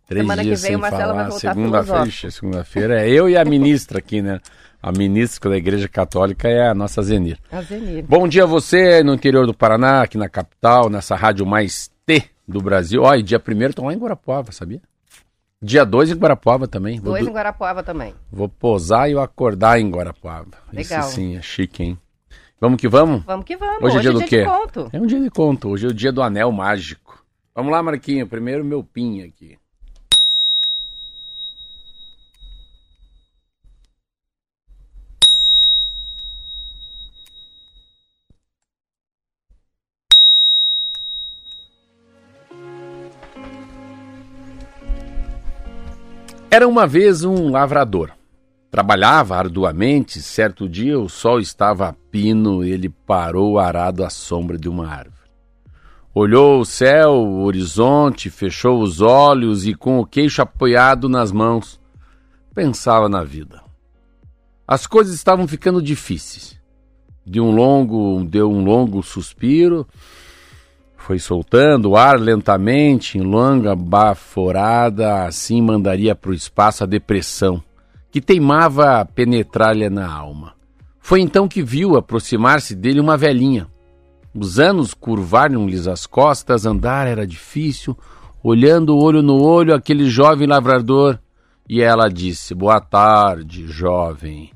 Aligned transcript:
Três 0.05 0.21
Semana 0.21 0.41
que 0.43 0.47
dias 0.49 0.61
vem 0.61 0.71
sem 0.73 0.79
falar. 0.79 1.13
vai 1.13 1.23
voltar 1.29 1.39
Segunda-feira, 1.39 2.07
ixi, 2.07 2.31
segunda-feira 2.31 3.01
é 3.01 3.09
eu 3.09 3.27
e 3.27 3.35
a 3.35 3.43
ministra 3.43 3.97
aqui, 3.97 4.21
né? 4.21 4.39
A 4.83 4.91
ministra 4.91 5.49
da 5.49 5.55
Igreja 5.55 5.87
Católica 5.87 6.49
é 6.49 6.67
a 6.67 6.73
nossa 6.73 7.01
Zenir. 7.01 7.39
A 7.49 7.61
Zenir. 7.61 8.03
Bom 8.05 8.27
dia 8.27 8.43
a 8.43 8.45
você 8.45 9.01
no 9.01 9.13
interior 9.13 9.45
do 9.45 9.53
Paraná, 9.53 10.01
aqui 10.01 10.17
na 10.17 10.27
capital, 10.27 10.89
nessa 10.89 11.15
rádio 11.15 11.45
mais 11.45 11.89
T 12.05 12.25
do 12.45 12.59
Brasil. 12.61 13.01
Ó, 13.03 13.15
e 13.15 13.23
dia 13.23 13.39
primeiro 13.39 13.73
tô 13.73 13.85
lá 13.85 13.93
em 13.93 13.97
Guarapuava, 13.97 14.51
sabia? 14.51 14.81
Dia 15.61 15.85
2 15.85 16.11
em 16.11 16.15
Guarapuava 16.15 16.67
também. 16.67 16.99
Dois 16.99 17.23
do- 17.23 17.29
em 17.29 17.33
Guarapuava 17.33 17.81
também. 17.81 18.13
vou 18.29 18.49
posar 18.49 19.07
e 19.09 19.13
eu 19.13 19.21
acordar 19.21 19.79
em 19.79 19.89
Guarapuava. 19.89 20.51
Legal. 20.73 20.99
Isso 20.99 21.11
sim, 21.15 21.37
é 21.37 21.41
chique, 21.41 21.81
hein? 21.81 21.97
Vamos 22.59 22.77
que 22.81 22.89
vamos? 22.89 23.23
Vamos 23.23 23.45
que 23.45 23.55
vamos. 23.55 23.81
Hoje 23.81 23.97
é 23.99 24.01
dia 24.01 24.11
do 24.11 24.19
de 24.19 24.25
quê? 24.25 24.43
conto. 24.43 24.89
É 24.91 24.99
um 24.99 25.05
dia 25.05 25.19
de 25.21 25.29
conto. 25.29 25.69
Hoje 25.69 25.85
é 25.85 25.89
o 25.89 25.93
dia 25.93 26.11
do 26.11 26.21
anel 26.21 26.51
mágico. 26.51 27.23
Vamos 27.55 27.71
lá, 27.71 27.81
Marquinho. 27.81 28.27
Primeiro 28.27 28.65
meu 28.65 28.83
pin 28.83 29.21
aqui. 29.21 29.57
Era 46.53 46.67
uma 46.67 46.85
vez 46.85 47.23
um 47.23 47.49
lavrador. 47.49 48.11
Trabalhava 48.69 49.35
arduamente. 49.35 50.21
Certo 50.21 50.69
dia 50.69 50.99
o 50.99 51.09
sol 51.09 51.39
estava 51.39 51.87
a 51.87 51.93
pino. 51.93 52.63
Ele 52.63 52.89
parou 52.89 53.57
arado 53.57 54.03
à 54.05 54.09
sombra 54.11 54.55
de 54.55 54.69
uma 54.69 54.87
árvore. 54.87 55.31
Olhou 56.13 56.59
o 56.59 56.65
céu, 56.65 57.13
o 57.13 57.41
horizonte, 57.41 58.29
fechou 58.29 58.83
os 58.83 59.01
olhos 59.01 59.65
e, 59.65 59.73
com 59.73 59.97
o 59.97 60.05
queixo 60.05 60.43
apoiado 60.43 61.09
nas 61.09 61.31
mãos, 61.31 61.81
pensava 62.53 63.09
na 63.09 63.23
vida. 63.23 63.59
As 64.67 64.85
coisas 64.85 65.15
estavam 65.15 65.47
ficando 65.47 65.81
difíceis. 65.81 66.61
De 67.25 67.41
um 67.41 67.49
longo, 67.49 68.23
deu 68.25 68.51
um 68.51 68.63
longo 68.63 69.01
suspiro, 69.01 69.87
foi 71.03 71.19
soltando 71.19 71.89
o 71.89 71.97
ar 71.97 72.17
lentamente, 72.17 73.17
em 73.17 73.21
longa 73.21 73.75
baforada, 73.75 75.25
assim 75.25 75.61
mandaria 75.61 76.15
para 76.15 76.31
o 76.31 76.33
espaço 76.33 76.81
a 76.81 76.87
depressão, 76.87 77.61
que 78.09 78.21
teimava 78.21 79.03
penetrar-lhe 79.13 79.89
na 79.89 80.09
alma. 80.09 80.53
Foi 81.01 81.19
então 81.19 81.45
que 81.45 81.61
viu 81.61 81.97
aproximar-se 81.97 82.73
dele 82.73 83.01
uma 83.01 83.17
velhinha. 83.17 83.67
Os 84.33 84.59
anos 84.59 84.93
curvaram-lhes 84.93 85.89
as 85.89 86.05
costas, 86.07 86.65
andar 86.65 87.05
era 87.05 87.27
difícil, 87.27 87.97
olhando 88.41 88.97
olho 88.97 89.21
no 89.21 89.43
olho 89.43 89.75
aquele 89.75 90.05
jovem 90.09 90.47
lavrador, 90.47 91.19
e 91.67 91.81
ela 91.81 92.07
disse: 92.07 92.55
Boa 92.55 92.79
tarde, 92.79 93.67
jovem. 93.67 94.51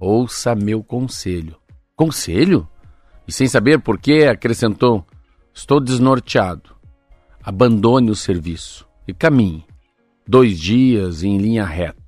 Ouça 0.00 0.54
meu 0.54 0.82
conselho. 0.82 1.54
Conselho? 1.94 2.66
E 3.28 3.32
sem 3.32 3.46
saber 3.46 3.78
por 3.78 3.98
quê, 3.98 4.26
acrescentou: 4.26 5.04
Estou 5.54 5.80
desnorteado. 5.80 6.74
Abandone 7.42 8.10
o 8.10 8.16
serviço 8.16 8.86
e 9.06 9.12
caminhe. 9.12 9.64
Dois 10.26 10.58
dias 10.58 11.22
em 11.22 11.36
linha 11.38 11.64
reta. 11.64 12.00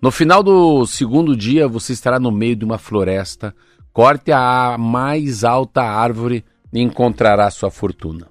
No 0.00 0.10
final 0.10 0.42
do 0.42 0.86
segundo 0.86 1.36
dia, 1.36 1.66
você 1.66 1.92
estará 1.92 2.20
no 2.20 2.30
meio 2.30 2.54
de 2.54 2.64
uma 2.64 2.78
floresta. 2.78 3.54
Corte 3.92 4.30
a 4.30 4.76
mais 4.78 5.42
alta 5.42 5.82
árvore 5.82 6.44
e 6.72 6.80
encontrará 6.80 7.50
sua 7.50 7.70
fortuna. 7.70 8.28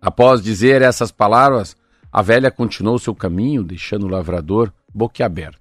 Após 0.00 0.42
dizer 0.42 0.82
essas 0.82 1.10
palavras, 1.10 1.76
a 2.12 2.20
velha 2.22 2.50
continuou 2.50 2.98
seu 2.98 3.14
caminho, 3.14 3.62
deixando 3.62 4.06
o 4.06 4.10
lavrador 4.10 4.72
boquiaberto. 4.92 5.60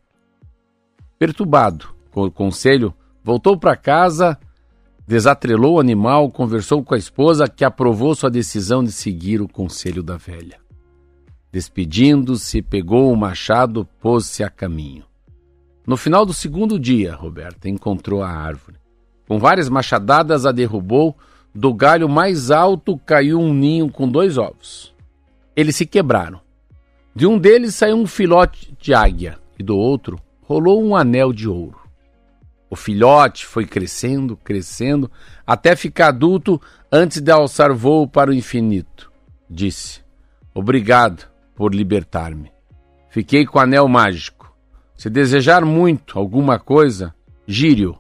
Perturbado 1.18 1.90
com 2.12 2.24
o 2.24 2.32
conselho, 2.32 2.94
voltou 3.24 3.58
para 3.58 3.76
casa, 3.78 4.38
desatrelou 5.10 5.78
o 5.78 5.80
animal, 5.80 6.30
conversou 6.30 6.84
com 6.84 6.94
a 6.94 6.98
esposa, 6.98 7.48
que 7.48 7.66
aprovou 7.66 8.14
sua 8.14 8.30
decisão 8.30 8.84
de 8.84 8.92
seguir 8.92 9.42
o 9.42 9.48
conselho 9.48 10.04
da 10.04 10.18
velha. 10.18 10.60
Despedindo-se, 11.52 12.62
pegou 12.62 13.12
o 13.12 13.18
machado, 13.18 13.90
pôs-se 14.00 14.44
a 14.44 14.52
caminho. 14.52 15.04
No 15.88 15.98
final 15.98 16.28
do 16.28 16.32
segundo 16.32 16.80
dia, 16.80 17.16
Roberta 17.16 17.68
encontrou 17.68 18.22
a 18.22 18.30
árvore. 18.30 18.78
Com 19.28 19.40
várias 19.40 19.68
machadadas 19.68 20.46
a 20.46 20.52
derrubou, 20.52 21.18
do 21.56 21.74
galho 21.74 22.08
mais 22.08 22.52
alto 22.52 22.96
caiu 22.96 23.40
um 23.40 23.52
ninho 23.52 23.92
com 23.92 24.08
dois 24.08 24.38
ovos. 24.38 24.94
Eles 25.56 25.76
se 25.76 25.88
quebraram. 25.88 26.40
De 27.16 27.26
um 27.26 27.40
deles 27.40 27.74
saiu 27.74 27.96
um 27.96 28.06
filhote 28.06 28.78
de 28.80 28.94
águia 28.94 29.40
e 29.58 29.64
do 29.64 29.76
outro 29.76 30.20
rolou 30.44 30.86
um 30.86 30.96
anel 30.96 31.34
de 31.34 31.50
ouro. 31.50 31.89
O 32.70 32.76
filhote 32.76 33.46
foi 33.46 33.66
crescendo, 33.66 34.38
crescendo, 34.38 35.10
até 35.46 35.76
ficar 35.76 36.10
adulto 36.10 36.62
antes 36.92 37.20
de 37.20 37.32
alçar 37.32 37.74
voo 37.74 38.08
para 38.08 38.30
o 38.30 38.34
infinito. 38.34 39.12
Disse: 39.50 40.02
Obrigado 40.54 41.28
por 41.56 41.74
libertar-me. 41.74 42.52
Fiquei 43.10 43.46
com 43.46 43.58
o 43.58 43.62
anel 43.62 43.88
mágico. 43.88 44.54
Se 44.96 45.10
desejar 45.10 45.66
muito 45.66 46.20
alguma 46.20 46.60
coisa, 46.60 47.14
gire-o. 47.48 47.98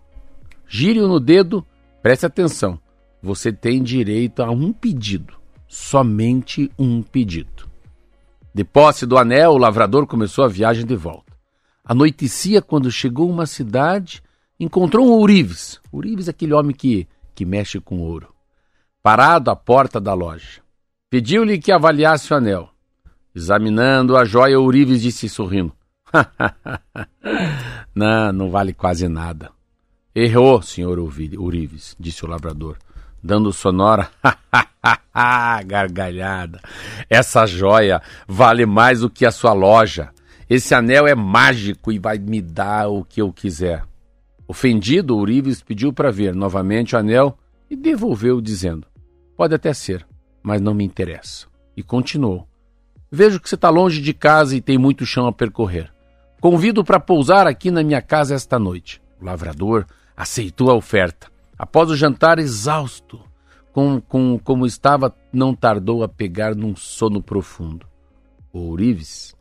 Gire-o 0.67 1.07
no 1.07 1.19
dedo, 1.19 1.65
preste 2.01 2.25
atenção. 2.25 2.79
Você 3.21 3.51
tem 3.51 3.81
direito 3.81 4.43
a 4.43 4.51
um 4.51 4.71
pedido. 4.71 5.33
Somente 5.67 6.71
um 6.77 7.01
pedido. 7.01 7.69
De 8.53 8.63
posse 8.63 9.05
do 9.05 9.17
anel, 9.17 9.51
o 9.51 9.57
lavrador 9.57 10.05
começou 10.05 10.43
a 10.43 10.47
viagem 10.47 10.85
de 10.85 10.95
volta. 10.95 11.33
Anoitecia 11.83 12.61
quando 12.61 12.91
chegou 12.91 13.29
a 13.29 13.33
uma 13.33 13.45
cidade, 13.45 14.21
encontrou 14.59 15.07
um 15.07 15.11
ourives. 15.11 15.79
Ourives 15.91 16.27
é 16.27 16.31
aquele 16.31 16.53
homem 16.53 16.75
que, 16.75 17.07
que 17.33 17.45
mexe 17.45 17.79
com 17.79 17.99
ouro. 17.99 18.33
Parado 19.01 19.49
à 19.49 19.55
porta 19.55 19.99
da 19.99 20.13
loja. 20.13 20.61
Pediu-lhe 21.09 21.57
que 21.57 21.71
avaliasse 21.71 22.33
o 22.33 22.35
anel. 22.35 22.69
Examinando 23.33 24.17
a 24.17 24.25
joia, 24.25 24.59
Ourives 24.59 25.01
disse 25.01 25.29
sorrindo: 25.29 25.71
Não, 27.95 28.33
não 28.33 28.49
vale 28.49 28.73
quase 28.73 29.07
nada. 29.07 29.51
Errou, 30.13 30.61
senhor 30.61 30.99
Ourives, 30.99 31.95
disse 31.99 32.25
o 32.25 32.27
lavrador, 32.27 32.77
dando 33.23 33.53
sonora 33.53 34.09
gargalhada. 35.65 36.59
Essa 37.09 37.45
joia 37.45 38.01
vale 38.27 38.65
mais 38.65 38.99
do 39.01 39.09
que 39.09 39.25
a 39.25 39.31
sua 39.31 39.53
loja. 39.53 40.09
Esse 40.49 40.73
anel 40.73 41.07
é 41.07 41.15
mágico 41.15 41.91
e 41.91 41.99
vai 41.99 42.17
me 42.17 42.41
dar 42.41 42.89
o 42.89 43.03
que 43.03 43.21
eu 43.21 43.31
quiser. 43.31 43.83
Ofendido, 44.51 45.15
Ourives 45.15 45.61
pediu 45.61 45.93
para 45.93 46.09
ver 46.09 46.33
novamente 46.33 46.95
o 46.95 46.97
anel 46.97 47.37
e 47.69 47.75
devolveu, 47.75 48.41
dizendo: 48.41 48.87
Pode 49.37 49.53
até 49.53 49.71
ser, 49.75 50.07
mas 50.41 50.59
não 50.59 50.73
me 50.73 50.83
interessa. 50.83 51.45
E 51.77 51.83
continuou: 51.83 52.47
Vejo 53.11 53.39
que 53.39 53.47
você 53.47 53.53
está 53.53 53.69
longe 53.69 54.01
de 54.01 54.11
casa 54.11 54.55
e 54.55 54.61
tem 54.61 54.75
muito 54.75 55.05
chão 55.05 55.27
a 55.27 55.31
percorrer. 55.31 55.93
Convido 56.41 56.83
para 56.83 56.99
pousar 56.99 57.45
aqui 57.45 57.69
na 57.69 57.83
minha 57.83 58.01
casa 58.01 58.33
esta 58.33 58.57
noite. 58.57 58.99
O 59.21 59.25
lavrador 59.25 59.85
aceitou 60.17 60.71
a 60.71 60.75
oferta. 60.75 61.27
Após 61.55 61.91
o 61.91 61.95
jantar 61.95 62.39
exausto, 62.39 63.21
com, 63.71 64.01
com, 64.01 64.39
como 64.39 64.65
estava, 64.65 65.15
não 65.31 65.53
tardou 65.53 66.03
a 66.03 66.09
pegar 66.09 66.55
num 66.55 66.75
sono 66.75 67.21
profundo. 67.21 67.85
O 68.51 68.61
Ourives, 68.61 69.35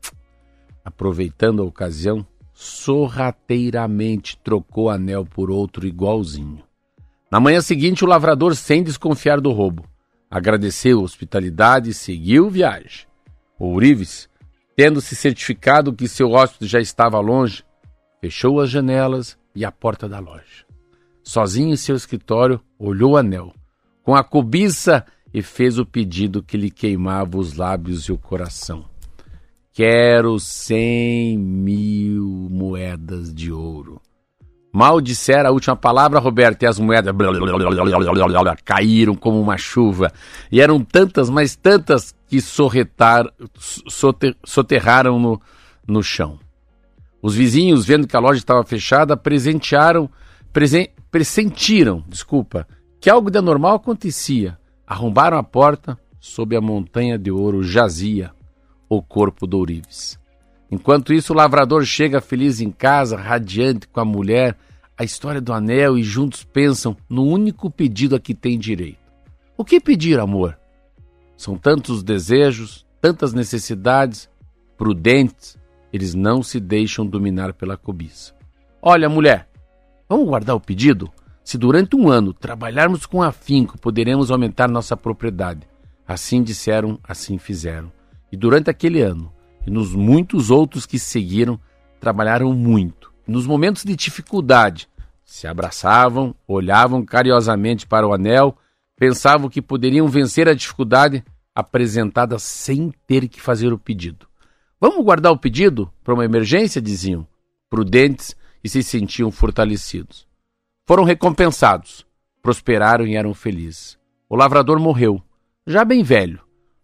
aproveitando 0.85 1.63
a 1.63 1.65
ocasião, 1.65 2.27
sorrateiramente 2.61 4.37
trocou 4.43 4.91
anel 4.91 5.25
por 5.25 5.49
outro 5.49 5.87
igualzinho. 5.87 6.61
Na 7.31 7.39
manhã 7.39 7.61
seguinte, 7.61 8.05
o 8.05 8.09
lavrador, 8.09 8.57
sem 8.57 8.83
desconfiar 8.83 9.41
do 9.41 9.53
roubo, 9.53 9.85
agradeceu 10.29 10.99
a 10.99 11.03
hospitalidade 11.03 11.91
e 11.91 11.95
seguiu 11.95 12.51
viagem. 12.51 13.07
O 13.61 13.67
Ourives, 13.67 14.29
tendo 14.75 15.01
se 15.01 15.15
certificado 15.15 15.93
que 15.93 16.09
seu 16.09 16.33
hóspede 16.33 16.67
já 16.67 16.81
estava 16.81 17.21
longe, 17.21 17.63
fechou 18.21 18.61
as 18.61 18.69
janelas 18.69 19.39
e 19.55 19.65
a 19.65 19.71
porta 19.71 20.09
da 20.09 20.19
loja. 20.19 20.67
Sozinho 21.23 21.73
em 21.73 21.77
seu 21.77 21.95
escritório, 21.95 22.61
olhou 22.77 23.13
o 23.13 23.17
anel, 23.17 23.55
com 24.03 24.17
a 24.17 24.25
cobiça 24.25 25.07
e 25.33 25.43
fez 25.43 25.79
o 25.79 25.87
pedido 25.87 26.43
que 26.43 26.57
lhe 26.57 26.73
queimava 26.73 27.39
os 27.39 27.55
lábios 27.55 28.07
e 28.07 28.13
o 28.13 28.19
coração. 28.19 28.98
Quero 29.79 30.41
cem 30.41 31.39
mil 31.39 32.49
moedas 32.51 33.33
de 33.33 33.53
ouro. 33.53 34.03
Mal 34.75 35.01
dissera 35.01 35.51
a 35.51 35.53
última 35.53 35.77
palavra, 35.77 36.19
Roberto, 36.19 36.65
e 36.65 36.67
as 36.67 36.81
moedas 36.81 37.15
caíram 38.65 39.15
como 39.15 39.41
uma 39.41 39.57
chuva. 39.57 40.11
E 40.51 40.61
eram 40.61 40.81
tantas, 40.81 41.31
mas 41.31 41.55
tantas, 41.55 42.13
que 42.27 42.41
sorretar, 42.41 43.33
soterraram 44.45 45.17
no, 45.21 45.41
no 45.87 46.03
chão. 46.03 46.41
Os 47.23 47.37
vizinhos, 47.37 47.87
vendo 47.87 48.09
que 48.09 48.17
a 48.17 48.21
loja 48.21 48.41
estava 48.41 48.65
fechada, 48.65 49.17
presentearam, 49.17 50.11
presen, 50.53 50.89
pressentiram, 51.09 52.03
desculpa, 52.09 52.67
que 53.01 53.09
algo 53.09 53.31
de 53.31 53.39
anormal 53.39 53.77
acontecia. 53.77 54.59
Arrombaram 54.85 55.39
a 55.39 55.43
porta, 55.45 55.97
sob 56.19 56.57
a 56.57 56.61
montanha 56.61 57.17
de 57.17 57.31
ouro 57.31 57.63
jazia 57.63 58.37
o 58.89 59.03
corpo 59.03 59.47
do 59.47 59.59
Ourives. 59.59 60.19
Enquanto 60.71 61.13
isso, 61.13 61.33
o 61.33 61.37
lavrador 61.37 61.85
chega 61.85 62.21
feliz 62.21 62.61
em 62.61 62.71
casa, 62.71 63.17
radiante 63.17 63.89
com 63.89 64.01
a 64.01 64.05
mulher, 64.05 64.57
a 64.97 65.05
história 65.05 65.41
do 65.41 65.53
anel 65.53 65.97
e 65.97 66.03
juntos 66.03 66.45
pensam 66.45 66.97
no 67.09 67.25
único 67.25 67.71
pedido 67.71 68.17
a 68.17 68.21
que 68.21 68.35
tem 68.35 68.59
direito. 68.59 68.99
O 69.57 69.65
que 69.65 69.81
pedir, 69.81 70.19
amor? 70.19 70.59
São 71.37 71.57
tantos 71.57 72.03
desejos, 72.03 72.85
tantas 73.01 73.33
necessidades, 73.33 74.29
prudentes, 74.77 75.57
eles 75.93 76.15
não 76.15 76.43
se 76.43 76.61
deixam 76.61 77.07
dominar 77.07 77.55
pela 77.55 77.77
cobiça. 77.77 78.35
Olha, 78.83 79.09
mulher, 79.09 79.49
vamos 80.09 80.27
guardar 80.27 80.55
o 80.55 80.61
pedido? 80.61 81.11
Se 81.43 81.57
durante 81.57 81.97
um 81.97 82.09
ano 82.09 82.35
trabalharmos 82.35 83.07
com 83.07 83.23
afinco, 83.23 83.79
poderemos 83.79 84.31
aumentar 84.31 84.69
nossa 84.69 84.97
propriedade. 84.97 85.67
Assim 86.07 86.43
disseram, 86.43 86.99
assim 87.03 87.39
fizeram. 87.39 87.91
E 88.31 88.37
durante 88.37 88.71
aquele 88.71 89.01
ano, 89.01 89.33
e 89.67 89.71
nos 89.71 89.95
muitos 89.95 90.51
outros 90.51 90.87
que 90.87 90.99
seguiram, 90.99 91.59
trabalharam 92.01 92.53
muito. 92.53 93.13
Nos 93.27 93.47
momentos 93.47 93.85
de 93.85 93.95
dificuldade, 93.95 94.89
se 95.25 95.47
abraçavam, 95.47 96.35
olhavam 96.47 97.05
carinhosamente 97.05 97.87
para 97.87 98.07
o 98.07 98.15
anel, 98.15 98.57
pensavam 98.97 99.51
que 99.51 99.61
poderiam 99.61 100.09
vencer 100.09 100.49
a 100.49 100.55
dificuldade 100.55 101.23
apresentada 101.55 102.39
sem 102.39 102.93
ter 103.07 103.29
que 103.29 103.41
fazer 103.41 103.73
o 103.73 103.79
pedido. 103.79 104.27
Vamos 104.81 105.05
guardar 105.05 105.33
o 105.33 105.39
pedido 105.39 105.93
para 106.03 106.15
uma 106.15 106.25
emergência, 106.25 106.81
diziam, 106.81 107.27
prudentes 107.69 108.35
e 108.63 108.69
se 108.69 108.83
sentiam 108.83 109.31
fortalecidos. 109.31 110.27
Foram 110.87 111.05
recompensados, 111.05 112.07
prosperaram 112.41 113.07
e 113.07 113.17
eram 113.17 113.35
felizes. 113.35 113.99
O 114.29 114.37
lavrador 114.37 114.79
morreu, 114.79 115.23
já 115.67 115.85
bem 115.85 116.03
velho, 116.03 116.41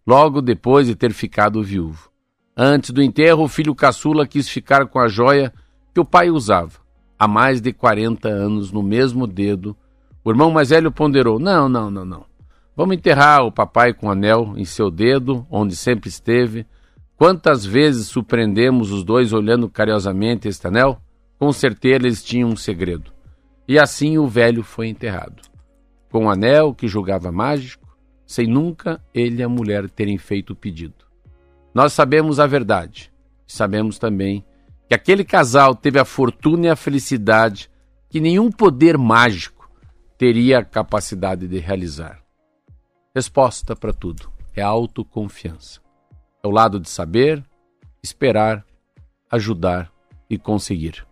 logo 0.06 0.41
depois 0.41 0.87
de 0.87 0.95
ter 0.95 1.12
ficado 1.12 1.62
viúvo. 1.62 2.11
Antes 2.56 2.91
do 2.91 3.03
enterro, 3.03 3.45
o 3.45 3.49
filho 3.49 3.75
caçula 3.75 4.27
quis 4.27 4.49
ficar 4.49 4.87
com 4.87 4.99
a 4.99 5.09
joia 5.09 5.53
que 5.93 6.01
o 6.01 6.05
pai 6.05 6.31
usava, 6.31 6.79
há 7.19 7.27
mais 7.27 7.61
de 7.61 7.73
40 7.73 8.29
anos, 8.29 8.71
no 8.71 8.83
mesmo 8.83 9.27
dedo. 9.27 9.77
O 10.25 10.31
irmão 10.31 10.51
mais 10.51 10.71
velho 10.71 10.93
ponderou: 10.93 11.39
Não, 11.39 11.69
não, 11.69 11.91
não, 11.91 12.05
não. 12.05 12.27
Vamos 12.77 12.97
enterrar 12.97 13.45
o 13.45 13.53
papai 13.53 13.93
com 13.93 14.09
o 14.09 14.11
anel 14.11 14.55
em 14.56 14.65
seu 14.65 14.91
dedo, 14.91 15.47
onde 15.51 15.77
sempre 15.77 16.09
esteve. 16.09 16.67
Quantas 17.17 17.65
vezes 17.65 18.09
surpreendemos 18.09 18.91
os 18.91 19.05
dois 19.05 19.33
olhando 19.33 19.71
carinhosamente 19.71 20.49
este 20.49 20.67
anel? 20.67 20.99
Com 21.39 21.53
certeza 21.53 21.95
eles 21.95 22.23
tinham 22.23 22.49
um 22.49 22.56
segredo. 22.56 23.12
E 23.69 23.79
assim 23.79 24.19
o 24.19 24.27
velho 24.27 24.62
foi 24.62 24.89
enterrado. 24.89 25.43
Com 26.11 26.27
o 26.27 26.31
anel 26.31 26.75
que 26.75 26.89
julgava 26.89 27.31
mágico, 27.31 27.84
sem 28.26 28.47
nunca 28.47 29.00
ele 29.12 29.41
e 29.41 29.43
a 29.43 29.49
mulher 29.49 29.88
terem 29.88 30.19
feito 30.19 30.53
o 30.53 30.56
pedido. 30.56 31.05
Nós 31.75 31.93
sabemos 31.93 32.38
a 32.38 32.47
verdade. 32.47 33.12
Sabemos 33.47 33.99
também 33.99 34.44
que 34.88 34.94
aquele 34.94 35.25
casal 35.25 35.75
teve 35.75 35.99
a 35.99 36.05
fortuna 36.05 36.67
e 36.67 36.71
a 36.71 36.76
felicidade 36.76 37.71
que 38.09 38.21
nenhum 38.21 38.50
poder 38.50 38.97
mágico 38.97 39.69
teria 40.17 40.61
a 40.61 40.65
capacidade 40.65 41.49
de 41.49 41.59
realizar. 41.59 42.23
Resposta 43.15 43.75
para 43.75 43.93
tudo 43.93 44.32
é 44.55 44.62
autoconfiança. 44.62 45.81
É 46.43 46.47
o 46.47 46.50
lado 46.50 46.79
de 46.79 46.88
saber, 46.88 47.44
esperar, 48.03 48.65
ajudar 49.31 49.91
e 50.31 50.38
conseguir. 50.38 51.05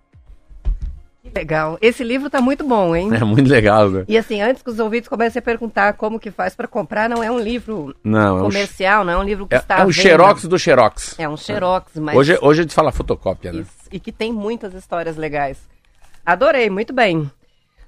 Legal. 1.35 1.79
Esse 1.81 2.03
livro 2.03 2.29
tá 2.29 2.41
muito 2.41 2.65
bom, 2.65 2.97
hein? 2.97 3.11
É 3.15 3.25
muito 3.25 3.49
legal, 3.49 3.89
né? 3.89 4.05
E 4.09 4.19
assim, 4.19 4.43
antes 4.43 4.63
que 4.63 4.71
os 4.71 4.79
ouvintes 4.79 5.09
comecem 5.09 5.39
a 5.39 5.43
perguntar 5.43 5.93
como 5.95 6.19
que 6.19 6.31
faz 6.31 6.55
para 6.55 6.67
comprar, 6.67 7.09
não 7.09 7.23
é 7.23 7.31
um 7.31 7.39
livro 7.39 7.95
não, 8.03 8.41
comercial, 8.41 9.01
é 9.01 9.03
um, 9.03 9.07
não 9.07 9.13
é 9.13 9.17
um 9.19 9.23
livro 9.23 9.47
que 9.47 9.55
é, 9.55 9.59
está 9.59 9.79
É 9.79 9.85
um 9.85 9.93
xerox 9.93 10.45
do 10.47 10.59
xerox. 10.59 11.19
É 11.19 11.29
um 11.29 11.37
xerox, 11.37 11.93
mas... 11.97 12.17
Hoje, 12.17 12.39
hoje 12.43 12.61
a 12.61 12.63
gente 12.63 12.75
fala 12.75 12.91
fotocópia, 12.91 13.53
né? 13.53 13.61
Isso, 13.61 13.89
e 13.93 14.01
que 14.01 14.11
tem 14.11 14.33
muitas 14.33 14.75
histórias 14.75 15.17
legais. 15.17 15.59
Adorei, 16.27 16.69
muito 16.69 16.93
bem. 16.93 17.31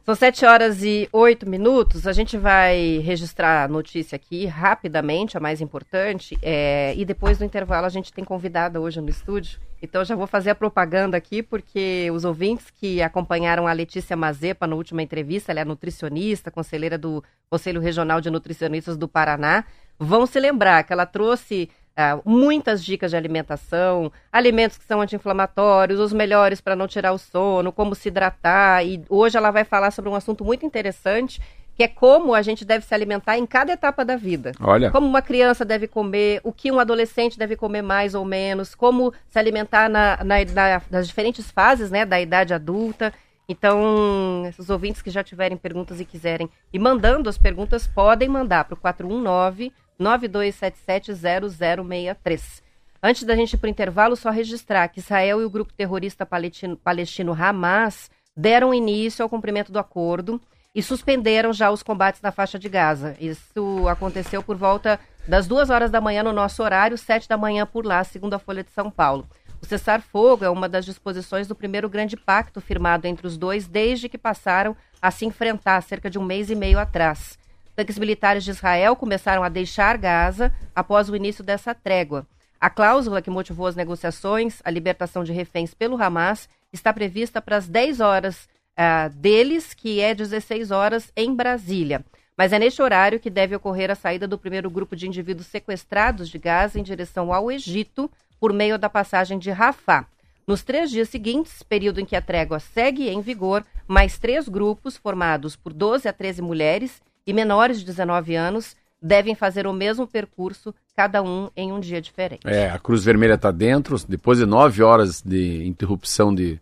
São 0.05 0.15
sete 0.15 0.45
horas 0.45 0.83
e 0.83 1.09
oito 1.13 1.49
minutos. 1.49 2.07
A 2.07 2.13
gente 2.13 2.37
vai 2.37 2.99
registrar 3.03 3.65
a 3.65 3.69
notícia 3.69 4.17
aqui 4.17 4.45
rapidamente, 4.45 5.37
a 5.37 5.41
mais 5.41 5.63
importante. 5.63 6.37
É, 6.43 6.93
e 6.95 7.07
depois 7.07 7.39
do 7.39 7.45
intervalo 7.45 7.87
a 7.87 7.91
gente 7.91 8.13
tem 8.13 8.23
convidada 8.23 8.79
hoje 8.81 9.01
no 9.01 9.09
estúdio. 9.09 9.59
Então 9.85 10.05
já 10.05 10.17
vou 10.17 10.27
fazer 10.27 10.51
a 10.51 10.55
propaganda 10.55 11.17
aqui, 11.17 11.43
porque 11.43 12.11
os 12.13 12.25
ouvintes 12.25 12.71
que 12.71 13.03
acompanharam 13.03 13.67
a 13.67 13.73
Letícia 13.73 14.17
Mazepa 14.17 14.67
na 14.67 14.75
última 14.75 15.03
entrevista, 15.03 15.53
ela 15.53 15.61
é 15.61 15.65
nutricionista, 15.65 16.51
conselheira 16.51 16.97
do 16.97 17.23
Conselho 17.51 17.81
Regional 17.81 18.21
de 18.21 18.31
Nutricionistas 18.31 18.97
do 18.97 19.07
Paraná, 19.07 19.65
vão 19.99 20.27
se 20.27 20.41
lembrar 20.41 20.83
que 20.85 20.93
ela 20.93 21.07
trouxe 21.07 21.71
Uh, 21.97 22.19
muitas 22.29 22.85
dicas 22.85 23.13
de 23.13 23.17
alimentação, 23.17 24.11
alimentos 24.33 24.77
que 24.77 24.85
são 24.85 25.01
anti-inflamatórios, 25.01 26.01
os 26.01 26.13
melhores 26.13 26.61
para 26.61 26.75
não 26.75 26.89
tirar 26.89 27.13
o 27.13 27.19
sono, 27.19 27.71
como 27.71 27.95
se 27.95 28.09
hidratar. 28.09 28.85
E 28.85 29.05
hoje 29.09 29.37
ela 29.37 29.53
vai 29.53 29.63
falar 29.63 29.93
sobre 29.93 30.11
um 30.11 30.17
assunto 30.17 30.45
muito 30.45 30.67
interessante, 30.67 31.41
que 31.75 31.83
é 31.83 31.89
como 31.89 32.35
a 32.35 32.43
gente 32.43 32.65
deve 32.65 32.85
se 32.85 32.95
alimentar 32.95 33.37
em 33.37 33.47
cada 33.47 33.73
etapa 33.73 34.05
da 34.05 34.17
vida. 34.17 34.53
Olha. 34.61 34.91
Como 34.91 35.07
uma 35.07 35.23
criança 35.23 35.65
deve 35.65 35.89
comer, 35.89 36.41
o 36.45 36.53
que 36.53 36.71
um 36.71 36.79
adolescente 36.79 37.39
deve 37.39 37.57
comer 37.57 37.83
mais 37.83 38.15
ou 38.15 38.25
menos, 38.25 38.75
como 38.75 39.13
se 39.29 39.39
alimentar 39.39 39.89
na, 39.89 40.19
na, 40.19 40.37
na, 40.45 40.83
nas 40.91 41.07
diferentes 41.07 41.51
fases 41.51 41.91
né, 41.91 42.07
da 42.07 42.21
idade 42.21 42.55
adulta. 42.55 43.13
Então, 43.49 44.45
os 44.57 44.71
ouvintes 44.71 45.03
que 45.03 45.11
já 45.11 45.25
tiverem 45.25 45.57
perguntas 45.57 46.01
e 46.01 46.05
quiserem 46.05 46.49
e 46.73 46.79
mandando 46.79 47.29
as 47.29 47.37
perguntas, 47.37 47.87
podem 47.87 48.29
mandar 48.29 48.65
para 48.65 48.75
o 48.75 48.79
419 48.79 49.73
92770063. 50.01 52.63
Antes 53.03 53.25
da 53.25 53.37
gente 53.37 53.53
ir 53.53 53.59
para 53.59 53.67
o 53.67 53.71
intervalo, 53.71 54.17
só 54.17 54.31
registrar 54.31 54.89
que 54.89 54.99
Israel 54.99 55.41
e 55.41 55.45
o 55.45 55.51
grupo 55.51 55.73
terrorista 55.73 56.25
palestino, 56.25 56.77
palestino 56.77 57.33
Hamas 57.33 58.11
deram 58.37 58.75
início 58.75 59.23
ao 59.23 59.29
cumprimento 59.29 59.71
do 59.71 59.79
acordo 59.79 60.41
e 60.75 60.83
suspenderam 60.83 61.53
já 61.53 61.71
os 61.71 61.83
combates 61.83 62.21
na 62.21 62.33
faixa 62.33 62.59
de 62.59 62.69
Gaza. 62.69 63.17
Isso 63.21 63.87
aconteceu 63.89 64.43
por 64.43 64.57
volta 64.57 64.99
das 65.27 65.47
duas 65.47 65.71
horas 65.71 65.91
da 65.91 66.01
manhã 66.01 66.23
no 66.23 66.33
nosso 66.33 66.63
horário, 66.63 66.99
sete 66.99 67.29
da 67.29 67.37
manhã 67.37 67.65
por 67.65 67.87
lá, 67.87 68.03
segundo 68.03 68.35
a 68.35 68.39
Folha 68.39 68.65
de 68.65 68.71
São 68.71 68.91
Paulo. 68.91 69.27
O 69.63 69.67
cessar-fogo 69.67 70.45
é 70.45 70.51
uma 70.51 70.69
das 70.69 70.85
disposições 70.85 71.47
do 71.47 71.55
primeiro 71.55 71.89
grande 71.89 72.17
pacto 72.17 72.61
firmado 72.61 73.07
entre 73.07 73.27
os 73.27 73.39
dois 73.39 73.67
desde 73.67 74.09
que 74.09 74.19
passaram 74.19 74.77
a 75.01 75.11
se 75.11 75.25
enfrentar 75.25 75.81
cerca 75.83 76.11
de 76.11 76.19
um 76.19 76.25
mês 76.25 76.51
e 76.51 76.55
meio 76.55 76.79
atrás. 76.79 77.39
Tanques 77.75 77.99
militares 77.99 78.45
de 78.45 78.51
Israel 78.51 78.95
começaram 78.95 79.43
a 79.43 79.49
deixar 79.49 79.97
Gaza 79.97 80.53
após 80.75 81.09
o 81.09 81.17
início 81.17 81.43
dessa 81.43 81.75
trégua. 81.75 82.27
A 82.61 82.69
cláusula 82.69 83.23
que 83.23 83.31
motivou 83.31 83.67
as 83.67 83.77
negociações, 83.77 84.61
a 84.65 84.71
libertação 84.71 85.25
de 85.25 85.33
reféns 85.33 85.73
pelo 85.73 86.01
Hamas, 86.03 86.49
está 86.73 86.93
prevista 86.93 87.41
para 87.41 87.57
as 87.57 87.69
10 87.69 88.01
horas 88.01 88.49
uh, 88.79 89.09
deles, 89.15 89.75
que 89.75 90.01
é 90.01 90.15
16 90.15 90.71
horas 90.71 91.13
em 91.17 91.35
Brasília. 91.35 92.05
Mas 92.37 92.53
é 92.53 92.59
neste 92.59 92.83
horário 92.83 93.21
que 93.21 93.31
deve 93.31 93.55
ocorrer 93.55 93.91
a 93.91 93.95
saída 93.95 94.27
do 94.27 94.39
primeiro 94.39 94.69
grupo 94.69 94.97
de 94.97 95.07
indivíduos 95.07 95.47
sequestrados 95.47 96.29
de 96.29 96.39
Gaza 96.39 96.79
em 96.79 96.83
direção 96.83 97.33
ao 97.33 97.51
Egito, 97.51 98.11
por 98.41 98.53
meio 98.53 98.79
da 98.79 98.91
passagem 98.91 99.39
de 99.39 99.51
Rafah. 99.51 100.07
Nos 100.47 100.63
três 100.63 100.91
dias 100.91 101.09
seguintes, 101.09 101.63
período 101.63 102.01
em 102.01 102.05
que 102.05 102.17
a 102.17 102.21
trégua 102.21 102.59
segue 102.59 103.09
em 103.09 103.21
vigor, 103.21 103.65
mais 103.87 104.19
três 104.19 104.49
grupos, 104.49 104.97
formados 104.97 105.57
por 105.57 105.73
12 105.73 106.07
a 106.09 106.13
13 106.13 106.43
mulheres, 106.43 107.01
e 107.27 107.33
menores 107.33 107.79
de 107.79 107.87
19 107.87 108.35
anos 108.35 108.77
devem 109.01 109.35
fazer 109.35 109.67
o 109.67 109.73
mesmo 109.73 110.07
percurso, 110.07 110.75
cada 110.97 111.23
um 111.23 111.51
em 111.57 111.73
um 111.73 111.81
dia 111.81 112.01
diferente. 112.01 112.41
É, 112.47 112.71
a 112.71 112.79
Cruz 112.79 113.05
Vermelha 113.05 113.35
está 113.35 113.51
dentro, 113.51 113.97
depois 114.09 114.39
de 114.39 114.47
nove 114.47 114.83
horas 114.83 115.23
de 115.23 115.67
interrupção 115.67 116.35
de, 116.35 116.61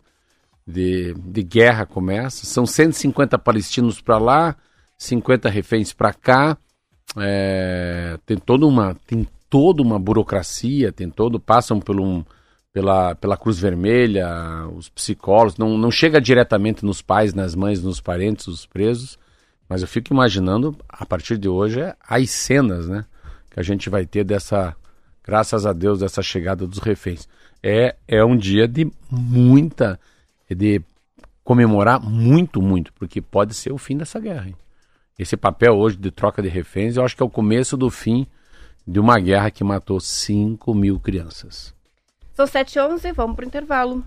de, 0.65 1.13
de 1.13 1.43
guerra 1.43 1.85
começa, 1.85 2.45
são 2.45 2.65
150 2.65 3.37
palestinos 3.37 4.01
para 4.01 4.17
lá, 4.17 4.55
50 4.97 5.49
reféns 5.49 5.93
para 5.93 6.13
cá, 6.13 6.57
é, 7.17 8.17
tem 8.25 8.37
toda 8.37 8.65
uma 8.65 8.95
tem 9.05 9.27
toda 9.49 9.83
uma 9.83 9.99
burocracia, 9.99 10.91
tem 10.91 11.09
todo 11.09 11.39
passam 11.39 11.79
por 11.79 11.99
um, 11.99 12.23
pela, 12.73 13.13
pela 13.13 13.37
Cruz 13.37 13.59
Vermelha, 13.59 14.27
os 14.75 14.89
psicólogos, 14.89 15.57
não, 15.57 15.77
não 15.77 15.91
chega 15.91 16.19
diretamente 16.19 16.83
nos 16.83 17.03
pais, 17.03 17.33
nas 17.33 17.53
mães, 17.53 17.83
nos 17.83 18.01
parentes, 18.01 18.47
os 18.47 18.65
presos, 18.65 19.19
mas 19.69 19.83
eu 19.83 19.87
fico 19.87 20.11
imaginando 20.11 20.75
a 20.89 21.05
partir 21.05 21.37
de 21.37 21.47
hoje 21.47 21.79
as 22.01 22.31
cenas, 22.31 22.87
né, 22.87 23.05
que 23.51 23.59
a 23.59 23.63
gente 23.63 23.91
vai 23.91 24.07
ter 24.07 24.23
dessa, 24.23 24.75
graças 25.23 25.67
a 25.67 25.71
Deus, 25.71 25.99
dessa 25.99 26.23
chegada 26.23 26.65
dos 26.65 26.79
reféns. 26.79 27.27
É, 27.61 27.95
é 28.07 28.25
um 28.25 28.35
dia 28.35 28.67
de 28.67 28.91
muita, 29.09 29.99
de 30.49 30.81
comemorar 31.43 31.99
muito, 31.99 32.61
muito, 32.61 32.93
porque 32.93 33.21
pode 33.21 33.53
ser 33.53 33.71
o 33.71 33.77
fim 33.77 33.97
dessa 33.97 34.19
guerra. 34.19 34.47
Hein? 34.47 34.55
Esse 35.17 35.37
papel 35.37 35.73
hoje 35.73 35.97
de 35.97 36.09
troca 36.09 36.41
de 36.41 36.49
reféns, 36.49 36.95
eu 36.95 37.03
acho 37.03 37.15
que 37.15 37.21
é 37.21 37.25
o 37.25 37.29
começo 37.29 37.77
do 37.77 37.89
fim 37.89 38.25
de 38.85 38.99
uma 38.99 39.19
guerra 39.19 39.51
que 39.51 39.63
matou 39.63 39.99
5 39.99 40.73
mil 40.73 40.99
crianças. 40.99 41.73
São 42.33 42.47
7 42.47 42.79
h 42.79 42.93
11 42.93 43.11
vamos 43.11 43.35
para 43.35 43.45
o 43.45 43.47
intervalo. 43.47 44.03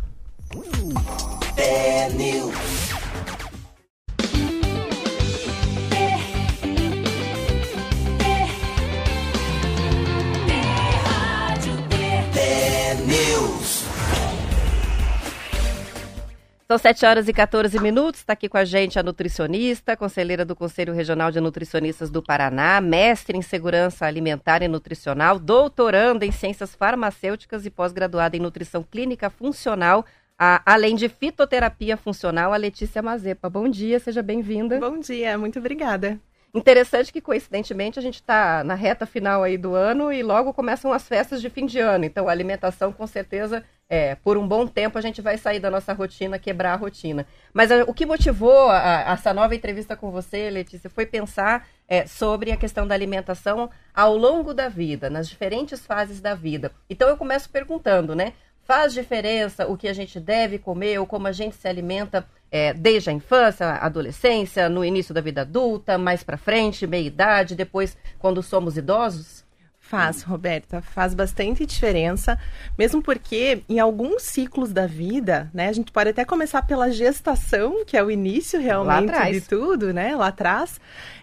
São 16.68 16.78
7 16.78 17.06
horas 17.06 17.28
e 17.28 17.32
14 17.32 17.78
minutos. 17.78 18.20
Está 18.20 18.32
aqui 18.32 18.48
com 18.48 18.56
a 18.56 18.64
gente 18.64 18.98
a 18.98 19.02
nutricionista, 19.02 19.96
conselheira 19.96 20.44
do 20.44 20.56
Conselho 20.56 20.92
Regional 20.92 21.30
de 21.30 21.40
Nutricionistas 21.40 22.10
do 22.10 22.20
Paraná, 22.20 22.80
mestre 22.80 23.38
em 23.38 23.42
segurança 23.42 24.04
alimentar 24.04 24.62
e 24.62 24.68
nutricional, 24.68 25.38
doutoranda 25.38 26.26
em 26.26 26.32
ciências 26.32 26.74
farmacêuticas 26.74 27.64
e 27.66 27.70
pós-graduada 27.70 28.36
em 28.36 28.40
nutrição 28.40 28.82
clínica 28.82 29.30
funcional, 29.30 30.04
a, 30.36 30.60
além 30.66 30.96
de 30.96 31.08
fitoterapia 31.08 31.96
funcional, 31.96 32.52
a 32.52 32.56
Letícia 32.56 33.00
Mazepa. 33.00 33.48
Bom 33.48 33.68
dia, 33.68 34.00
seja 34.00 34.20
bem-vinda. 34.20 34.80
Bom 34.80 34.98
dia, 34.98 35.38
muito 35.38 35.60
obrigada. 35.60 36.18
Interessante 36.52 37.12
que, 37.12 37.20
coincidentemente, 37.20 37.98
a 37.98 38.02
gente 38.02 38.14
está 38.16 38.64
na 38.64 38.74
reta 38.74 39.06
final 39.06 39.44
aí 39.44 39.56
do 39.56 39.76
ano 39.76 40.12
e 40.12 40.20
logo 40.20 40.52
começam 40.52 40.92
as 40.92 41.06
festas 41.06 41.40
de 41.40 41.48
fim 41.48 41.64
de 41.64 41.78
ano. 41.78 42.04
Então, 42.04 42.28
a 42.28 42.32
alimentação, 42.32 42.92
com 42.92 43.06
certeza, 43.06 43.62
é, 43.88 44.16
por 44.16 44.36
um 44.36 44.46
bom 44.46 44.66
tempo, 44.66 44.98
a 44.98 45.00
gente 45.00 45.22
vai 45.22 45.38
sair 45.38 45.60
da 45.60 45.70
nossa 45.70 45.92
rotina, 45.92 46.38
quebrar 46.38 46.72
a 46.72 46.76
rotina. 46.76 47.26
Mas 47.52 47.70
a, 47.70 47.84
o 47.84 47.94
que 47.94 48.04
motivou 48.04 48.68
a, 48.68 49.10
a, 49.10 49.12
essa 49.12 49.32
nova 49.32 49.54
entrevista 49.54 49.96
com 49.96 50.10
você, 50.10 50.50
Letícia, 50.50 50.90
foi 50.90 51.06
pensar 51.06 51.68
é, 51.86 52.06
sobre 52.06 52.50
a 52.50 52.56
questão 52.56 52.86
da 52.86 52.94
alimentação 52.94 53.70
ao 53.94 54.16
longo 54.16 54.52
da 54.52 54.68
vida, 54.68 55.08
nas 55.08 55.28
diferentes 55.28 55.86
fases 55.86 56.20
da 56.20 56.34
vida. 56.34 56.72
Então, 56.90 57.08
eu 57.08 57.16
começo 57.16 57.48
perguntando, 57.48 58.14
né? 58.14 58.32
Faz 58.64 58.92
diferença 58.92 59.68
o 59.68 59.76
que 59.76 59.86
a 59.86 59.92
gente 59.92 60.18
deve 60.18 60.58
comer 60.58 60.98
ou 60.98 61.06
como 61.06 61.28
a 61.28 61.32
gente 61.32 61.54
se 61.54 61.68
alimenta 61.68 62.26
é, 62.50 62.72
desde 62.72 63.10
a 63.10 63.12
infância, 63.12 63.66
adolescência, 63.74 64.68
no 64.68 64.84
início 64.84 65.14
da 65.14 65.20
vida 65.20 65.42
adulta, 65.42 65.96
mais 65.96 66.24
para 66.24 66.36
frente, 66.36 66.84
meia 66.84 67.06
idade, 67.06 67.54
depois 67.54 67.96
quando 68.18 68.42
somos 68.42 68.76
idosos? 68.76 69.45
Faz, 69.88 70.22
Roberta, 70.22 70.82
faz 70.82 71.14
bastante 71.14 71.64
diferença, 71.64 72.36
mesmo 72.76 73.00
porque 73.00 73.62
em 73.68 73.78
alguns 73.78 74.22
ciclos 74.22 74.72
da 74.72 74.84
vida, 74.84 75.48
né, 75.54 75.68
a 75.68 75.72
gente 75.72 75.92
pode 75.92 76.10
até 76.10 76.24
começar 76.24 76.62
pela 76.62 76.90
gestação, 76.90 77.84
que 77.84 77.96
é 77.96 78.02
o 78.02 78.10
início 78.10 78.60
realmente 78.60 79.12
de 79.30 79.40
tudo, 79.42 79.94
né, 79.94 80.16
lá 80.16 80.26
atrás. 80.26 80.80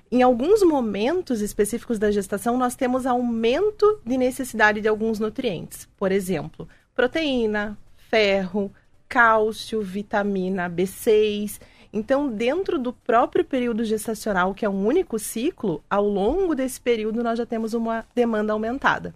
Em 0.10 0.22
alguns 0.22 0.64
momentos 0.64 1.42
específicos 1.42 2.00
da 2.00 2.10
gestação, 2.10 2.58
nós 2.58 2.74
temos 2.74 3.06
aumento 3.06 4.00
de 4.06 4.18
necessidade 4.18 4.80
de 4.80 4.88
alguns 4.88 5.20
nutrientes. 5.20 5.90
Por 5.98 6.12
exemplo, 6.12 6.66
proteína, 6.96 7.78
ferro, 8.10 8.72
cálcio, 9.10 9.82
vitamina 9.82 10.70
B6. 10.70 11.60
Então, 11.96 12.28
dentro 12.28 12.80
do 12.80 12.92
próprio 12.92 13.46
período 13.46 13.86
gestacional, 13.86 14.52
que 14.56 14.66
é 14.66 14.70
um 14.70 14.84
único 14.84 15.20
ciclo, 15.20 15.84
ao 15.88 16.04
longo 16.04 16.56
desse 16.56 16.82
período 16.82 17.22
nós 17.22 17.38
já 17.38 17.46
temos 17.46 17.76
uma 17.76 18.04
demanda 18.16 18.52
aumentada. 18.52 19.14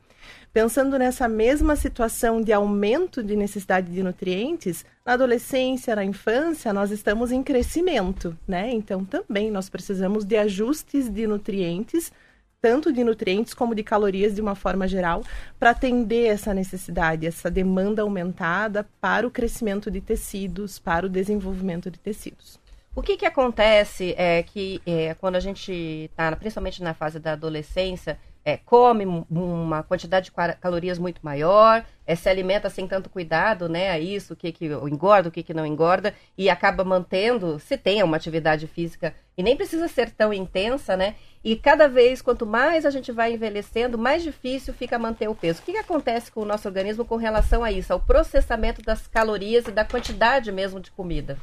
Pensando 0.53 0.97
nessa 0.99 1.27
mesma 1.27 1.75
situação 1.75 2.39
de 2.39 2.53
aumento 2.53 3.23
de 3.23 3.35
necessidade 3.35 3.91
de 3.91 4.03
nutrientes, 4.03 4.85
na 5.03 5.13
adolescência, 5.13 5.95
na 5.95 6.05
infância, 6.05 6.71
nós 6.71 6.91
estamos 6.91 7.31
em 7.31 7.41
crescimento, 7.41 8.37
né? 8.47 8.69
Então, 8.71 9.03
também 9.03 9.49
nós 9.49 9.69
precisamos 9.69 10.23
de 10.23 10.37
ajustes 10.37 11.09
de 11.09 11.25
nutrientes 11.25 12.11
tanto 12.59 12.91
de 12.91 13.03
nutrientes 13.03 13.53
como 13.53 13.75
de 13.75 13.83
calorias 13.83 14.33
de 14.33 14.41
uma 14.41 14.55
forma 14.55 14.87
geral, 14.87 15.23
para 15.59 15.69
atender 15.69 16.25
essa 16.25 16.53
necessidade, 16.53 17.27
essa 17.27 17.51
demanda 17.51 18.01
aumentada 18.01 18.83
para 18.99 19.27
o 19.27 19.31
crescimento 19.31 19.91
de 19.91 20.01
tecidos, 20.01 20.79
para 20.79 21.05
o 21.05 21.09
desenvolvimento 21.09 21.91
de 21.91 21.99
tecidos. 21.99 22.59
O 22.97 23.03
que, 23.03 23.15
que 23.15 23.27
acontece 23.27 24.15
é 24.17 24.41
que 24.41 24.81
é, 24.83 25.13
quando 25.13 25.35
a 25.35 25.39
gente 25.39 25.71
está, 25.71 26.35
principalmente 26.35 26.81
na 26.81 26.95
fase 26.95 27.19
da 27.19 27.33
adolescência, 27.33 28.17
é, 28.43 28.57
come 28.57 29.05
uma 29.29 29.83
quantidade 29.83 30.31
de 30.31 30.57
calorias 30.59 30.97
muito 30.97 31.19
maior, 31.21 31.85
é, 32.07 32.15
se 32.15 32.27
alimenta 32.27 32.71
sem 32.71 32.87
tanto 32.87 33.07
cuidado, 33.07 33.69
né, 33.69 33.91
a 33.91 33.99
isso, 33.99 34.33
o 34.33 34.35
que, 34.35 34.51
que 34.51 34.65
engorda, 34.65 35.29
o 35.29 35.31
que, 35.31 35.43
que 35.43 35.53
não 35.53 35.63
engorda, 35.63 36.15
e 36.35 36.49
acaba 36.49 36.83
mantendo, 36.83 37.59
se 37.59 37.77
tem 37.77 38.01
uma 38.01 38.17
atividade 38.17 38.65
física, 38.65 39.13
e 39.37 39.43
nem 39.43 39.55
precisa 39.55 39.87
ser 39.87 40.09
tão 40.09 40.33
intensa, 40.33 40.97
né, 40.97 41.13
e 41.43 41.55
cada 41.55 41.87
vez, 41.87 42.19
quanto 42.19 42.47
mais 42.47 42.83
a 42.83 42.89
gente 42.89 43.11
vai 43.11 43.31
envelhecendo, 43.31 43.95
mais 43.95 44.23
difícil 44.23 44.73
fica 44.73 44.97
manter 44.97 45.29
o 45.29 45.35
peso. 45.35 45.61
O 45.61 45.63
que, 45.63 45.73
que 45.73 45.77
acontece 45.77 46.31
com 46.31 46.41
o 46.41 46.45
nosso 46.45 46.67
organismo 46.67 47.05
com 47.05 47.15
relação 47.15 47.63
a 47.63 47.71
isso, 47.71 47.93
ao 47.93 47.99
processamento 47.99 48.81
das 48.81 49.05
calorias 49.05 49.67
e 49.67 49.71
da 49.71 49.85
quantidade 49.85 50.51
mesmo 50.51 50.79
de 50.79 50.89
comida? 50.89 51.37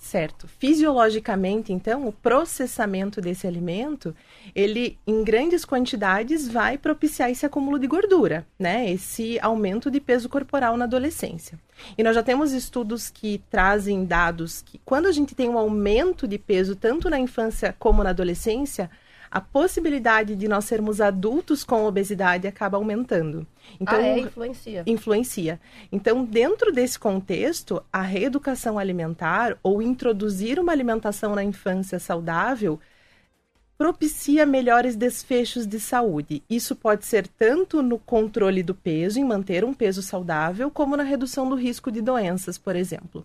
Certo. 0.00 0.48
Fisiologicamente, 0.48 1.74
então, 1.74 2.08
o 2.08 2.12
processamento 2.12 3.20
desse 3.20 3.46
alimento, 3.46 4.16
ele 4.54 4.98
em 5.06 5.22
grandes 5.22 5.62
quantidades 5.62 6.48
vai 6.48 6.78
propiciar 6.78 7.30
esse 7.30 7.44
acúmulo 7.44 7.78
de 7.78 7.86
gordura, 7.86 8.46
né? 8.58 8.90
Esse 8.90 9.38
aumento 9.40 9.90
de 9.90 10.00
peso 10.00 10.26
corporal 10.28 10.74
na 10.78 10.86
adolescência. 10.86 11.60
E 11.98 12.02
nós 12.02 12.14
já 12.14 12.22
temos 12.22 12.52
estudos 12.52 13.10
que 13.10 13.42
trazem 13.50 14.06
dados 14.06 14.62
que 14.62 14.80
quando 14.86 15.06
a 15.06 15.12
gente 15.12 15.34
tem 15.34 15.50
um 15.50 15.58
aumento 15.58 16.26
de 16.26 16.38
peso 16.38 16.74
tanto 16.74 17.10
na 17.10 17.18
infância 17.18 17.76
como 17.78 18.02
na 18.02 18.10
adolescência, 18.10 18.90
a 19.30 19.40
possibilidade 19.40 20.34
de 20.34 20.48
nós 20.48 20.64
sermos 20.64 21.00
adultos 21.00 21.62
com 21.62 21.84
obesidade 21.84 22.48
acaba 22.48 22.76
aumentando. 22.76 23.46
Então, 23.78 23.98
ah, 23.98 24.02
é, 24.02 24.18
influencia. 24.18 24.82
Influencia. 24.86 25.60
Então, 25.92 26.24
dentro 26.24 26.72
desse 26.72 26.98
contexto, 26.98 27.82
a 27.92 28.02
reeducação 28.02 28.78
alimentar 28.78 29.56
ou 29.62 29.80
introduzir 29.80 30.58
uma 30.58 30.72
alimentação 30.72 31.34
na 31.34 31.44
infância 31.44 32.00
saudável 32.00 32.80
propicia 33.78 34.44
melhores 34.44 34.94
desfechos 34.94 35.66
de 35.66 35.80
saúde. 35.80 36.42
Isso 36.50 36.76
pode 36.76 37.06
ser 37.06 37.26
tanto 37.26 37.82
no 37.82 37.98
controle 37.98 38.62
do 38.62 38.74
peso, 38.74 39.18
em 39.18 39.24
manter 39.24 39.64
um 39.64 39.72
peso 39.72 40.02
saudável, 40.02 40.70
como 40.70 40.96
na 40.96 41.02
redução 41.02 41.48
do 41.48 41.54
risco 41.54 41.90
de 41.90 42.02
doenças, 42.02 42.58
por 42.58 42.76
exemplo. 42.76 43.24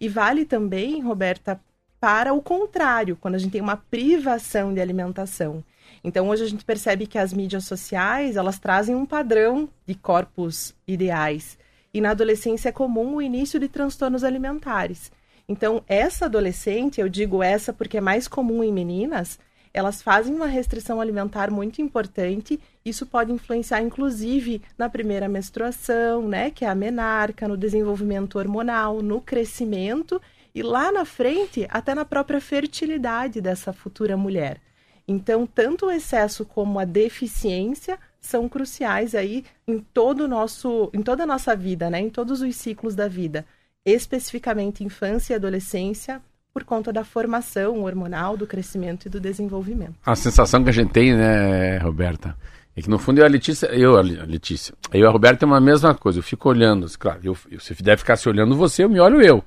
E 0.00 0.08
vale 0.08 0.44
também, 0.44 1.00
Roberta, 1.00 1.60
para 2.00 2.32
o 2.32 2.42
contrário, 2.42 3.16
quando 3.16 3.34
a 3.34 3.38
gente 3.38 3.52
tem 3.52 3.60
uma 3.60 3.76
privação 3.76 4.72
de 4.72 4.80
alimentação. 4.80 5.64
Então, 6.02 6.28
hoje 6.28 6.44
a 6.44 6.48
gente 6.48 6.64
percebe 6.64 7.06
que 7.06 7.18
as 7.18 7.32
mídias 7.32 7.64
sociais, 7.64 8.36
elas 8.36 8.58
trazem 8.58 8.94
um 8.94 9.06
padrão 9.06 9.68
de 9.86 9.94
corpos 9.94 10.74
ideais. 10.86 11.58
E 11.92 12.00
na 12.00 12.10
adolescência 12.10 12.68
é 12.68 12.72
comum 12.72 13.16
o 13.16 13.22
início 13.22 13.58
de 13.58 13.68
transtornos 13.68 14.22
alimentares. 14.22 15.10
Então, 15.48 15.82
essa 15.88 16.26
adolescente, 16.26 17.00
eu 17.00 17.08
digo 17.08 17.42
essa 17.42 17.72
porque 17.72 17.98
é 17.98 18.00
mais 18.00 18.28
comum 18.28 18.62
em 18.62 18.72
meninas, 18.72 19.38
elas 19.72 20.00
fazem 20.00 20.34
uma 20.34 20.46
restrição 20.46 21.00
alimentar 21.00 21.50
muito 21.50 21.82
importante. 21.82 22.58
Isso 22.84 23.04
pode 23.04 23.30
influenciar, 23.30 23.82
inclusive, 23.82 24.62
na 24.78 24.88
primeira 24.88 25.28
menstruação, 25.28 26.26
né, 26.26 26.50
que 26.50 26.64
é 26.64 26.68
a 26.68 26.74
menarca, 26.74 27.46
no 27.46 27.56
desenvolvimento 27.56 28.38
hormonal, 28.38 29.02
no 29.02 29.20
crescimento 29.20 30.20
e 30.56 30.62
lá 30.62 30.90
na 30.90 31.04
frente, 31.04 31.66
até 31.68 31.94
na 31.94 32.06
própria 32.06 32.40
fertilidade 32.40 33.42
dessa 33.42 33.74
futura 33.74 34.16
mulher. 34.16 34.58
Então, 35.06 35.46
tanto 35.46 35.84
o 35.84 35.90
excesso 35.90 36.46
como 36.46 36.78
a 36.78 36.84
deficiência 36.86 37.98
são 38.18 38.48
cruciais 38.48 39.14
aí 39.14 39.44
em 39.68 39.78
todo 39.78 40.26
nosso, 40.26 40.90
em 40.94 41.02
toda 41.02 41.24
a 41.24 41.26
nossa 41.26 41.54
vida, 41.54 41.90
né? 41.90 42.00
Em 42.00 42.08
todos 42.08 42.40
os 42.40 42.56
ciclos 42.56 42.94
da 42.94 43.06
vida, 43.06 43.44
especificamente 43.84 44.82
infância 44.82 45.34
e 45.34 45.36
adolescência, 45.36 46.22
por 46.54 46.64
conta 46.64 46.90
da 46.90 47.04
formação 47.04 47.82
hormonal, 47.82 48.34
do 48.34 48.46
crescimento 48.46 49.04
e 49.04 49.10
do 49.10 49.20
desenvolvimento. 49.20 49.96
A 50.06 50.16
sensação 50.16 50.64
que 50.64 50.70
a 50.70 50.72
gente 50.72 50.90
tem, 50.90 51.14
né, 51.14 51.76
Roberta, 51.76 52.34
é 52.74 52.80
que 52.80 52.88
no 52.88 52.98
fundo 52.98 53.20
eu 53.20 53.26
a 53.26 53.28
Letícia, 53.28 53.66
eu 53.66 53.98
a 53.98 54.00
Letícia, 54.00 54.74
eu 54.90 55.06
a 55.06 55.12
Roberta 55.12 55.40
tem 55.40 55.46
uma 55.46 55.60
mesma 55.60 55.94
coisa. 55.94 56.18
Eu 56.18 56.22
fico 56.22 56.48
olhando, 56.48 56.86
claro, 56.98 57.20
eu, 57.22 57.36
você 57.60 57.74
deve 57.74 57.98
ficar 57.98 58.16
se 58.16 58.26
olhando 58.26 58.56
você, 58.56 58.84
eu 58.84 58.88
me 58.88 58.98
olho 58.98 59.20
eu. 59.20 59.44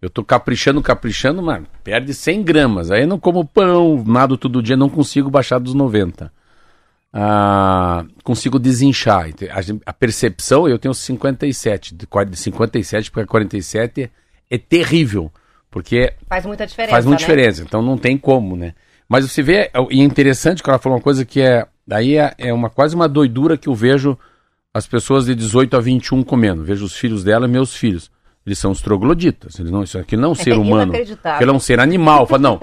Eu 0.00 0.10
tô 0.10 0.22
caprichando, 0.22 0.82
caprichando, 0.82 1.42
mano, 1.42 1.66
perde 1.82 2.12
100 2.12 2.42
gramas. 2.42 2.90
Aí 2.90 3.02
eu 3.02 3.08
não 3.08 3.18
como 3.18 3.44
pão, 3.44 4.02
nado 4.06 4.36
todo 4.36 4.62
dia, 4.62 4.76
não 4.76 4.88
consigo 4.88 5.30
baixar 5.30 5.58
dos 5.58 5.74
90. 5.74 6.30
ah, 7.12 8.04
consigo 8.22 8.58
desinchar. 8.58 9.30
A, 9.86 9.92
percepção, 9.92 10.68
eu 10.68 10.78
tenho 10.78 10.92
57, 10.92 11.94
de 11.94 12.36
57 12.36 13.10
para 13.10 13.26
47 13.26 14.02
é, 14.02 14.10
é 14.50 14.58
terrível, 14.58 15.32
porque 15.70 16.12
faz 16.28 16.44
muita 16.44 16.66
diferença. 16.66 16.90
Faz 16.90 17.04
muita 17.06 17.22
né? 17.22 17.26
diferença, 17.26 17.62
então 17.62 17.80
não 17.80 17.96
tem 17.96 18.18
como, 18.18 18.56
né? 18.56 18.74
Mas 19.08 19.30
você 19.30 19.42
vê, 19.42 19.70
e 19.90 20.00
é 20.00 20.04
interessante 20.04 20.62
que 20.62 20.68
ela 20.68 20.78
falou 20.78 20.98
uma 20.98 21.02
coisa 21.02 21.24
que 21.24 21.40
é, 21.40 21.66
daí 21.86 22.16
é, 22.16 22.34
é 22.38 22.52
uma 22.52 22.68
quase 22.68 22.94
uma 22.94 23.08
doidura 23.08 23.56
que 23.56 23.68
eu 23.68 23.74
vejo 23.74 24.18
as 24.72 24.86
pessoas 24.86 25.26
de 25.26 25.34
18 25.34 25.76
a 25.76 25.80
21 25.80 26.24
comendo. 26.24 26.64
Vejo 26.64 26.84
os 26.84 26.96
filhos 26.96 27.22
dela 27.22 27.46
e 27.46 27.50
meus 27.50 27.76
filhos. 27.76 28.10
Eles 28.46 28.58
são 28.58 28.70
os 28.70 28.82
trogloditas. 28.82 29.58
Eles 29.58 29.70
não, 29.70 29.82
isso 29.82 29.98
aqui 29.98 30.16
não 30.16 30.28
é 30.28 30.32
um 30.32 30.34
ser 30.36 30.58
humano. 30.58 30.92
Aquilo 31.24 31.50
é 31.50 31.54
um 31.54 31.60
ser 31.60 31.80
animal. 31.80 32.26
Fala, 32.26 32.42
não, 32.42 32.60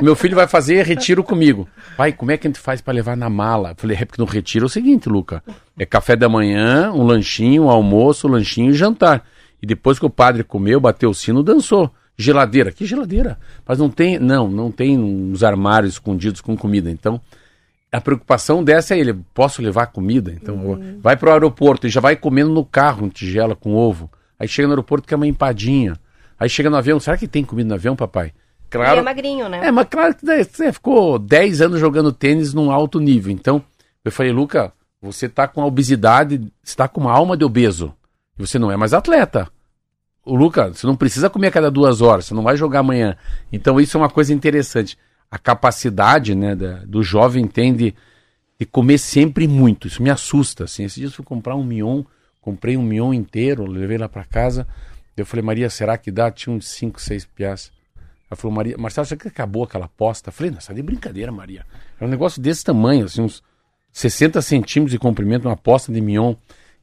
meu 0.00 0.14
filho 0.14 0.36
vai 0.36 0.46
fazer 0.46 0.86
retiro 0.86 1.24
comigo. 1.24 1.68
Pai, 1.96 2.12
como 2.12 2.30
é 2.30 2.36
que 2.36 2.46
a 2.46 2.50
gente 2.50 2.60
faz 2.60 2.80
para 2.80 2.94
levar 2.94 3.16
na 3.16 3.28
mala? 3.28 3.70
Eu 3.70 3.74
falei, 3.76 3.96
é 4.00 4.04
porque 4.04 4.22
no 4.22 4.28
retiro 4.28 4.64
é 4.64 4.66
o 4.66 4.70
seguinte, 4.70 5.08
Luca. 5.08 5.42
É 5.76 5.84
café 5.84 6.14
da 6.14 6.28
manhã, 6.28 6.92
um 6.92 7.02
lanchinho, 7.02 7.64
um 7.64 7.70
almoço, 7.70 8.28
um 8.28 8.30
lanchinho 8.30 8.70
e 8.70 8.74
jantar. 8.74 9.24
E 9.60 9.66
depois 9.66 9.98
que 9.98 10.06
o 10.06 10.10
padre 10.10 10.44
comeu, 10.44 10.80
bateu 10.80 11.10
o 11.10 11.14
sino, 11.14 11.42
dançou. 11.42 11.92
Geladeira. 12.16 12.70
Que 12.70 12.86
geladeira? 12.86 13.38
Mas 13.66 13.78
não 13.78 13.90
tem, 13.90 14.18
não, 14.18 14.48
não 14.48 14.70
tem 14.70 14.98
uns 14.98 15.42
armários 15.42 15.94
escondidos 15.94 16.40
com 16.40 16.56
comida. 16.56 16.90
Então, 16.90 17.20
a 17.90 18.00
preocupação 18.00 18.62
dessa 18.62 18.94
é 18.94 18.98
ele, 18.98 19.14
posso 19.34 19.62
levar 19.62 19.86
comida? 19.86 20.32
Então, 20.32 20.56
uhum. 20.56 20.98
vai 21.00 21.16
para 21.16 21.30
o 21.30 21.32
aeroporto 21.32 21.86
e 21.86 21.90
já 21.90 22.00
vai 22.00 22.16
comendo 22.16 22.50
no 22.50 22.64
carro 22.64 23.06
um 23.06 23.08
tigela 23.08 23.56
com 23.56 23.74
ovo. 23.74 24.10
Aí 24.38 24.46
chega 24.46 24.68
no 24.68 24.72
aeroporto 24.72 25.06
quer 25.06 25.16
uma 25.16 25.26
empadinha. 25.26 25.98
Aí 26.38 26.48
chega 26.48 26.70
no 26.70 26.76
avião, 26.76 27.00
será 27.00 27.16
que 27.16 27.26
tem 27.26 27.44
comida 27.44 27.68
no 27.68 27.74
avião, 27.74 27.96
papai? 27.96 28.32
Claro. 28.70 28.92
Ele 28.92 29.00
é 29.00 29.02
magrinho, 29.02 29.48
né? 29.48 29.66
É, 29.66 29.70
mas 29.70 29.88
claro 29.88 30.14
que 30.14 30.24
você 30.44 30.72
ficou 30.72 31.18
10 31.18 31.62
anos 31.62 31.80
jogando 31.80 32.12
tênis 32.12 32.54
num 32.54 32.70
alto 32.70 33.00
nível. 33.00 33.32
Então, 33.32 33.62
eu 34.04 34.12
falei, 34.12 34.30
Luca, 34.30 34.72
você 35.00 35.28
tá 35.28 35.48
com 35.48 35.62
a 35.62 35.66
obesidade, 35.66 36.40
você 36.62 36.76
tá 36.76 36.86
com 36.86 37.00
uma 37.00 37.12
alma 37.12 37.36
de 37.36 37.44
obeso. 37.44 37.94
E 38.38 38.46
você 38.46 38.58
não 38.58 38.70
é 38.70 38.76
mais 38.76 38.92
atleta. 38.92 39.48
O 40.24 40.36
Luca, 40.36 40.68
você 40.68 40.86
não 40.86 40.94
precisa 40.94 41.30
comer 41.30 41.48
a 41.48 41.52
cada 41.52 41.70
duas 41.70 42.02
horas, 42.02 42.26
você 42.26 42.34
não 42.34 42.42
vai 42.42 42.56
jogar 42.56 42.80
amanhã. 42.80 43.16
Então, 43.50 43.80
isso 43.80 43.96
é 43.96 44.00
uma 44.00 44.10
coisa 44.10 44.32
interessante. 44.32 44.98
A 45.30 45.38
capacidade 45.38 46.34
né, 46.34 46.54
da, 46.54 46.84
do 46.84 47.02
jovem 47.02 47.46
tem 47.46 47.74
de, 47.74 47.94
de 48.60 48.66
comer 48.66 48.98
sempre 48.98 49.48
muito. 49.48 49.88
Isso 49.88 50.02
me 50.02 50.10
assusta. 50.10 50.64
Assim. 50.64 50.84
Esses 50.84 50.96
dias 50.96 51.10
eu 51.10 51.16
fui 51.16 51.24
comprar 51.24 51.56
um 51.56 51.64
mignon 51.64 52.04
Comprei 52.40 52.76
um 52.76 52.82
mion 52.82 53.12
inteiro, 53.12 53.66
levei 53.66 53.98
lá 53.98 54.08
para 54.08 54.24
casa. 54.24 54.66
Eu 55.16 55.26
falei, 55.26 55.44
Maria, 55.44 55.68
será 55.68 55.98
que 55.98 56.10
dá? 56.10 56.30
Tinha 56.30 56.54
uns 56.54 56.68
5, 56.68 57.00
6 57.00 57.26
piás. 57.26 57.72
Ela 58.30 58.36
falou, 58.36 58.54
Maria, 58.54 58.76
Marcelo, 58.78 59.06
será 59.06 59.20
que 59.20 59.28
acabou 59.28 59.64
aquela 59.64 59.86
aposta? 59.86 60.28
Eu 60.28 60.32
falei, 60.32 60.52
não, 60.52 60.74
de 60.74 60.82
brincadeira, 60.82 61.32
Maria. 61.32 61.64
É 62.00 62.04
um 62.04 62.08
negócio 62.08 62.40
desse 62.40 62.62
tamanho, 62.62 63.06
assim, 63.06 63.22
uns 63.22 63.42
60 63.92 64.40
centímetros 64.42 64.92
de 64.92 64.98
comprimento, 64.98 65.48
uma 65.48 65.54
aposta 65.54 65.92
de 65.92 66.00
mion. 66.00 66.34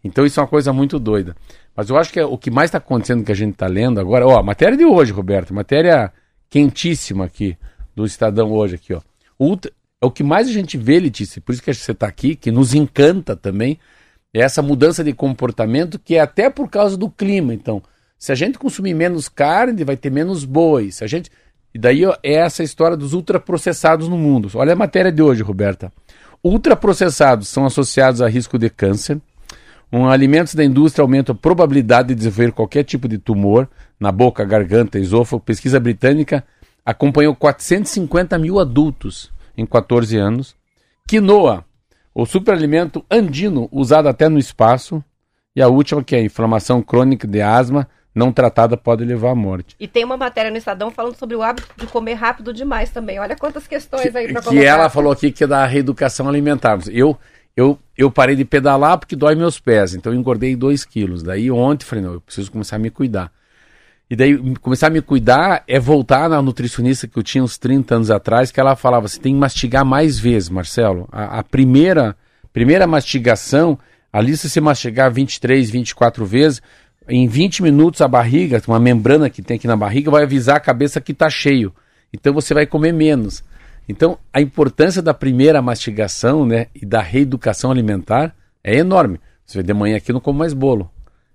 Então 0.03 0.25
isso 0.25 0.39
é 0.39 0.43
uma 0.43 0.49
coisa 0.49 0.73
muito 0.73 0.99
doida. 0.99 1.35
Mas 1.75 1.89
eu 1.89 1.97
acho 1.97 2.11
que 2.11 2.19
é, 2.19 2.25
o 2.25 2.37
que 2.37 2.51
mais 2.51 2.69
está 2.69 2.77
acontecendo 2.77 3.23
que 3.23 3.31
a 3.31 3.35
gente 3.35 3.53
está 3.53 3.67
lendo 3.67 3.99
agora, 3.99 4.27
ó, 4.27 4.41
matéria 4.41 4.77
de 4.77 4.85
hoje, 4.85 5.11
Roberto, 5.11 5.53
matéria 5.53 6.11
quentíssima 6.49 7.25
aqui 7.25 7.57
do 7.95 8.05
Estadão 8.05 8.51
hoje 8.51 8.75
aqui, 8.75 8.93
ó. 8.93 9.01
Ultra, 9.39 9.71
é 10.01 10.05
o 10.05 10.11
que 10.11 10.23
mais 10.23 10.47
a 10.47 10.51
gente 10.51 10.77
vê, 10.77 10.99
Letícia, 10.99 11.41
por 11.41 11.51
isso 11.51 11.61
que 11.61 11.73
você 11.73 11.91
está 11.91 12.07
aqui, 12.07 12.35
que 12.35 12.51
nos 12.51 12.73
encanta 12.73 13.35
também, 13.35 13.79
é 14.35 14.41
essa 14.41 14.61
mudança 14.61 15.01
de 15.01 15.13
comportamento 15.13 15.97
que 15.97 16.15
é 16.15 16.19
até 16.19 16.49
por 16.49 16.69
causa 16.69 16.97
do 16.97 17.09
clima. 17.09 17.53
Então, 17.53 17.81
se 18.19 18.33
a 18.33 18.35
gente 18.35 18.59
consumir 18.59 18.93
menos 18.93 19.29
carne, 19.29 19.85
vai 19.85 19.95
ter 19.95 20.11
menos 20.11 20.43
boi. 20.43 20.91
Se 20.91 21.05
a 21.05 21.07
gente 21.07 21.31
e 21.73 21.79
daí 21.79 22.05
ó, 22.05 22.15
é 22.21 22.33
essa 22.33 22.61
história 22.61 22.97
dos 22.97 23.13
ultraprocessados 23.13 24.09
no 24.09 24.17
mundo. 24.17 24.49
Olha 24.55 24.73
a 24.73 24.75
matéria 24.75 25.11
de 25.11 25.21
hoje, 25.21 25.41
Roberta. 25.41 25.91
Ultraprocessados 26.43 27.47
são 27.47 27.65
associados 27.65 28.21
a 28.21 28.27
risco 28.27 28.57
de 28.57 28.69
câncer. 28.69 29.21
Um, 29.91 30.09
alimentos 30.09 30.53
da 30.53 30.65
indústria 30.65 31.03
aumentam 31.03 31.33
a 31.33 31.37
probabilidade 31.37 32.09
de 32.09 32.15
desenvolver 32.15 32.51
qualquer 32.51 32.83
tipo 32.83 33.07
de 33.07 33.17
tumor 33.17 33.69
na 33.97 34.11
boca, 34.11 34.43
garganta, 34.43 34.99
esôfago. 34.99 35.41
Pesquisa 35.41 35.79
britânica 35.79 36.43
acompanhou 36.85 37.33
450 37.35 38.37
mil 38.37 38.59
adultos 38.59 39.31
em 39.57 39.65
14 39.65 40.17
anos. 40.17 40.55
Quinoa 41.07 41.63
o 42.15 42.25
superalimento 42.25 43.05
andino 43.11 43.67
usado 43.69 44.07
até 44.07 44.29
no 44.29 44.39
espaço. 44.39 45.03
E 45.53 45.61
a 45.61 45.67
última, 45.67 46.01
que 46.01 46.15
é 46.15 46.19
a 46.19 46.23
inflamação 46.23 46.81
crônica 46.81 47.27
de 47.27 47.41
asma 47.41 47.87
não 48.13 48.31
tratada 48.31 48.77
pode 48.77 49.03
levar 49.03 49.31
à 49.31 49.35
morte. 49.35 49.75
E 49.77 49.87
tem 49.87 50.05
uma 50.05 50.15
matéria 50.15 50.49
no 50.49 50.55
Estadão 50.55 50.89
falando 50.89 51.15
sobre 51.15 51.35
o 51.35 51.41
hábito 51.41 51.67
de 51.75 51.85
comer 51.87 52.13
rápido 52.13 52.53
demais 52.53 52.89
também. 52.89 53.19
Olha 53.19 53.35
quantas 53.35 53.67
questões 53.67 54.09
que, 54.09 54.17
aí 54.17 54.31
para. 54.31 54.41
Que 54.41 54.63
ela 54.63 54.89
falou 54.89 55.11
aqui 55.11 55.29
que 55.29 55.43
é 55.43 55.47
da 55.47 55.65
reeducação 55.65 56.29
alimentar. 56.29 56.79
Eu, 56.89 57.17
eu, 57.55 57.77
eu 57.97 58.09
parei 58.09 58.37
de 58.37 58.45
pedalar 58.45 58.97
porque 58.97 59.17
dói 59.17 59.35
meus 59.35 59.59
pés, 59.59 59.93
então 59.93 60.13
eu 60.13 60.19
engordei 60.19 60.55
2 60.55 60.85
quilos. 60.85 61.21
Daí 61.21 61.51
ontem 61.51 61.83
falei, 61.83 62.05
não, 62.05 62.13
eu 62.13 62.21
preciso 62.21 62.49
começar 62.49 62.77
a 62.77 62.79
me 62.79 62.89
cuidar. 62.89 63.29
E 64.07 64.15
daí, 64.15 64.37
começar 64.57 64.87
a 64.87 64.91
me 64.91 65.01
cuidar 65.01 65.63
é 65.67 65.79
voltar 65.79 66.29
na 66.29 66.39
nutricionista 66.41 67.07
que 67.07 67.17
eu 67.17 67.23
tinha 67.23 67.43
uns 67.43 67.57
30 67.57 67.95
anos 67.95 68.11
atrás, 68.11 68.51
que 68.51 68.59
ela 68.59 68.75
falava, 68.75 69.07
você 69.07 69.19
tem 69.19 69.33
que 69.33 69.39
mastigar 69.39 69.83
mais 69.83 70.19
vezes, 70.19 70.47
Marcelo. 70.47 71.07
A, 71.11 71.39
a 71.39 71.43
primeira, 71.43 72.15
primeira 72.53 72.85
mastigação, 72.85 73.79
ali 74.13 74.37
se 74.37 74.47
você 74.47 74.61
mastigar 74.61 75.11
23, 75.11 75.71
24 75.71 76.23
vezes, 76.23 76.61
em 77.09 77.27
20 77.27 77.63
minutos 77.63 77.99
a 78.01 78.07
barriga, 78.07 78.61
uma 78.67 78.79
membrana 78.79 79.29
que 79.29 79.41
tem 79.41 79.57
aqui 79.57 79.67
na 79.67 79.75
barriga, 79.75 80.11
vai 80.11 80.23
avisar 80.23 80.57
a 80.57 80.59
cabeça 80.59 81.01
que 81.01 81.11
está 81.11 81.29
cheio. 81.29 81.73
Então 82.13 82.31
você 82.31 82.53
vai 82.53 82.67
comer 82.67 82.93
menos. 82.93 83.43
Então, 83.89 84.17
a 84.31 84.41
importância 84.41 85.01
da 85.01 85.13
primeira 85.13 85.61
mastigação 85.61 86.45
né, 86.45 86.67
e 86.75 86.85
da 86.85 87.01
reeducação 87.01 87.71
alimentar 87.71 88.35
é 88.63 88.77
enorme. 88.77 89.19
Você 89.45 89.59
vê, 89.59 89.63
de 89.63 89.73
manhã 89.73 89.97
aqui 89.97 90.13
não 90.13 90.19
como 90.19 90.39
mais 90.39 90.53
bolo. 90.53 90.89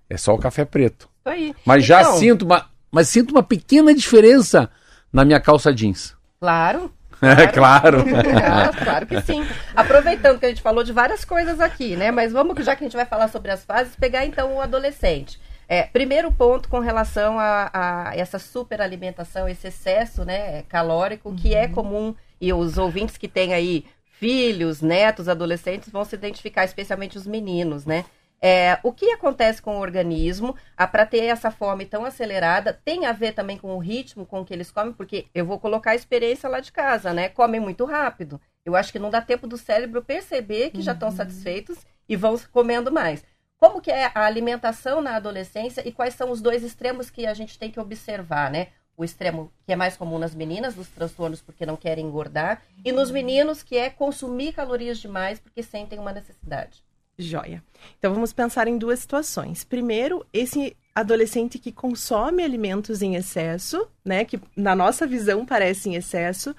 É 0.09 0.17
só 0.17 0.33
o 0.33 0.37
café 0.37 0.65
preto. 0.65 1.10
Aí. 1.25 1.55
Mas 1.65 1.83
então... 1.83 1.97
já 1.97 2.11
sinto 2.13 2.43
uma, 2.43 2.67
mas 2.91 3.09
sinto 3.09 3.31
uma 3.31 3.43
pequena 3.43 3.93
diferença 3.93 4.69
na 5.11 5.23
minha 5.23 5.39
calça 5.39 5.73
jeans. 5.73 6.15
Claro. 6.39 6.91
É 7.21 7.47
claro. 7.53 8.03
claro. 8.03 8.77
claro 8.77 9.05
que 9.05 9.21
sim. 9.21 9.45
Aproveitando 9.75 10.39
que 10.39 10.45
a 10.45 10.49
gente 10.49 10.61
falou 10.61 10.83
de 10.83 10.91
várias 10.91 11.23
coisas 11.23 11.59
aqui, 11.59 11.95
né? 11.95 12.11
Mas 12.11 12.31
vamos, 12.31 12.65
já 12.65 12.75
que 12.75 12.83
a 12.83 12.87
gente 12.87 12.95
vai 12.95 13.05
falar 13.05 13.27
sobre 13.27 13.51
as 13.51 13.63
fases, 13.63 13.95
pegar 13.95 14.25
então 14.25 14.55
o 14.55 14.61
adolescente. 14.61 15.39
É, 15.69 15.83
primeiro 15.83 16.31
ponto 16.33 16.67
com 16.67 16.79
relação 16.79 17.39
a, 17.39 17.69
a, 17.73 18.17
essa 18.17 18.37
superalimentação, 18.37 19.47
esse 19.47 19.67
excesso 19.67 20.25
né, 20.25 20.63
calórico, 20.63 21.29
uhum. 21.29 21.35
que 21.35 21.55
é 21.55 21.65
uhum. 21.67 21.71
comum, 21.71 22.15
e 22.41 22.51
os 22.51 22.77
ouvintes 22.77 23.15
que 23.15 23.27
têm 23.27 23.53
aí 23.53 23.85
filhos, 24.19 24.81
netos, 24.81 25.29
adolescentes, 25.29 25.89
vão 25.89 26.03
se 26.03 26.15
identificar, 26.15 26.65
especialmente 26.65 27.17
os 27.17 27.25
meninos, 27.25 27.85
né? 27.85 28.03
É, 28.43 28.79
o 28.81 28.91
que 28.91 29.11
acontece 29.11 29.61
com 29.61 29.77
o 29.77 29.79
organismo 29.79 30.55
para 30.91 31.05
ter 31.05 31.25
essa 31.25 31.51
fome 31.51 31.85
tão 31.85 32.03
acelerada 32.03 32.73
tem 32.73 33.05
a 33.05 33.11
ver 33.11 33.33
também 33.33 33.55
com 33.55 33.75
o 33.75 33.77
ritmo 33.77 34.25
com 34.25 34.43
que 34.43 34.51
eles 34.51 34.71
comem, 34.71 34.93
porque 34.93 35.27
eu 35.33 35.45
vou 35.45 35.59
colocar 35.59 35.91
a 35.91 35.95
experiência 35.95 36.49
lá 36.49 36.59
de 36.59 36.71
casa, 36.71 37.13
né? 37.13 37.29
Comem 37.29 37.61
muito 37.61 37.85
rápido. 37.85 38.41
Eu 38.65 38.75
acho 38.75 38.91
que 38.91 38.97
não 38.97 39.11
dá 39.11 39.21
tempo 39.21 39.45
do 39.45 39.57
cérebro 39.57 40.01
perceber 40.01 40.71
que 40.71 40.77
uhum. 40.77 40.83
já 40.83 40.93
estão 40.93 41.11
satisfeitos 41.11 41.77
e 42.09 42.15
vão 42.15 42.35
comendo 42.51 42.91
mais. 42.91 43.23
Como 43.57 43.79
que 43.79 43.91
é 43.91 44.11
a 44.15 44.25
alimentação 44.25 45.01
na 45.01 45.15
adolescência 45.17 45.87
e 45.87 45.91
quais 45.91 46.15
são 46.15 46.31
os 46.31 46.41
dois 46.41 46.63
extremos 46.63 47.11
que 47.11 47.27
a 47.27 47.33
gente 47.35 47.59
tem 47.59 47.69
que 47.69 47.79
observar, 47.79 48.49
né? 48.49 48.69
O 48.97 49.05
extremo 49.05 49.51
que 49.65 49.71
é 49.71 49.75
mais 49.75 49.95
comum 49.95 50.17
nas 50.17 50.33
meninas, 50.33 50.73
dos 50.73 50.89
transtornos 50.89 51.43
porque 51.43 51.63
não 51.63 51.77
querem 51.77 52.07
engordar, 52.07 52.63
e 52.83 52.91
nos 52.91 53.11
meninos 53.11 53.61
que 53.61 53.77
é 53.77 53.89
consumir 53.91 54.53
calorias 54.53 54.97
demais 54.97 55.39
porque 55.39 55.61
sentem 55.61 55.99
uma 55.99 56.11
necessidade. 56.11 56.83
Joia. 57.21 57.63
Então 57.97 58.13
vamos 58.13 58.33
pensar 58.33 58.67
em 58.67 58.77
duas 58.77 58.99
situações. 58.99 59.63
Primeiro, 59.63 60.25
esse 60.33 60.75
adolescente 60.93 61.57
que 61.57 61.71
consome 61.71 62.43
alimentos 62.43 63.01
em 63.01 63.15
excesso, 63.15 63.87
né, 64.03 64.25
que 64.25 64.39
na 64.55 64.75
nossa 64.75 65.07
visão 65.07 65.45
parece 65.45 65.89
em 65.89 65.95
excesso, 65.95 66.53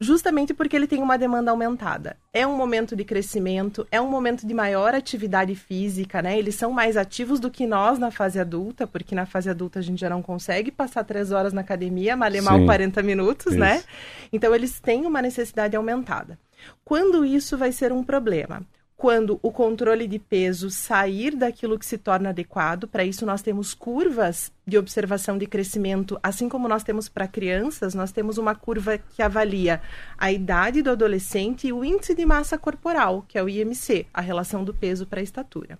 justamente 0.00 0.52
porque 0.52 0.76
ele 0.76 0.86
tem 0.86 1.02
uma 1.02 1.16
demanda 1.16 1.50
aumentada. 1.50 2.16
É 2.32 2.46
um 2.46 2.56
momento 2.56 2.94
de 2.94 3.04
crescimento, 3.04 3.86
é 3.90 4.00
um 4.00 4.08
momento 4.08 4.46
de 4.46 4.52
maior 4.52 4.94
atividade 4.94 5.54
física, 5.54 6.20
né? 6.20 6.38
Eles 6.38 6.54
são 6.54 6.70
mais 6.70 6.96
ativos 6.96 7.40
do 7.40 7.50
que 7.50 7.66
nós 7.66 7.98
na 7.98 8.10
fase 8.10 8.38
adulta, 8.38 8.86
porque 8.86 9.14
na 9.14 9.24
fase 9.24 9.48
adulta 9.48 9.78
a 9.78 9.82
gente 9.82 10.00
já 10.00 10.10
não 10.10 10.22
consegue 10.22 10.70
passar 10.70 11.02
três 11.04 11.32
horas 11.32 11.52
na 11.52 11.62
academia, 11.62 12.16
malemar 12.16 12.62
40 12.64 13.02
minutos, 13.02 13.56
né? 13.56 13.76
isso. 13.76 13.86
né? 13.86 13.92
Então 14.32 14.54
eles 14.54 14.78
têm 14.80 15.06
uma 15.06 15.22
necessidade 15.22 15.74
aumentada. 15.76 16.38
Quando 16.84 17.24
isso 17.24 17.56
vai 17.56 17.72
ser 17.72 17.92
um 17.92 18.02
problema? 18.02 18.62
Quando 18.96 19.38
o 19.42 19.52
controle 19.52 20.06
de 20.06 20.18
peso 20.18 20.70
sair 20.70 21.36
daquilo 21.36 21.78
que 21.78 21.84
se 21.84 21.98
torna 21.98 22.30
adequado. 22.30 22.88
Para 22.88 23.04
isso, 23.04 23.26
nós 23.26 23.42
temos 23.42 23.74
curvas 23.74 24.50
de 24.66 24.78
observação 24.78 25.36
de 25.36 25.46
crescimento, 25.46 26.18
assim 26.22 26.48
como 26.48 26.66
nós 26.66 26.82
temos 26.82 27.08
para 27.08 27.28
crianças, 27.28 27.94
nós 27.94 28.10
temos 28.10 28.38
uma 28.38 28.54
curva 28.54 28.96
que 28.96 29.22
avalia 29.22 29.82
a 30.16 30.32
idade 30.32 30.80
do 30.80 30.90
adolescente 30.90 31.66
e 31.66 31.72
o 31.72 31.84
índice 31.84 32.14
de 32.14 32.24
massa 32.24 32.56
corporal, 32.56 33.24
que 33.28 33.36
é 33.36 33.42
o 33.42 33.48
IMC, 33.48 34.06
a 34.14 34.22
relação 34.22 34.64
do 34.64 34.72
peso 34.72 35.06
para 35.06 35.20
a 35.20 35.22
estatura. 35.22 35.78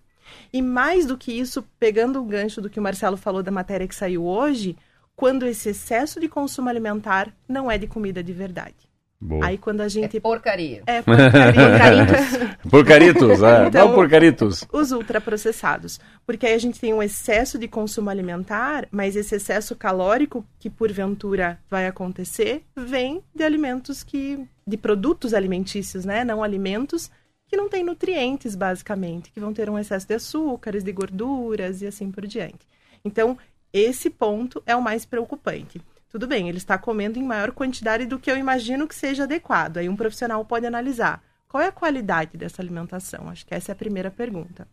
E 0.52 0.60
mais 0.60 1.06
do 1.06 1.16
que 1.16 1.32
isso, 1.32 1.62
pegando 1.78 2.20
o 2.20 2.24
gancho 2.24 2.60
do 2.60 2.68
que 2.68 2.78
o 2.78 2.82
Marcelo 2.82 3.16
falou 3.16 3.42
da 3.42 3.50
matéria 3.50 3.88
que 3.88 3.94
saiu 3.94 4.26
hoje, 4.26 4.76
quando 5.14 5.46
esse 5.46 5.70
excesso 5.70 6.20
de 6.20 6.28
consumo 6.28 6.68
alimentar 6.68 7.34
não 7.48 7.70
é 7.70 7.78
de 7.78 7.86
comida 7.86 8.22
de 8.22 8.34
verdade. 8.34 8.85
Boa. 9.20 9.46
Aí 9.46 9.56
quando 9.56 9.80
a 9.80 9.88
gente. 9.88 10.16
É 10.16 10.20
porcaria. 10.20 10.82
É, 10.86 11.00
porcaria. 11.02 12.58
Porcaritos, 12.70 13.42
é. 13.42 13.66
Então, 13.68 13.88
Não 13.88 13.94
porcaritos. 13.94 14.66
os 14.72 14.92
ultraprocessados. 14.92 15.98
Porque 16.26 16.46
aí 16.46 16.52
a 16.52 16.58
gente 16.58 16.78
tem 16.78 16.92
um 16.92 17.02
excesso 17.02 17.58
de 17.58 17.66
consumo 17.66 18.10
alimentar, 18.10 18.86
mas 18.90 19.16
esse 19.16 19.36
excesso 19.36 19.74
calórico 19.74 20.44
que 20.58 20.68
porventura 20.68 21.58
vai 21.70 21.86
acontecer 21.86 22.62
vem 22.76 23.22
de 23.34 23.42
alimentos 23.42 24.02
que. 24.04 24.46
de 24.66 24.76
produtos 24.76 25.32
alimentícios, 25.32 26.04
né? 26.04 26.24
Não 26.24 26.42
alimentos 26.42 27.10
que 27.48 27.56
não 27.56 27.68
têm 27.68 27.84
nutrientes, 27.84 28.54
basicamente, 28.54 29.30
que 29.30 29.40
vão 29.40 29.52
ter 29.54 29.70
um 29.70 29.78
excesso 29.78 30.06
de 30.06 30.14
açúcares, 30.14 30.82
de 30.82 30.92
gorduras 30.92 31.80
e 31.80 31.86
assim 31.86 32.10
por 32.10 32.26
diante. 32.26 32.66
Então, 33.04 33.38
esse 33.72 34.10
ponto 34.10 34.62
é 34.66 34.74
o 34.74 34.82
mais 34.82 35.04
preocupante. 35.04 35.80
Tudo 36.08 36.26
bem, 36.26 36.48
ele 36.48 36.58
está 36.58 36.78
comendo 36.78 37.18
em 37.18 37.24
maior 37.24 37.52
quantidade 37.52 38.06
do 38.06 38.18
que 38.18 38.30
eu 38.30 38.36
imagino 38.36 38.86
que 38.86 38.94
seja 38.94 39.24
adequado. 39.24 39.78
Aí 39.78 39.88
um 39.88 39.96
profissional 39.96 40.44
pode 40.44 40.66
analisar 40.66 41.22
qual 41.48 41.62
é 41.62 41.66
a 41.66 41.72
qualidade 41.72 42.36
dessa 42.36 42.62
alimentação. 42.62 43.28
Acho 43.28 43.44
que 43.44 43.54
essa 43.54 43.72
é 43.72 43.74
a 43.74 43.76
primeira 43.76 44.10
pergunta. 44.10 44.68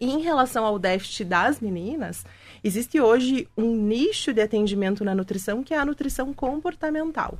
E 0.00 0.06
em 0.06 0.20
relação 0.20 0.64
ao 0.64 0.78
déficit 0.78 1.24
das 1.24 1.58
meninas, 1.58 2.24
existe 2.62 3.00
hoje 3.00 3.48
um 3.56 3.74
nicho 3.74 4.32
de 4.32 4.40
atendimento 4.40 5.04
na 5.04 5.14
nutrição 5.14 5.64
que 5.64 5.74
é 5.74 5.78
a 5.78 5.84
nutrição 5.84 6.32
comportamental. 6.32 7.36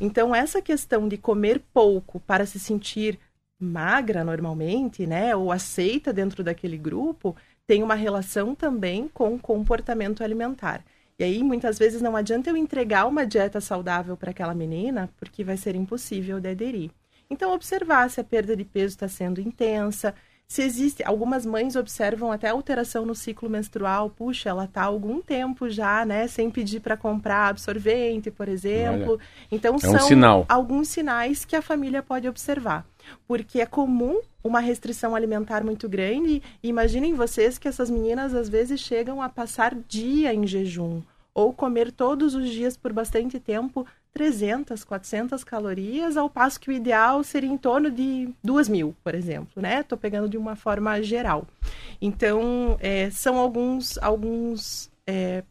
Então, 0.00 0.34
essa 0.34 0.60
questão 0.60 1.06
de 1.06 1.16
comer 1.16 1.62
pouco 1.72 2.18
para 2.18 2.46
se 2.46 2.58
sentir 2.58 3.18
magra 3.60 4.24
normalmente, 4.24 5.06
né, 5.06 5.36
ou 5.36 5.52
aceita 5.52 6.12
dentro 6.12 6.42
daquele 6.42 6.78
grupo, 6.78 7.36
tem 7.66 7.82
uma 7.82 7.94
relação 7.94 8.54
também 8.54 9.06
com 9.06 9.38
comportamento 9.38 10.24
alimentar. 10.24 10.82
E 11.20 11.22
aí, 11.22 11.44
muitas 11.44 11.78
vezes, 11.78 12.00
não 12.00 12.16
adianta 12.16 12.48
eu 12.48 12.56
entregar 12.56 13.06
uma 13.06 13.26
dieta 13.26 13.60
saudável 13.60 14.16
para 14.16 14.30
aquela 14.30 14.54
menina, 14.54 15.10
porque 15.18 15.44
vai 15.44 15.54
ser 15.54 15.76
impossível 15.76 16.40
de 16.40 16.48
aderir. 16.48 16.90
Então, 17.28 17.52
observar 17.52 18.08
se 18.08 18.22
a 18.22 18.24
perda 18.24 18.56
de 18.56 18.64
peso 18.64 18.94
está 18.94 19.06
sendo 19.06 19.38
intensa, 19.38 20.14
se 20.48 20.62
existe. 20.62 21.04
Algumas 21.04 21.44
mães 21.44 21.76
observam 21.76 22.32
até 22.32 22.48
alteração 22.48 23.04
no 23.04 23.14
ciclo 23.14 23.50
menstrual. 23.50 24.08
Puxa, 24.08 24.48
ela 24.48 24.64
está 24.64 24.84
algum 24.84 25.20
tempo 25.20 25.68
já, 25.68 26.06
né, 26.06 26.26
sem 26.26 26.50
pedir 26.50 26.80
para 26.80 26.96
comprar 26.96 27.48
absorvente, 27.48 28.30
por 28.30 28.48
exemplo. 28.48 29.12
Olha, 29.12 29.20
então, 29.52 29.74
é 29.74 29.78
são 29.78 29.94
um 29.96 29.98
sinal. 29.98 30.46
alguns 30.48 30.88
sinais 30.88 31.44
que 31.44 31.54
a 31.54 31.60
família 31.60 32.02
pode 32.02 32.26
observar. 32.26 32.86
Porque 33.28 33.60
é 33.60 33.66
comum 33.66 34.22
uma 34.42 34.60
restrição 34.60 35.14
alimentar 35.14 35.62
muito 35.62 35.86
grande. 35.86 36.42
E 36.62 36.68
imaginem 36.68 37.12
vocês 37.12 37.58
que 37.58 37.68
essas 37.68 37.90
meninas 37.90 38.34
às 38.34 38.48
vezes 38.48 38.80
chegam 38.80 39.20
a 39.20 39.28
passar 39.28 39.74
dia 39.86 40.32
em 40.32 40.46
jejum 40.46 41.02
ou 41.34 41.52
comer 41.52 41.92
todos 41.92 42.34
os 42.34 42.50
dias 42.50 42.76
por 42.76 42.92
bastante 42.92 43.38
tempo 43.38 43.86
300, 44.12 44.82
400 44.84 45.44
calorias, 45.44 46.16
ao 46.16 46.28
passo 46.28 46.58
que 46.58 46.68
o 46.68 46.72
ideal 46.72 47.22
seria 47.22 47.50
em 47.50 47.56
torno 47.56 47.90
de 47.90 48.28
2 48.42 48.68
mil, 48.68 48.94
por 49.04 49.14
exemplo, 49.14 49.62
né? 49.62 49.80
Estou 49.80 49.96
pegando 49.96 50.28
de 50.28 50.36
uma 50.36 50.56
forma 50.56 51.00
geral. 51.02 51.46
Então, 52.00 52.76
é, 52.80 53.08
são 53.10 53.36
alguns, 53.36 53.96
alguns 53.98 54.90
é, 55.06 55.44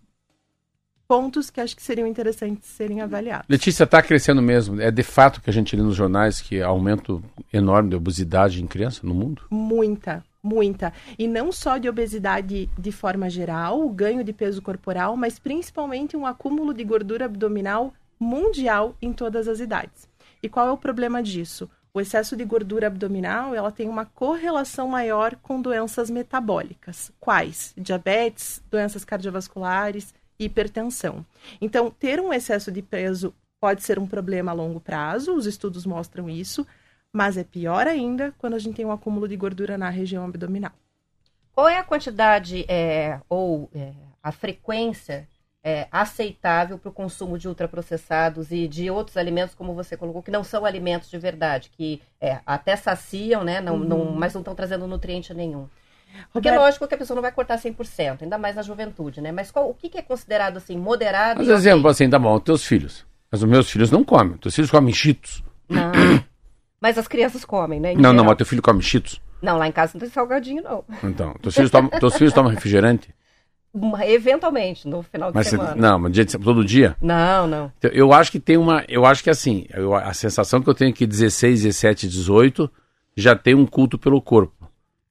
pontos 1.07 1.49
que 1.49 1.59
acho 1.59 1.75
que 1.75 1.81
seriam 1.81 2.07
interessantes 2.07 2.69
serem 2.69 3.01
avaliados. 3.01 3.47
Letícia, 3.49 3.83
está 3.83 3.99
crescendo 4.01 4.41
mesmo. 4.43 4.79
É 4.79 4.91
de 4.91 5.03
fato 5.03 5.41
que 5.41 5.49
a 5.49 5.53
gente 5.53 5.75
lê 5.75 5.81
nos 5.81 5.95
jornais 5.95 6.39
que 6.39 6.61
há 6.61 6.67
aumento 6.67 7.23
enorme 7.51 7.89
de 7.89 7.95
obesidade 7.95 8.61
em 8.61 8.67
criança 8.67 9.01
no 9.03 9.15
mundo? 9.15 9.41
Muita, 9.49 10.23
muita. 10.41 10.93
E 11.17 11.27
não 11.27 11.51
só 11.51 11.77
de 11.77 11.89
obesidade 11.89 12.69
de 12.77 12.91
forma 12.91 13.29
geral, 13.29 13.81
o 13.81 13.89
ganho 13.89 14.23
de 14.23 14.33
peso 14.33 14.61
corporal, 14.61 15.15
mas 15.15 15.39
principalmente 15.39 16.15
um 16.15 16.25
acúmulo 16.25 16.73
de 16.73 16.83
gordura 16.83 17.25
abdominal 17.25 17.93
mundial 18.19 18.95
em 19.01 19.13
todas 19.13 19.47
as 19.47 19.59
idades. 19.59 20.07
E 20.41 20.49
qual 20.49 20.67
é 20.67 20.71
o 20.71 20.77
problema 20.77 21.21
disso? 21.21 21.69
O 21.93 21.99
excesso 21.99 22.35
de 22.35 22.45
gordura 22.45 22.87
abdominal, 22.87 23.55
ela 23.55 23.71
tem 23.71 23.89
uma 23.89 24.05
correlação 24.05 24.87
maior 24.87 25.35
com 25.41 25.61
doenças 25.61 26.09
metabólicas. 26.09 27.11
Quais? 27.19 27.73
Diabetes, 27.75 28.61
doenças 28.69 29.03
cardiovasculares, 29.03 30.13
hipertensão. 30.37 31.25
Então, 31.59 31.89
ter 31.89 32.19
um 32.19 32.31
excesso 32.31 32.71
de 32.71 32.81
peso 32.81 33.33
pode 33.59 33.83
ser 33.83 33.99
um 33.99 34.07
problema 34.07 34.51
a 34.51 34.53
longo 34.55 34.79
prazo, 34.79 35.33
os 35.33 35.45
estudos 35.45 35.85
mostram 35.85 36.29
isso, 36.29 36.65
mas 37.11 37.37
é 37.37 37.43
pior 37.43 37.87
ainda 37.87 38.33
quando 38.37 38.53
a 38.53 38.59
gente 38.59 38.75
tem 38.75 38.85
um 38.85 38.91
acúmulo 38.91 39.27
de 39.27 39.35
gordura 39.35 39.77
na 39.77 39.89
região 39.89 40.25
abdominal. 40.25 40.71
Qual 41.53 41.67
é 41.67 41.77
a 41.77 41.83
quantidade 41.83 42.65
é, 42.67 43.19
ou 43.27 43.69
é, 43.73 43.91
a 44.23 44.31
frequência 44.31 45.27
é, 45.63 45.87
aceitável 45.91 46.77
para 46.77 46.89
o 46.89 46.93
consumo 46.93 47.37
de 47.37 47.47
ultraprocessados 47.47 48.51
e 48.51 48.67
de 48.67 48.89
outros 48.89 49.17
alimentos, 49.17 49.53
como 49.53 49.73
você 49.73 49.97
colocou, 49.97 50.23
que 50.23 50.31
não 50.31 50.43
são 50.43 50.65
alimentos 50.65 51.09
de 51.09 51.17
verdade, 51.17 51.69
que 51.75 52.01
é, 52.21 52.39
até 52.45 52.75
saciam, 52.75 53.43
né, 53.43 53.59
não, 53.59 53.75
uhum. 53.75 53.83
não, 53.83 54.05
mas 54.11 54.33
não 54.33 54.41
estão 54.41 54.55
trazendo 54.55 54.87
nutriente 54.87 55.33
nenhum? 55.33 55.67
Porque 56.33 56.49
é 56.49 56.57
lógico 56.57 56.87
que 56.87 56.95
a 56.95 56.97
pessoa 56.97 57.15
não 57.15 57.21
vai 57.21 57.31
cortar 57.31 57.57
100%, 57.57 58.23
ainda 58.23 58.37
mais 58.37 58.55
na 58.55 58.61
juventude, 58.61 59.21
né? 59.21 59.31
Mas 59.31 59.51
qual, 59.51 59.69
o 59.69 59.73
que, 59.73 59.89
que 59.89 59.97
é 59.97 60.01
considerado 60.01 60.57
assim, 60.57 60.75
moderado? 60.75 61.39
Mas 61.39 61.49
exemplo, 61.49 61.87
assim, 61.87 62.09
tá 62.09 62.17
bom, 62.17 62.39
teus 62.39 62.65
filhos. 62.65 63.05
Mas 63.31 63.43
os 63.43 63.49
meus 63.49 63.69
filhos 63.69 63.91
não 63.91 64.03
comem. 64.03 64.37
Teus 64.37 64.55
filhos 64.55 64.71
comem 64.71 64.93
cheetos. 64.93 65.43
Não. 65.69 65.91
Mas 66.81 66.97
as 66.97 67.07
crianças 67.07 67.43
comem, 67.45 67.79
né? 67.79 67.93
Não, 67.93 67.97
geral. 68.01 68.13
não, 68.13 68.23
mas 68.25 68.37
teu 68.37 68.45
filho 68.45 68.61
come 68.61 68.81
cheetos. 68.81 69.21
Não, 69.41 69.57
lá 69.57 69.67
em 69.67 69.71
casa 69.71 69.93
não 69.93 70.01
tem 70.01 70.09
salgadinho, 70.09 70.63
não. 70.63 70.83
Então, 71.03 71.33
teus 71.41 71.55
filhos 71.55 71.71
tomam, 71.71 71.89
teus 71.89 72.15
filhos 72.15 72.33
tomam 72.33 72.51
refrigerante? 72.51 73.13
Eventualmente, 74.07 74.87
no 74.87 75.03
final 75.03 75.29
de 75.31 75.35
mas 75.35 75.47
semana. 75.47 75.73
Você, 75.73 75.79
não, 75.79 75.99
mas 75.99 76.11
dia 76.11 76.25
de, 76.25 76.37
todo 76.37 76.65
dia? 76.65 76.95
Não, 77.01 77.47
não. 77.47 77.71
Eu, 77.81 77.91
eu 77.91 78.13
acho 78.13 78.31
que 78.31 78.39
tem 78.39 78.57
uma. 78.57 78.83
Eu 78.87 79.05
acho 79.05 79.23
que 79.23 79.29
assim, 79.29 79.65
eu, 79.73 79.93
a 79.93 80.13
sensação 80.13 80.61
que 80.61 80.67
eu 80.67 80.73
tenho 80.73 80.89
é 80.89 80.93
que 80.93 81.05
16, 81.05 81.63
17, 81.63 82.07
18 82.07 82.69
já 83.15 83.35
tem 83.35 83.53
um 83.53 83.65
culto 83.65 83.97
pelo 83.97 84.21
corpo. 84.21 84.53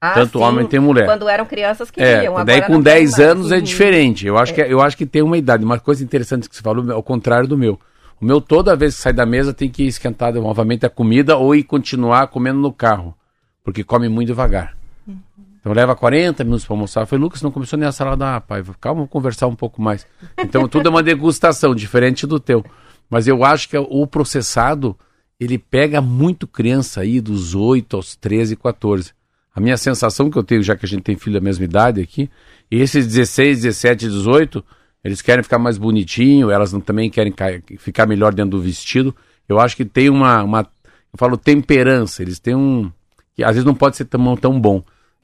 Ah, 0.00 0.14
Tanto 0.14 0.38
sim. 0.38 0.44
homem 0.44 0.66
tem 0.66 0.78
mulher. 0.78 1.06
Quando 1.06 1.28
eram 1.28 1.46
crianças 1.46 1.90
que 1.90 2.00
é, 2.00 2.24
iam. 2.24 2.44
Daí 2.44 2.62
com 2.62 2.80
10 2.80 3.18
anos 3.18 3.52
é 3.52 3.60
diferente. 3.60 4.26
Eu 4.26 4.36
acho, 4.36 4.52
é. 4.52 4.54
Que, 4.54 4.60
eu 4.72 4.80
acho 4.80 4.96
que 4.96 5.06
tem 5.06 5.22
uma 5.22 5.38
idade. 5.38 5.64
Uma 5.64 5.78
coisa 5.78 6.02
interessante 6.02 6.48
que 6.48 6.54
você 6.54 6.62
falou, 6.62 6.90
ao 6.92 7.02
contrário 7.02 7.48
do 7.48 7.56
meu. 7.56 7.78
O 8.20 8.24
meu, 8.24 8.40
toda 8.40 8.74
vez 8.74 8.96
que 8.96 9.02
sai 9.02 9.12
da 9.12 9.24
mesa, 9.24 9.54
tem 9.54 9.68
que 9.68 9.84
esquentar 9.84 10.34
novamente 10.34 10.84
a 10.84 10.90
comida 10.90 11.36
ou 11.36 11.54
ir 11.54 11.62
continuar 11.62 12.26
comendo 12.28 12.58
no 12.58 12.72
carro. 12.72 13.14
Porque 13.62 13.84
come 13.84 14.08
muito 14.08 14.28
devagar. 14.28 14.76
Uhum. 15.06 15.18
Então 15.60 15.72
leva 15.72 15.94
40 15.94 16.42
minutos 16.42 16.64
para 16.64 16.74
almoçar. 16.74 17.02
Eu 17.02 17.06
falei, 17.06 17.22
Lucas, 17.22 17.42
não 17.42 17.50
começou 17.50 17.78
nem 17.78 17.88
a 17.88 17.92
salada. 17.92 18.36
Ah, 18.36 18.40
pai, 18.40 18.62
calma, 18.80 19.00
vamos 19.00 19.10
conversar 19.10 19.46
um 19.46 19.54
pouco 19.54 19.80
mais. 19.80 20.06
Então 20.36 20.66
tudo 20.66 20.86
é 20.86 20.90
uma 20.90 21.02
degustação, 21.02 21.74
diferente 21.74 22.26
do 22.26 22.40
teu. 22.40 22.64
Mas 23.08 23.28
eu 23.28 23.44
acho 23.44 23.68
que 23.68 23.76
o 23.76 24.06
processado, 24.06 24.96
ele 25.38 25.58
pega 25.58 26.00
muito 26.00 26.46
criança 26.46 27.02
aí, 27.02 27.20
dos 27.20 27.54
8 27.54 27.96
aos 27.96 28.16
13, 28.16 28.56
14. 28.56 29.12
A 29.54 29.60
minha 29.60 29.76
sensação 29.76 30.30
que 30.30 30.38
eu 30.38 30.42
tenho, 30.42 30.62
já 30.62 30.76
que 30.76 30.86
a 30.86 30.88
gente 30.88 31.02
tem 31.02 31.16
filho 31.16 31.34
da 31.34 31.40
mesma 31.40 31.64
idade 31.64 32.00
aqui, 32.00 32.30
esses 32.70 33.06
16, 33.06 33.62
17, 33.62 34.08
18, 34.08 34.64
eles 35.02 35.22
querem 35.22 35.42
ficar 35.42 35.58
mais 35.58 35.78
bonitinho, 35.78 36.50
elas 36.50 36.72
também 36.84 37.08
querem 37.08 37.32
ficar 37.78 38.06
melhor 38.06 38.34
dentro 38.34 38.52
do 38.52 38.60
vestido. 38.60 39.14
Eu 39.48 39.58
acho 39.58 39.76
que 39.76 39.84
tem 39.84 40.10
uma, 40.10 40.42
uma 40.42 40.60
eu 40.60 41.18
falo 41.18 41.36
temperança, 41.36 42.22
eles 42.22 42.38
têm 42.38 42.54
um, 42.54 42.90
que 43.34 43.42
às 43.42 43.52
vezes 43.52 43.64
não 43.64 43.74
pode 43.74 43.96
ser 43.96 44.04
tão, 44.04 44.36
tão 44.36 44.60
bom. 44.60 44.82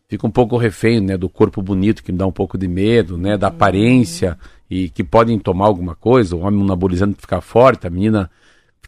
Fica 0.08 0.26
um 0.26 0.30
pouco 0.30 0.56
refém, 0.56 1.00
né, 1.00 1.16
do 1.16 1.28
corpo 1.28 1.62
bonito, 1.62 2.02
que 2.02 2.12
me 2.12 2.18
dá 2.18 2.26
um 2.26 2.32
pouco 2.32 2.56
de 2.56 2.68
medo, 2.68 3.18
né, 3.18 3.36
da 3.36 3.48
aparência, 3.48 4.38
e 4.70 4.88
que 4.88 5.02
podem 5.02 5.38
tomar 5.38 5.66
alguma 5.66 5.94
coisa, 5.94 6.36
o 6.36 6.40
homem 6.40 6.62
anabolizando 6.62 7.16
ficar 7.18 7.40
forte, 7.40 7.86
a 7.86 7.90
menina 7.90 8.30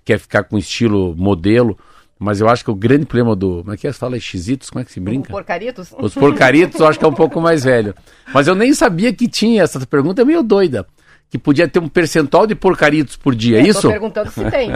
quer 0.04 0.18
ficar 0.18 0.44
com 0.44 0.56
estilo 0.56 1.14
modelo. 1.16 1.76
Mas 2.18 2.40
eu 2.40 2.48
acho 2.48 2.64
que 2.64 2.70
o 2.70 2.74
grande 2.74 3.04
problema 3.04 3.36
do. 3.36 3.58
Como 3.58 3.72
é 3.72 3.76
que 3.76 3.86
é? 3.86 3.92
Você 3.92 3.98
fala 3.98 4.18
xizitos? 4.18 4.70
Como 4.70 4.80
é 4.80 4.84
que 4.84 4.92
se 4.92 5.00
brinca? 5.00 5.28
Os 5.28 5.32
porcaritos? 5.32 5.94
Os 5.98 6.14
porcaritos 6.14 6.80
eu 6.80 6.86
acho 6.86 6.98
que 6.98 7.04
é 7.04 7.08
um 7.08 7.14
pouco 7.14 7.40
mais 7.40 7.64
velho. 7.64 7.94
Mas 8.32 8.46
eu 8.46 8.54
nem 8.54 8.72
sabia 8.72 9.12
que 9.12 9.28
tinha. 9.28 9.62
Essa 9.62 9.84
pergunta 9.86 10.22
é 10.22 10.24
meio 10.24 10.42
doida. 10.42 10.86
Que 11.28 11.36
podia 11.36 11.68
ter 11.68 11.80
um 11.80 11.88
percentual 11.88 12.46
de 12.46 12.54
porcaritos 12.54 13.16
por 13.16 13.34
dia, 13.34 13.58
é 13.58 13.62
isso? 13.62 13.78
Estou 13.78 13.90
perguntando 13.90 14.30
se 14.30 14.48
tem. 14.50 14.70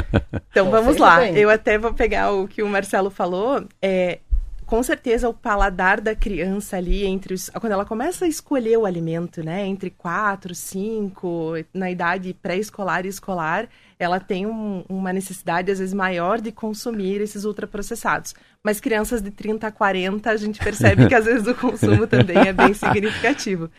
então 0.50 0.70
vamos 0.70 0.96
lá. 0.96 1.28
Eu 1.28 1.50
até 1.50 1.76
vou 1.76 1.92
pegar 1.92 2.32
o 2.32 2.46
que 2.46 2.62
o 2.62 2.68
Marcelo 2.68 3.10
falou. 3.10 3.64
É, 3.82 4.20
com 4.66 4.82
certeza 4.82 5.28
o 5.28 5.32
paladar 5.32 6.00
da 6.00 6.14
criança 6.14 6.76
ali 6.76 7.06
entre 7.06 7.32
os 7.32 7.48
quando 7.50 7.72
ela 7.72 7.84
começa 7.84 8.24
a 8.24 8.28
escolher 8.28 8.76
o 8.76 8.84
alimento, 8.84 9.42
né, 9.42 9.64
entre 9.64 9.90
4, 9.90 10.54
5, 10.54 11.54
na 11.72 11.90
idade 11.90 12.34
pré-escolar 12.34 13.06
e 13.06 13.08
escolar, 13.08 13.68
ela 13.98 14.20
tem 14.20 14.46
um, 14.46 14.84
uma 14.88 15.12
necessidade, 15.12 15.70
às 15.72 15.78
vezes, 15.78 15.94
maior 15.94 16.40
de 16.40 16.52
consumir 16.52 17.20
esses 17.20 17.44
ultraprocessados. 17.44 18.34
Mas 18.62 18.80
crianças 18.80 19.22
de 19.22 19.30
30 19.30 19.66
a 19.66 19.72
40, 19.72 20.30
a 20.30 20.36
gente 20.36 20.58
percebe 20.62 21.06
que, 21.06 21.14
às 21.14 21.24
vezes, 21.24 21.46
o 21.46 21.54
consumo 21.54 22.04
também 22.08 22.36
é 22.36 22.52
bem 22.52 22.74
significativo. 22.74 23.70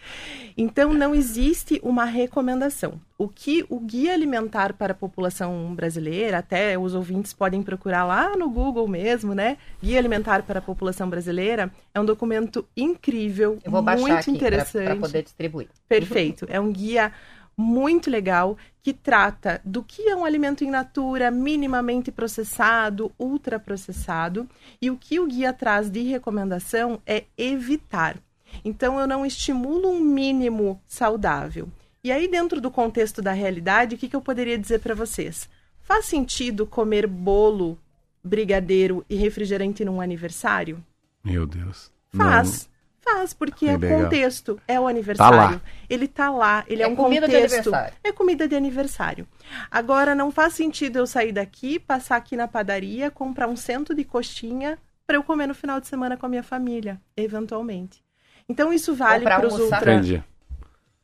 Então, 0.57 0.91
não 0.91 1.13
existe 1.13 1.79
uma 1.83 2.03
recomendação. 2.03 2.99
O 3.15 3.27
que 3.27 3.63
o 3.69 3.79
Guia 3.79 4.13
Alimentar 4.13 4.73
para 4.73 4.93
a 4.93 4.95
População 4.95 5.75
Brasileira, 5.75 6.39
até 6.39 6.79
os 6.79 6.95
ouvintes 6.95 7.31
podem 7.31 7.61
procurar 7.61 8.03
lá 8.03 8.35
no 8.35 8.49
Google 8.49 8.87
mesmo, 8.87 9.35
né? 9.35 9.57
Guia 9.83 9.99
Alimentar 9.99 10.41
para 10.41 10.57
a 10.57 10.61
População 10.61 11.07
Brasileira, 11.07 11.71
é 11.93 11.99
um 11.99 12.05
documento 12.05 12.65
incrível, 12.75 13.59
muito 13.67 14.31
interessante. 14.31 14.85
Para 14.85 14.95
poder 14.95 15.23
distribuir. 15.23 15.67
Perfeito. 15.87 16.47
É 16.49 16.59
um 16.59 16.71
guia 16.71 17.11
muito 17.57 18.09
legal 18.09 18.55
que 18.83 18.93
trata 18.93 19.59
do 19.65 19.83
que 19.83 20.07
é 20.07 20.15
um 20.15 20.23
alimento 20.23 20.63
in 20.63 20.69
natura, 20.69 21.31
minimamente 21.31 22.11
processado, 22.11 23.11
ultraprocessado, 23.17 24.47
e 24.81 24.91
o 24.91 24.97
que 24.97 25.19
o 25.19 25.25
guia 25.25 25.51
traz 25.51 25.89
de 25.89 26.03
recomendação 26.03 27.01
é 27.05 27.25
evitar. 27.37 28.17
Então 28.63 28.99
eu 28.99 29.07
não 29.07 29.25
estimulo 29.25 29.89
um 29.89 29.99
mínimo 29.99 30.79
saudável. 30.85 31.67
E 32.03 32.11
aí 32.11 32.27
dentro 32.27 32.61
do 32.61 32.69
contexto 32.69 33.21
da 33.21 33.33
realidade, 33.33 33.95
o 33.95 33.97
que, 33.97 34.07
que 34.07 34.15
eu 34.15 34.21
poderia 34.21 34.57
dizer 34.57 34.79
para 34.79 34.95
vocês? 34.95 35.49
Faz 35.81 36.05
sentido 36.05 36.65
comer 36.65 37.07
bolo, 37.07 37.77
brigadeiro 38.23 39.03
e 39.09 39.15
refrigerante 39.15 39.83
num 39.83 39.99
aniversário? 39.99 40.83
Meu 41.23 41.45
Deus. 41.45 41.91
Faz. 42.15 42.69
Não. 42.69 42.76
Faz, 43.09 43.33
porque 43.33 43.67
é, 43.67 43.75
o 43.75 43.79
contexto, 43.79 44.59
é 44.67 44.79
o 44.79 44.87
aniversário. 44.87 45.37
Tá 45.37 45.49
lá. 45.51 45.61
Ele 45.89 46.07
tá 46.07 46.29
lá, 46.29 46.65
ele 46.67 46.81
é, 46.81 46.85
é 46.85 46.87
um 46.87 46.95
comida 46.95 47.25
contexto. 47.25 47.47
De 47.47 47.55
aniversário. 47.55 47.97
É 48.03 48.11
comida 48.11 48.47
de 48.47 48.55
aniversário. 48.55 49.27
Agora, 49.71 50.13
não 50.13 50.29
faz 50.31 50.53
sentido 50.53 50.99
eu 50.99 51.07
sair 51.07 51.31
daqui, 51.31 51.79
passar 51.79 52.17
aqui 52.17 52.35
na 52.35 52.47
padaria, 52.47 53.09
comprar 53.09 53.47
um 53.47 53.55
cento 53.55 53.95
de 53.95 54.03
coxinha 54.03 54.77
para 55.05 55.15
eu 55.15 55.23
comer 55.23 55.47
no 55.47 55.55
final 55.55 55.79
de 55.79 55.87
semana 55.87 56.17
com 56.17 56.25
a 56.25 56.29
minha 56.29 56.43
família, 56.43 56.99
eventualmente. 57.15 58.03
Então, 58.49 58.73
isso 58.73 58.93
vale 58.93 59.23
para 59.23 59.47
os 59.47 59.57
ultra... 59.57 60.01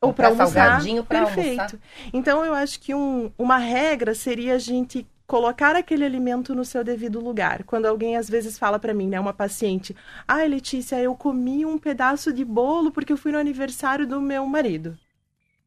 Ou 0.00 0.12
para 0.12 0.28
almoçar. 0.28 0.52
Salgadinho 0.52 1.02
para 1.02 1.22
almoçar. 1.22 1.72
Então, 2.12 2.44
eu 2.44 2.52
acho 2.52 2.78
que 2.78 2.94
um, 2.94 3.32
uma 3.38 3.56
regra 3.56 4.14
seria 4.14 4.56
a 4.56 4.58
gente 4.58 5.06
colocar 5.26 5.74
aquele 5.74 6.04
alimento 6.04 6.54
no 6.54 6.64
seu 6.64 6.84
devido 6.84 7.20
lugar. 7.20 7.64
Quando 7.64 7.86
alguém 7.86 8.16
às 8.16 8.28
vezes 8.28 8.58
fala 8.58 8.78
para 8.78 8.94
mim, 8.94 9.08
né, 9.08 9.18
uma 9.18 9.32
paciente, 9.32 9.96
ai, 10.26 10.44
ah, 10.44 10.48
Letícia, 10.48 11.00
eu 11.00 11.14
comi 11.14 11.64
um 11.64 11.78
pedaço 11.78 12.32
de 12.32 12.44
bolo 12.44 12.90
porque 12.90 13.12
eu 13.12 13.16
fui 13.16 13.32
no 13.32 13.38
aniversário 13.38 14.06
do 14.06 14.20
meu 14.20 14.46
marido. 14.46 14.96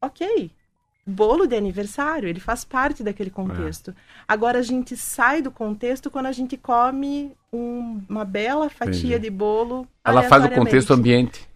OK. 0.00 0.50
Bolo 1.04 1.46
de 1.46 1.56
aniversário, 1.56 2.28
ele 2.28 2.38
faz 2.38 2.64
parte 2.64 3.02
daquele 3.02 3.30
contexto. 3.30 3.90
É. 3.90 3.94
Agora 4.28 4.58
a 4.58 4.62
gente 4.62 4.94
sai 4.96 5.40
do 5.40 5.50
contexto 5.50 6.10
quando 6.10 6.26
a 6.26 6.32
gente 6.32 6.56
come 6.56 7.32
um, 7.52 8.02
uma 8.08 8.26
bela 8.26 8.68
fatia 8.68 9.16
Entendi. 9.16 9.18
de 9.20 9.30
bolo. 9.30 9.88
Ela 10.04 10.22
faz 10.24 10.44
o 10.44 10.50
contexto 10.50 10.92
ambiente. 10.92 11.48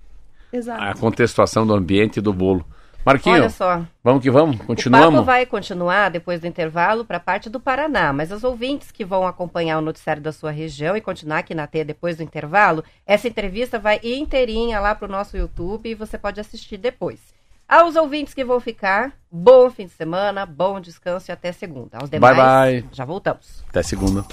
Exato. 0.51 0.83
A 0.83 0.95
contextuação 0.95 1.67
do 1.67 1.75
ambiente 1.75 2.21
do 2.21 2.33
bolo. 2.33 2.67
Marquinho, 3.05 3.35
Olha 3.35 3.51
só. 3.51 3.83
vamos 4.03 4.23
que 4.23 4.31
vamos, 4.31 4.57
continuamos. 4.65 5.09
O 5.09 5.12
papo 5.12 5.25
vai 5.25 5.45
continuar 5.45 6.09
depois 6.11 6.41
do 6.41 6.47
intervalo 6.47 7.05
para 7.05 7.17
a 7.17 7.21
parte 7.21 7.51
do 7.51 7.59
Paraná, 7.59 8.12
mas 8.12 8.31
os 8.31 8.45
ouvintes 8.45 8.93
que 8.93 9.05
vão 9.05 9.27
acompanhar 9.27 9.79
o 9.79 9.83
noticiário 9.83 10.23
da 10.23 10.33
sua 10.33 10.51
região 10.53 10.97
e 10.97 11.01
continuar 11.01 11.38
aqui 11.38 11.55
na 11.55 11.67
T 11.67 11.83
depois 11.85 12.17
do 12.17 12.23
intervalo, 12.23 12.85
essa 13.05 13.27
entrevista 13.27 13.79
vai 13.79 13.99
inteirinha 14.03 14.79
lá 14.79 14.95
para 14.95 15.07
o 15.09 15.11
nosso 15.11 15.37
YouTube 15.37 15.88
e 15.88 15.95
você 15.95 16.17
pode 16.17 16.41
assistir 16.41 16.77
depois. 16.77 17.21
Aos 17.69 17.97
ouvintes 17.97 18.35
que 18.35 18.45
vão 18.45 18.61
ficar, 18.61 19.12
bom 19.31 19.71
fim 19.71 19.87
de 19.87 19.93
semana, 19.93 20.45
bom 20.45 20.79
descanso 20.79 21.31
e 21.31 21.33
até 21.33 21.53
segunda. 21.53 21.99
Aos 21.99 22.11
demais, 22.11 22.37
bye, 22.37 22.83
bye. 22.83 22.88
já 22.93 23.05
voltamos. 23.05 23.65
Até 23.69 23.83
segunda. 23.83 24.25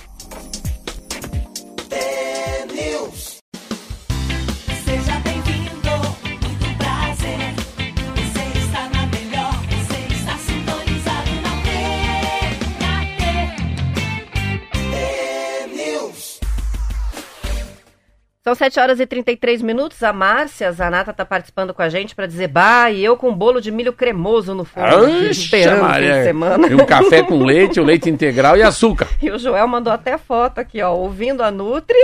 São 18.49 18.55
7 18.55 18.79
horas 18.79 18.99
e 18.99 19.05
33 19.05 19.61
minutos. 19.61 20.01
A 20.01 20.11
Márcia 20.11 20.71
Zanata 20.71 21.11
está 21.11 21.23
participando 21.23 21.71
com 21.71 21.83
a 21.83 21.89
gente 21.89 22.15
para 22.15 22.25
dizer, 22.25 22.47
bah, 22.47 22.89
e 22.89 23.05
eu 23.05 23.15
com 23.15 23.29
um 23.29 23.35
bolo 23.35 23.61
de 23.61 23.69
milho 23.69 23.93
cremoso 23.93 24.55
no 24.55 24.65
forno. 24.65 25.07
esperando 25.29 25.83
Maria. 25.83 26.23
semana. 26.23 26.67
E 26.67 26.73
um 26.73 26.83
café 26.83 27.21
com 27.21 27.43
leite, 27.43 27.79
o 27.79 27.83
leite 27.83 28.09
integral 28.09 28.57
e 28.57 28.63
açúcar. 28.63 29.07
E 29.21 29.29
o 29.29 29.37
Joel 29.37 29.67
mandou 29.67 29.93
até 29.93 30.17
foto 30.17 30.57
aqui, 30.57 30.81
ó, 30.81 30.91
ouvindo 30.95 31.43
a 31.43 31.51
Nutri 31.51 31.95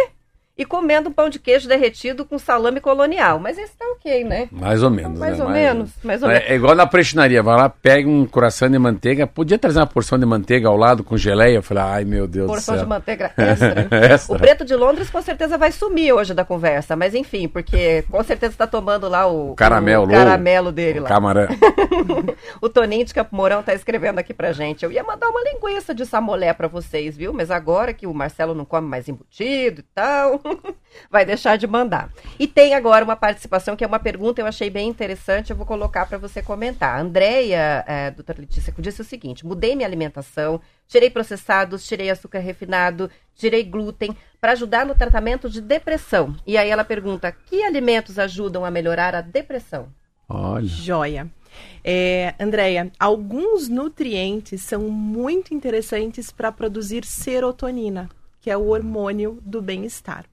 e 0.58 0.64
comendo 0.64 1.12
pão 1.12 1.30
de 1.30 1.38
queijo 1.38 1.68
derretido 1.68 2.24
com 2.24 2.40
salame 2.40 2.80
colonial. 2.80 3.40
Mas 3.40 3.58
esse 3.58 3.76
tá 3.76 3.86
ok, 3.92 4.24
né? 4.24 4.48
Mais 4.52 4.82
ou 4.82 4.90
menos. 4.90 5.20
Mais 5.20 5.38
né? 5.38 5.44
ou 5.44 5.50
mais 5.50 5.64
menos. 5.64 5.92
Mais 6.04 6.24
ou 6.24 6.30
é, 6.30 6.34
menos. 6.34 6.50
É 6.50 6.56
igual 6.56 6.76
na 6.76 6.88
prestinaria, 6.88 7.44
vai 7.44 7.58
lá, 7.58 7.70
pega 7.70 8.08
um 8.08 8.26
coração 8.26 8.70
de 8.70 8.80
manteiga, 8.80 9.28
podia 9.28 9.58
trazer 9.60 9.80
uma 9.80 9.88
porção 9.88 10.18
de 10.18 10.26
manteiga 10.26 10.70
ao 10.70 10.78
lado 10.78 11.04
com 11.04 11.18
geleia. 11.18 11.58
Eu 11.58 11.64
falei, 11.64 11.84
ai 11.84 12.06
meu 12.06 12.26
Deus 12.26 12.48
porção 12.48 12.76
do 12.76 12.80
céu. 12.80 12.88
Porção 12.88 12.88
de 12.88 12.90
manteiga 12.90 13.32
extra. 13.38 13.88
extra. 13.92 14.36
O 14.36 14.40
preto 14.40 14.64
de 14.64 14.76
Londres 14.76 15.10
com 15.10 15.22
certeza 15.22 15.58
vai 15.58 15.72
sumir 15.72 16.14
hoje 16.14 16.34
da 16.34 16.46
conversa, 16.46 16.96
mas 16.96 17.14
enfim, 17.14 17.48
porque 17.48 18.04
com 18.10 18.24
certeza 18.24 18.54
está 18.54 18.68
tomando 18.68 19.10
lá 19.10 19.28
o, 19.28 19.52
o 19.52 19.56
caramelo, 19.56 20.06
o 20.06 20.10
caramelo 20.10 20.72
dele 20.72 21.02
lá. 21.02 21.10
Camarão. 21.10 21.48
o 22.62 22.70
Toninho 22.70 23.04
de 23.04 23.14
Campo 23.14 23.36
Mourão 23.36 23.62
tá 23.62 23.74
escrevendo 23.74 24.20
aqui 24.20 24.34
pra 24.34 24.54
gente. 24.54 24.86
Eu 24.86 24.92
ia 24.92 25.04
mandar 25.04 25.28
uma 25.28 25.42
linguiça 25.44 25.94
de 25.94 26.06
samolé 26.06 26.54
para 26.54 26.68
vocês, 26.68 27.18
viu? 27.18 27.34
Mas 27.34 27.52
agora 27.52 27.94
que 27.94 28.08
o 28.08 28.14
Marcelo 28.14 28.54
não 28.54 28.64
come 28.64 28.88
mais 28.88 29.10
embutido 29.10 29.82
e 29.82 29.86
tal, 29.94 30.40
vai 31.10 31.26
deixar 31.26 31.58
de 31.58 31.68
mandar. 31.68 32.12
E 32.40 32.48
tem 32.48 32.74
agora 32.74 33.04
uma 33.04 33.16
participação 33.16 33.76
que 33.76 33.84
é 33.84 33.88
uma 33.88 34.00
pergunta 34.00 34.42
eu 34.42 34.46
achei 34.46 34.70
bem 34.70 34.90
interessante, 34.90 35.50
eu 35.50 35.56
vou 35.56 35.66
colocar 35.66 36.06
para 36.06 36.18
você 36.18 36.42
comentar. 36.42 36.98
A 36.98 37.02
Andréia, 37.02 37.84
é, 37.88 38.12
doutora 38.12 38.42
Letícia, 38.42 38.74
disse 38.78 39.02
o 39.02 39.06
seguinte: 39.06 39.46
mudei 39.46 39.76
minha 39.76 39.88
alimentação, 39.88 40.62
tirei 40.88 41.10
processados, 41.10 41.88
tirei 41.88 42.10
açúcar 42.10 42.40
refinado, 42.40 43.10
tirei 43.36 43.64
glúten 43.64 44.16
para 44.40 44.52
ajudar 44.54 44.86
no 44.86 44.96
tratamento 44.96 45.50
de 45.50 45.62
depressão. 45.62 46.36
E 46.46 46.58
aí 46.58 46.70
ela 46.70 46.84
pergunta: 46.84 47.32
que 47.32 47.64
alimentos 47.64 48.20
ajudam 48.20 48.66
a 48.66 48.72
melhorar 48.72 49.16
a 49.16 49.22
depressão? 49.22 49.88
Olha. 50.28 50.66
Joia. 50.66 51.30
É, 51.84 52.34
Andréia, 52.40 52.92
alguns 53.00 53.70
nutrientes 53.70 54.62
são 54.62 54.90
muito 54.90 55.54
interessantes 55.54 56.30
para 56.32 56.52
produzir 56.52 57.06
serotonina, 57.06 58.10
que 58.42 58.50
é 58.50 58.58
o 58.58 58.68
hormônio 58.68 59.40
do 59.42 59.62
bem-estar. 59.62 60.26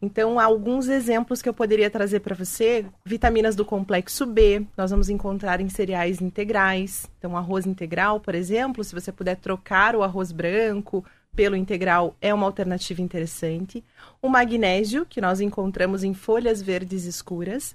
Então, 0.00 0.38
alguns 0.38 0.88
exemplos 0.88 1.40
que 1.40 1.48
eu 1.48 1.54
poderia 1.54 1.90
trazer 1.90 2.20
para 2.20 2.34
você: 2.34 2.84
vitaminas 3.04 3.54
do 3.54 3.64
complexo 3.64 4.26
B, 4.26 4.66
nós 4.76 4.90
vamos 4.90 5.08
encontrar 5.08 5.60
em 5.60 5.68
cereais 5.68 6.20
integrais. 6.20 7.10
Então, 7.18 7.36
arroz 7.36 7.66
integral, 7.66 8.20
por 8.20 8.34
exemplo, 8.34 8.82
se 8.84 8.94
você 8.94 9.12
puder 9.12 9.36
trocar 9.36 9.94
o 9.94 10.02
arroz 10.02 10.32
branco 10.32 11.04
pelo 11.34 11.56
integral, 11.56 12.16
é 12.20 12.34
uma 12.34 12.46
alternativa 12.46 13.00
interessante. 13.00 13.84
O 14.20 14.28
magnésio, 14.28 15.06
que 15.08 15.20
nós 15.20 15.40
encontramos 15.40 16.02
em 16.02 16.12
folhas 16.12 16.60
verdes 16.60 17.04
escuras. 17.04 17.74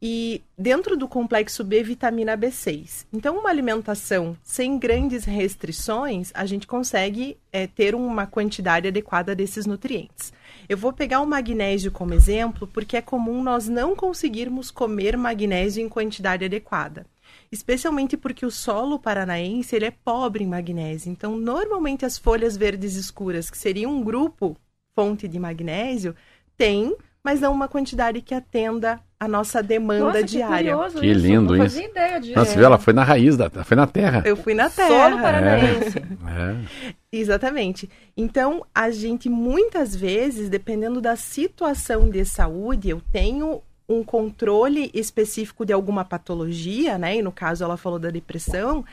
E 0.00 0.42
dentro 0.58 0.94
do 0.94 1.08
complexo 1.08 1.64
B, 1.64 1.82
vitamina 1.82 2.36
B6. 2.36 3.06
Então, 3.10 3.38
uma 3.38 3.48
alimentação 3.48 4.36
sem 4.42 4.78
grandes 4.78 5.24
restrições, 5.24 6.30
a 6.34 6.44
gente 6.44 6.66
consegue 6.66 7.38
é, 7.50 7.66
ter 7.66 7.94
uma 7.94 8.26
quantidade 8.26 8.88
adequada 8.88 9.34
desses 9.34 9.64
nutrientes. 9.64 10.34
Eu 10.68 10.76
vou 10.76 10.92
pegar 10.92 11.20
o 11.20 11.26
magnésio 11.26 11.92
como 11.92 12.14
exemplo, 12.14 12.66
porque 12.66 12.96
é 12.96 13.02
comum 13.02 13.42
nós 13.42 13.68
não 13.68 13.94
conseguirmos 13.94 14.70
comer 14.70 15.16
magnésio 15.16 15.84
em 15.84 15.88
quantidade 15.88 16.44
adequada. 16.44 17.06
Especialmente 17.50 18.16
porque 18.16 18.44
o 18.44 18.50
solo 18.50 18.98
paranaense 18.98 19.76
ele 19.76 19.86
é 19.86 19.90
pobre 19.90 20.44
em 20.44 20.48
magnésio. 20.48 21.10
Então, 21.10 21.36
normalmente 21.36 22.04
as 22.04 22.18
folhas 22.18 22.56
verdes 22.56 22.96
escuras, 22.96 23.50
que 23.50 23.58
seriam 23.58 23.92
um 23.92 24.02
grupo 24.02 24.56
fonte 24.94 25.28
de 25.28 25.38
magnésio, 25.38 26.14
tem, 26.56 26.96
mas 27.26 27.40
não 27.40 27.52
uma 27.52 27.66
quantidade 27.66 28.20
que 28.20 28.32
atenda 28.32 29.00
a 29.18 29.26
nossa 29.26 29.60
demanda 29.60 30.04
nossa, 30.04 30.22
diária. 30.22 30.76
Que, 30.90 31.00
que 31.00 31.12
lindo 31.12 31.60
isso. 31.60 31.80
Ideia 31.80 32.20
de... 32.20 32.36
Nossa, 32.36 32.54
viu? 32.54 32.64
Ela 32.64 32.78
foi 32.78 32.92
na 32.92 33.02
raiz, 33.02 33.36
da, 33.36 33.50
foi 33.50 33.76
na 33.76 33.84
terra. 33.84 34.22
Eu 34.24 34.36
fui 34.36 34.54
na 34.54 34.70
terra. 34.70 35.10
Solo 35.10 35.20
paranaense. 35.20 35.98
É. 35.98 36.86
é. 36.86 36.94
Exatamente. 37.10 37.90
Então, 38.16 38.64
a 38.72 38.92
gente 38.92 39.28
muitas 39.28 39.96
vezes, 39.96 40.48
dependendo 40.48 41.00
da 41.00 41.16
situação 41.16 42.08
de 42.08 42.24
saúde, 42.24 42.90
eu 42.90 43.02
tenho 43.10 43.60
um 43.88 44.04
controle 44.04 44.88
específico 44.94 45.66
de 45.66 45.72
alguma 45.72 46.04
patologia, 46.04 46.96
né? 46.96 47.16
E 47.16 47.22
no 47.22 47.32
caso 47.32 47.64
ela 47.64 47.76
falou 47.76 47.98
da 47.98 48.10
depressão, 48.10 48.84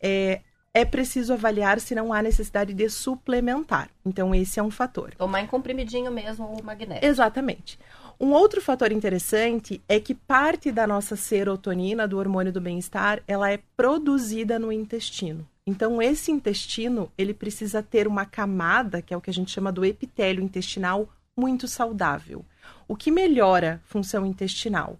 é, 0.00 0.40
é 0.74 0.84
preciso 0.84 1.32
avaliar 1.32 1.78
se 1.78 1.94
não 1.94 2.12
há 2.12 2.20
necessidade 2.20 2.74
de 2.74 2.90
suplementar. 2.90 3.88
Então, 4.04 4.34
esse 4.34 4.58
é 4.58 4.62
um 4.62 4.72
fator. 4.72 5.14
Tomar 5.16 5.40
em 5.40 5.46
comprimidinho 5.46 6.10
mesmo 6.10 6.46
o 6.46 6.64
magnésio. 6.64 7.06
Exatamente. 7.06 7.78
Um 8.18 8.32
outro 8.32 8.60
fator 8.60 8.90
interessante 8.90 9.80
é 9.88 10.00
que 10.00 10.14
parte 10.14 10.72
da 10.72 10.86
nossa 10.86 11.14
serotonina, 11.14 12.08
do 12.08 12.18
hormônio 12.18 12.52
do 12.52 12.60
bem-estar, 12.60 13.22
ela 13.26 13.50
é 13.50 13.60
produzida 13.76 14.58
no 14.58 14.72
intestino. 14.72 15.46
Então, 15.66 16.02
esse 16.02 16.30
intestino, 16.30 17.10
ele 17.16 17.32
precisa 17.32 17.82
ter 17.82 18.06
uma 18.06 18.26
camada, 18.26 19.00
que 19.00 19.14
é 19.14 19.16
o 19.16 19.20
que 19.20 19.30
a 19.30 19.32
gente 19.32 19.50
chama 19.50 19.72
do 19.72 19.84
epitélio 19.84 20.42
intestinal, 20.42 21.08
muito 21.36 21.66
saudável. 21.66 22.44
O 22.86 22.96
que 22.96 23.10
melhora 23.10 23.80
a 23.82 23.88
função 23.88 24.26
intestinal? 24.26 24.98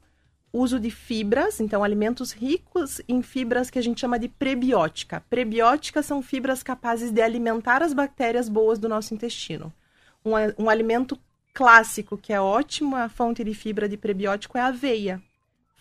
Uso 0.56 0.78
de 0.78 0.88
fibras, 0.88 1.58
então 1.58 1.82
alimentos 1.82 2.30
ricos 2.30 3.00
em 3.08 3.22
fibras 3.22 3.70
que 3.70 3.78
a 3.78 3.82
gente 3.82 4.00
chama 4.00 4.20
de 4.20 4.28
prebiótica. 4.28 5.20
Prebiótica 5.28 6.00
são 6.00 6.22
fibras 6.22 6.62
capazes 6.62 7.10
de 7.10 7.20
alimentar 7.20 7.82
as 7.82 7.92
bactérias 7.92 8.48
boas 8.48 8.78
do 8.78 8.88
nosso 8.88 9.12
intestino. 9.12 9.72
Um, 10.24 10.32
um 10.56 10.70
alimento 10.70 11.18
clássico, 11.52 12.16
que 12.16 12.32
é 12.32 12.40
ótima 12.40 13.08
fonte 13.08 13.42
de 13.42 13.52
fibra 13.52 13.88
de 13.88 13.96
prebiótico, 13.96 14.56
é 14.56 14.60
a 14.60 14.68
aveia 14.68 15.20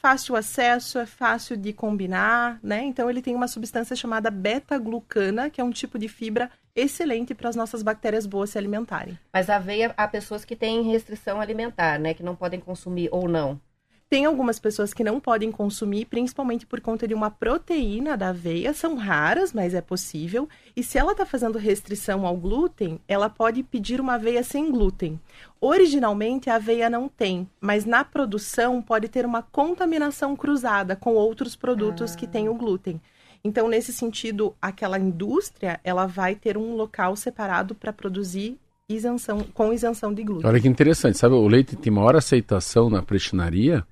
fácil 0.03 0.35
acesso, 0.35 0.99
é 0.99 1.05
fácil 1.05 1.55
de 1.55 1.71
combinar, 1.71 2.59
né? 2.61 2.83
Então 2.83 3.09
ele 3.09 3.21
tem 3.21 3.33
uma 3.33 3.47
substância 3.47 3.95
chamada 3.95 4.29
beta-glucana, 4.29 5.49
que 5.49 5.61
é 5.61 5.63
um 5.63 5.71
tipo 5.71 5.97
de 5.97 6.09
fibra 6.09 6.51
excelente 6.75 7.33
para 7.33 7.47
as 7.47 7.55
nossas 7.55 7.81
bactérias 7.81 8.25
boas 8.25 8.49
se 8.49 8.57
alimentarem. 8.57 9.17
Mas 9.31 9.49
a 9.49 9.55
aveia 9.55 9.93
há 9.95 10.05
pessoas 10.05 10.43
que 10.43 10.57
têm 10.57 10.81
restrição 10.81 11.39
alimentar, 11.39 11.97
né? 11.99 12.13
Que 12.13 12.21
não 12.21 12.35
podem 12.35 12.59
consumir 12.59 13.07
ou 13.13 13.29
não. 13.29 13.61
Tem 14.09 14.25
algumas 14.25 14.59
pessoas 14.59 14.93
que 14.93 15.03
não 15.03 15.19
podem 15.19 15.51
consumir, 15.51 16.05
principalmente 16.05 16.67
por 16.67 16.79
conta 16.79 17.07
de 17.07 17.13
uma 17.13 17.31
proteína 17.31 18.15
da 18.15 18.29
aveia. 18.29 18.73
São 18.73 18.95
raras, 18.95 19.51
mas 19.51 19.73
é 19.73 19.81
possível. 19.81 20.47
E 20.75 20.83
se 20.83 20.97
ela 20.97 21.13
está 21.13 21.25
fazendo 21.25 21.57
restrição 21.57 22.25
ao 22.25 22.37
glúten, 22.37 22.99
ela 23.07 23.29
pode 23.29 23.63
pedir 23.63 23.99
uma 23.99 24.13
aveia 24.13 24.43
sem 24.43 24.69
glúten. 24.69 25.19
Originalmente 25.59 26.49
a 26.49 26.55
aveia 26.55 26.89
não 26.89 27.07
tem, 27.07 27.49
mas 27.59 27.85
na 27.85 28.03
produção 28.03 28.81
pode 28.81 29.07
ter 29.07 29.25
uma 29.25 29.41
contaminação 29.41 30.35
cruzada 30.35 30.95
com 30.95 31.15
outros 31.15 31.55
produtos 31.55 32.13
ah. 32.13 32.15
que 32.15 32.27
têm 32.27 32.47
o 32.49 32.53
glúten. 32.53 33.01
Então, 33.43 33.67
nesse 33.67 33.91
sentido, 33.91 34.55
aquela 34.61 34.97
indústria 34.97 35.79
ela 35.83 36.05
vai 36.05 36.33
ter 36.35 36.57
um 36.57 36.75
local 36.75 37.15
separado 37.15 37.75
para 37.75 37.91
produzir 37.91 38.57
isenção, 38.87 39.39
com 39.53 39.73
isenção 39.73 40.13
de 40.13 40.23
glúten. 40.23 40.47
Olha 40.47 40.61
que 40.61 40.67
interessante, 40.67 41.17
sabe? 41.17 41.35
O 41.35 41.47
leite 41.47 41.75
tem 41.75 41.91
maior 41.91 42.15
aceitação 42.15 42.89
na 42.89 43.01
prestinaria 43.01 43.85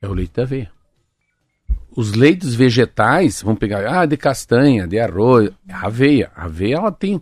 é 0.00 0.08
o 0.08 0.12
leite 0.12 0.32
da 0.34 0.42
aveia. 0.42 0.70
Os 1.96 2.12
leites 2.14 2.54
vegetais, 2.54 3.42
vamos 3.42 3.58
pegar, 3.58 3.84
ah, 3.86 4.06
de 4.06 4.16
castanha, 4.16 4.86
de 4.86 4.98
arroz, 4.98 5.50
é 5.66 5.72
aveia. 5.72 6.30
A 6.34 6.44
aveia, 6.44 6.76
ela 6.76 6.92
tem, 6.92 7.20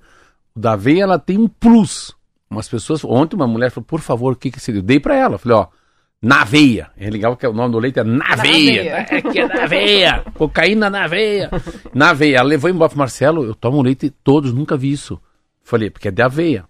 da 0.55 0.73
aveia 0.73 1.05
ela 1.05 1.19
tem 1.19 1.39
um 1.39 1.49
plus. 1.49 2.15
Umas 2.51 2.69
pessoas, 2.69 3.05
ontem 3.05 3.37
uma 3.37 3.47
mulher 3.47 3.71
falou, 3.71 3.87
por 3.87 4.01
favor, 4.01 4.33
o 4.33 4.37
que 4.37 4.51
que 4.51 4.61
seria? 4.61 4.81
Eu 4.81 4.85
dei 4.85 5.01
para 5.01 5.17
ela, 5.17 5.39
falei, 5.39 5.57
ó, 5.59 5.69
na 6.21 6.45
veia. 6.45 6.91
É 6.97 7.09
legal 7.11 7.37
que 7.37 7.47
o 7.47 7.53
nome 7.53 7.73
do 7.73 7.79
leite 7.79 8.01
é 8.01 8.05
na 8.05 8.35
veia. 8.35 9.07
É 9.09 9.23
que 9.23 9.39
é 9.39 9.47
na 9.47 9.67
veia. 9.67 10.25
Cocaína 10.35 10.91
na 10.91 11.07
veia. 11.07 11.51
Na 11.95 12.13
veia. 12.13 12.39
Ela 12.39 12.49
levou 12.49 12.71
embora 12.71 12.89
pro 12.89 12.99
Marcelo, 12.99 13.45
eu 13.45 13.55
tomo 13.55 13.83
leite 13.83 14.11
todos, 14.11 14.53
nunca 14.53 14.77
vi 14.77 14.93
isso. 14.93 15.21
Falei, 15.63 15.91
porque 15.91 16.09
é 16.09 16.11
de 16.11 16.23
aveia. 16.23 16.65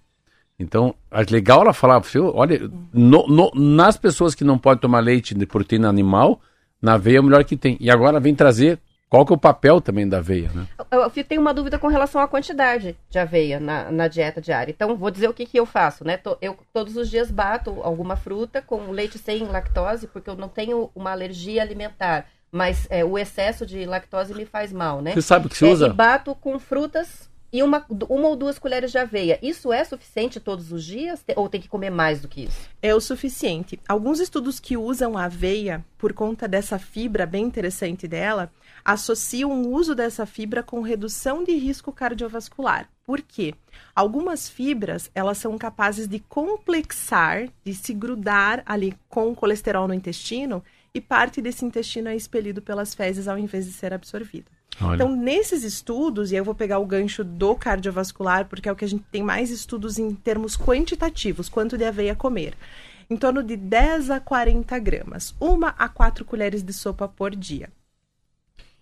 Então, 0.58 0.94
é 1.10 1.22
legal 1.30 1.60
ela 1.62 1.72
falar, 1.72 2.02
olha, 2.34 2.70
no, 2.92 3.26
no, 3.26 3.50
nas 3.54 3.96
pessoas 3.96 4.34
que 4.34 4.44
não 4.44 4.58
podem 4.58 4.80
tomar 4.80 5.00
leite 5.00 5.34
de 5.34 5.46
proteína 5.46 5.88
animal, 5.88 6.40
na 6.80 6.94
aveia 6.94 7.18
é 7.18 7.20
o 7.20 7.24
melhor 7.24 7.44
que 7.44 7.56
tem. 7.56 7.76
E 7.78 7.90
agora 7.90 8.18
vem 8.18 8.34
trazer 8.34 8.78
qual 9.08 9.24
que 9.24 9.32
é 9.32 9.36
o 9.36 9.38
papel 9.38 9.80
também 9.80 10.08
da 10.08 10.18
aveia, 10.18 10.50
né? 10.54 10.66
Eu, 10.90 11.02
eu 11.02 11.24
tenho 11.24 11.40
uma 11.40 11.54
dúvida 11.54 11.78
com 11.78 11.88
relação 11.88 12.20
à 12.20 12.26
quantidade 12.26 12.96
de 13.08 13.18
aveia 13.18 13.60
na, 13.60 13.90
na 13.90 14.08
dieta 14.08 14.40
diária. 14.40 14.72
Então, 14.72 14.96
vou 14.96 15.10
dizer 15.10 15.28
o 15.28 15.34
que, 15.34 15.46
que 15.46 15.58
eu 15.58 15.66
faço, 15.66 16.04
né? 16.04 16.18
Eu 16.40 16.56
todos 16.72 16.96
os 16.96 17.08
dias 17.08 17.30
bato 17.30 17.80
alguma 17.82 18.16
fruta 18.16 18.60
com 18.62 18.90
leite 18.90 19.18
sem 19.18 19.44
lactose, 19.44 20.06
porque 20.06 20.28
eu 20.28 20.36
não 20.36 20.48
tenho 20.48 20.90
uma 20.94 21.12
alergia 21.12 21.62
alimentar. 21.62 22.26
Mas 22.50 22.86
é, 22.90 23.04
o 23.04 23.18
excesso 23.18 23.66
de 23.66 23.84
lactose 23.84 24.34
me 24.34 24.46
faz 24.46 24.72
mal, 24.72 25.02
né? 25.02 25.12
Você 25.12 25.22
sabe 25.22 25.46
o 25.46 25.50
que 25.50 25.56
você 25.56 25.68
é, 25.68 25.72
usa? 25.72 25.86
E 25.88 25.92
bato 25.92 26.34
com 26.34 26.58
frutas 26.58 27.28
e 27.52 27.62
uma, 27.62 27.84
uma 28.08 28.28
ou 28.28 28.36
duas 28.36 28.58
colheres 28.58 28.90
de 28.90 28.98
aveia. 28.98 29.38
Isso 29.42 29.72
é 29.72 29.84
suficiente 29.84 30.40
todos 30.40 30.72
os 30.72 30.84
dias 30.84 31.24
ou 31.34 31.48
tem 31.48 31.60
que 31.60 31.68
comer 31.68 31.90
mais 31.90 32.20
do 32.20 32.28
que 32.28 32.44
isso? 32.44 32.68
É 32.82 32.94
o 32.94 33.00
suficiente. 33.00 33.78
Alguns 33.88 34.20
estudos 34.20 34.60
que 34.60 34.76
usam 34.76 35.16
a 35.16 35.24
aveia 35.24 35.84
por 35.98 36.12
conta 36.12 36.46
dessa 36.46 36.78
fibra 36.78 37.26
bem 37.26 37.44
interessante 37.44 38.06
dela 38.06 38.50
associam 38.84 39.50
o 39.50 39.72
uso 39.72 39.94
dessa 39.94 40.24
fibra 40.26 40.62
com 40.62 40.80
redução 40.80 41.42
de 41.42 41.52
risco 41.56 41.92
cardiovascular. 41.92 42.88
Por 43.04 43.20
quê? 43.20 43.54
Algumas 43.94 44.48
fibras, 44.48 45.10
elas 45.14 45.38
são 45.38 45.56
capazes 45.56 46.08
de 46.08 46.18
complexar, 46.20 47.48
de 47.64 47.74
se 47.74 47.92
grudar 47.94 48.62
ali 48.66 48.96
com 49.08 49.30
o 49.30 49.34
colesterol 49.34 49.88
no 49.88 49.94
intestino 49.94 50.62
e 50.94 51.00
parte 51.00 51.42
desse 51.42 51.64
intestino 51.64 52.08
é 52.08 52.16
expelido 52.16 52.62
pelas 52.62 52.94
fezes 52.94 53.28
ao 53.28 53.38
invés 53.38 53.66
de 53.66 53.72
ser 53.72 53.92
absorvido. 53.92 54.55
Olha. 54.80 54.94
Então, 54.94 55.14
nesses 55.14 55.62
estudos, 55.62 56.32
e 56.32 56.36
eu 56.36 56.44
vou 56.44 56.54
pegar 56.54 56.78
o 56.78 56.86
gancho 56.86 57.24
do 57.24 57.54
cardiovascular, 57.54 58.46
porque 58.46 58.68
é 58.68 58.72
o 58.72 58.76
que 58.76 58.84
a 58.84 58.88
gente 58.88 59.04
tem 59.10 59.22
mais 59.22 59.50
estudos 59.50 59.98
em 59.98 60.14
termos 60.14 60.56
quantitativos, 60.56 61.48
quanto 61.48 61.78
de 61.78 61.84
aveia 61.84 62.14
comer. 62.14 62.54
Em 63.08 63.16
torno 63.16 63.42
de 63.42 63.56
10 63.56 64.10
a 64.10 64.20
40 64.20 64.78
gramas, 64.78 65.34
uma 65.40 65.68
a 65.78 65.88
quatro 65.88 66.24
colheres 66.24 66.62
de 66.62 66.72
sopa 66.72 67.08
por 67.08 67.34
dia. 67.34 67.70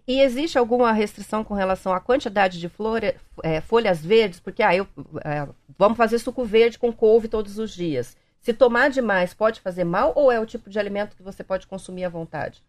E 0.06 0.20
existe 0.20 0.58
alguma 0.58 0.92
restrição 0.92 1.42
com 1.42 1.54
relação 1.54 1.92
à 1.92 2.00
quantidade 2.00 2.60
de 2.60 2.68
flore, 2.68 3.14
é, 3.42 3.60
folhas 3.60 4.04
verdes? 4.04 4.38
Porque 4.38 4.62
ah, 4.62 4.74
eu, 4.74 4.86
é, 5.24 5.48
vamos 5.78 5.96
fazer 5.96 6.18
suco 6.18 6.44
verde 6.44 6.78
com 6.78 6.92
couve 6.92 7.26
todos 7.26 7.58
os 7.58 7.72
dias. 7.72 8.16
Se 8.40 8.52
tomar 8.52 8.90
demais, 8.90 9.32
pode 9.32 9.60
fazer 9.62 9.84
mal 9.84 10.12
ou 10.14 10.30
é 10.30 10.38
o 10.38 10.44
tipo 10.44 10.68
de 10.68 10.78
alimento 10.78 11.16
que 11.16 11.22
você 11.22 11.42
pode 11.42 11.66
consumir 11.66 12.04
à 12.04 12.10
vontade? 12.10 12.62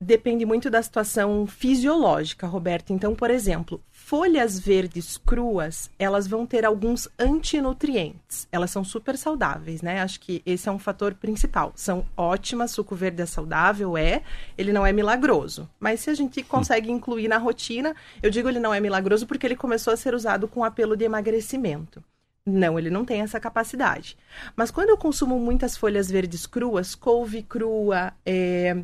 Depende 0.00 0.46
muito 0.46 0.70
da 0.70 0.82
situação 0.82 1.46
fisiológica, 1.46 2.46
Roberto. 2.46 2.92
Então, 2.92 3.14
por 3.14 3.30
exemplo, 3.30 3.82
folhas 3.90 4.58
verdes 4.58 5.18
cruas, 5.18 5.90
elas 5.98 6.26
vão 6.26 6.46
ter 6.46 6.64
alguns 6.64 7.06
antinutrientes. 7.18 8.48
Elas 8.50 8.70
são 8.70 8.82
super 8.82 9.18
saudáveis, 9.18 9.82
né? 9.82 10.00
Acho 10.00 10.18
que 10.20 10.42
esse 10.46 10.68
é 10.68 10.72
um 10.72 10.78
fator 10.78 11.14
principal. 11.14 11.72
São 11.76 12.06
ótimas, 12.16 12.70
suco 12.70 12.96
verde 12.96 13.22
é 13.22 13.26
saudável, 13.26 13.96
é. 13.96 14.22
Ele 14.56 14.72
não 14.72 14.86
é 14.86 14.92
milagroso. 14.92 15.68
Mas 15.78 16.00
se 16.00 16.08
a 16.08 16.14
gente 16.14 16.42
consegue 16.42 16.90
incluir 16.90 17.28
na 17.28 17.36
rotina, 17.36 17.94
eu 18.22 18.30
digo 18.30 18.48
ele 18.48 18.58
não 18.58 18.72
é 18.72 18.80
milagroso 18.80 19.26
porque 19.26 19.46
ele 19.46 19.56
começou 19.56 19.92
a 19.92 19.96
ser 19.98 20.14
usado 20.14 20.48
com 20.48 20.64
apelo 20.64 20.96
de 20.96 21.04
emagrecimento. 21.04 22.02
Não, 22.46 22.78
ele 22.78 22.88
não 22.88 23.04
tem 23.04 23.20
essa 23.20 23.38
capacidade. 23.38 24.16
Mas 24.56 24.70
quando 24.70 24.88
eu 24.88 24.96
consumo 24.96 25.38
muitas 25.38 25.76
folhas 25.76 26.10
verdes 26.10 26.46
cruas, 26.46 26.94
couve 26.94 27.42
crua, 27.42 28.14
é, 28.24 28.82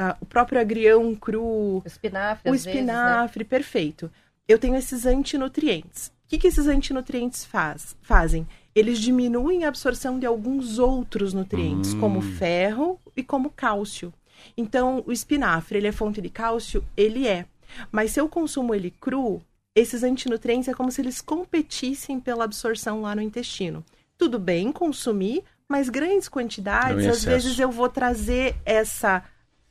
uh, 0.00 0.16
o 0.20 0.26
próprio 0.26 0.60
agrião 0.60 1.14
cru, 1.14 1.78
o 1.78 1.82
espinafre, 1.84 2.50
o 2.50 2.54
espinafre, 2.54 3.44
vezes, 3.44 3.50
né? 3.52 3.58
perfeito. 3.58 4.10
Eu 4.48 4.58
tenho 4.58 4.76
esses 4.76 5.06
antinutrientes. 5.06 6.08
O 6.08 6.28
que, 6.28 6.38
que 6.38 6.46
esses 6.46 6.66
antinutrientes 6.66 7.44
faz, 7.44 7.96
fazem? 8.02 8.46
Eles 8.74 8.98
diminuem 8.98 9.64
a 9.64 9.68
absorção 9.68 10.18
de 10.18 10.26
alguns 10.26 10.78
outros 10.78 11.32
nutrientes, 11.32 11.94
hum. 11.94 12.00
como 12.00 12.20
ferro 12.20 13.00
e 13.16 13.22
como 13.22 13.50
cálcio. 13.50 14.12
Então, 14.56 15.02
o 15.06 15.12
espinafre, 15.12 15.78
ele 15.78 15.86
é 15.86 15.92
fonte 15.92 16.20
de 16.20 16.28
cálcio? 16.28 16.84
Ele 16.96 17.26
é. 17.26 17.46
Mas 17.90 18.12
se 18.12 18.20
eu 18.20 18.28
consumo 18.28 18.74
ele 18.74 18.90
cru, 18.90 19.42
esses 19.74 20.02
antinutrientes 20.02 20.68
é 20.68 20.74
como 20.74 20.90
se 20.90 21.00
eles 21.00 21.20
competissem 21.20 22.20
pela 22.20 22.44
absorção 22.44 23.02
lá 23.02 23.14
no 23.14 23.22
intestino. 23.22 23.84
Tudo 24.18 24.38
bem 24.38 24.72
consumir, 24.72 25.42
mas 25.68 25.88
grandes 25.88 26.28
quantidades, 26.28 27.06
às 27.06 27.24
vezes 27.24 27.58
eu 27.58 27.70
vou 27.70 27.88
trazer 27.88 28.56
essa 28.64 29.22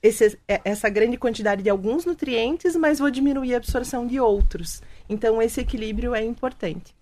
esse, 0.05 0.39
é, 0.47 0.61
essa 0.63 0.87
grande 0.87 1.17
quantidade 1.17 1.63
de 1.63 1.69
alguns 1.69 2.05
nutrientes, 2.05 2.75
mas 2.75 2.99
vou 2.99 3.09
diminuir 3.09 3.55
a 3.55 3.57
absorção 3.57 4.05
de 4.05 4.19
outros. 4.19 4.81
Então, 5.09 5.41
esse 5.41 5.59
equilíbrio 5.59 6.13
é 6.13 6.23
importante. 6.23 6.95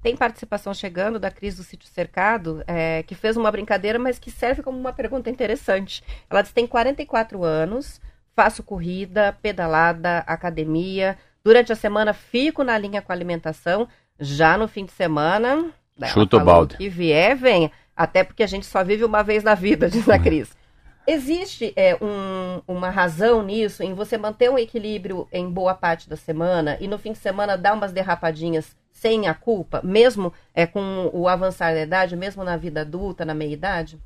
Tem 0.00 0.16
participação 0.16 0.72
chegando 0.72 1.18
da 1.18 1.30
Cris 1.30 1.56
do 1.56 1.64
Sítio 1.64 1.88
Cercado, 1.88 2.62
é, 2.66 3.02
que 3.02 3.14
fez 3.14 3.36
uma 3.36 3.50
brincadeira, 3.50 3.98
mas 3.98 4.18
que 4.18 4.30
serve 4.30 4.62
como 4.62 4.78
uma 4.78 4.92
pergunta 4.92 5.30
interessante. 5.30 6.02
Ela 6.30 6.42
diz: 6.42 6.52
tem 6.52 6.66
44 6.66 7.42
anos, 7.44 8.00
faço 8.34 8.62
corrida, 8.62 9.36
pedalada, 9.42 10.18
academia. 10.18 11.18
Durante 11.44 11.72
a 11.72 11.76
semana 11.76 12.12
fico 12.12 12.62
na 12.62 12.78
linha 12.78 13.02
com 13.02 13.12
alimentação. 13.12 13.88
Já 14.18 14.56
no 14.56 14.68
fim 14.68 14.84
de 14.84 14.92
semana. 14.92 15.72
Chuta 16.06 16.36
o 16.36 16.44
balde. 16.44 16.76
Que 16.76 16.88
vier, 16.88 17.36
venha. 17.36 17.70
Até 17.96 18.22
porque 18.24 18.42
a 18.42 18.46
gente 18.46 18.66
só 18.66 18.82
vive 18.84 19.04
uma 19.04 19.22
vez 19.22 19.42
na 19.42 19.54
vida, 19.54 19.90
diz 19.90 20.08
a 20.08 20.18
Cris. 20.18 20.61
Existe 21.06 21.72
é, 21.74 21.96
um, 22.00 22.62
uma 22.66 22.90
razão 22.90 23.42
nisso, 23.42 23.82
em 23.82 23.92
você 23.92 24.16
manter 24.16 24.50
um 24.50 24.58
equilíbrio 24.58 25.26
em 25.32 25.50
boa 25.50 25.74
parte 25.74 26.08
da 26.08 26.16
semana 26.16 26.76
e 26.80 26.86
no 26.86 26.98
fim 26.98 27.12
de 27.12 27.18
semana 27.18 27.58
dar 27.58 27.74
umas 27.74 27.92
derrapadinhas 27.92 28.76
sem 28.92 29.26
a 29.26 29.34
culpa, 29.34 29.80
mesmo 29.82 30.32
é, 30.54 30.64
com 30.64 31.10
o 31.12 31.26
avançar 31.26 31.74
da 31.74 31.82
idade, 31.82 32.14
mesmo 32.14 32.44
na 32.44 32.56
vida 32.56 32.82
adulta, 32.82 33.24
na 33.24 33.34
meia-idade? 33.34 33.98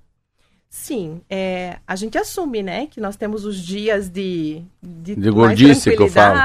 Sim, 0.71 1.21
é, 1.29 1.79
a 1.87 1.95
gente 1.97 2.17
assume, 2.17 2.63
né, 2.63 2.87
que 2.87 3.01
nós 3.01 3.17
temos 3.17 3.45
os 3.45 3.57
dias 3.59 4.09
de... 4.09 4.63
De, 4.83 5.15
de 5.15 5.31
gordice 5.31 5.95
que 5.95 6.03
eu 6.03 6.09
falo. 6.09 6.39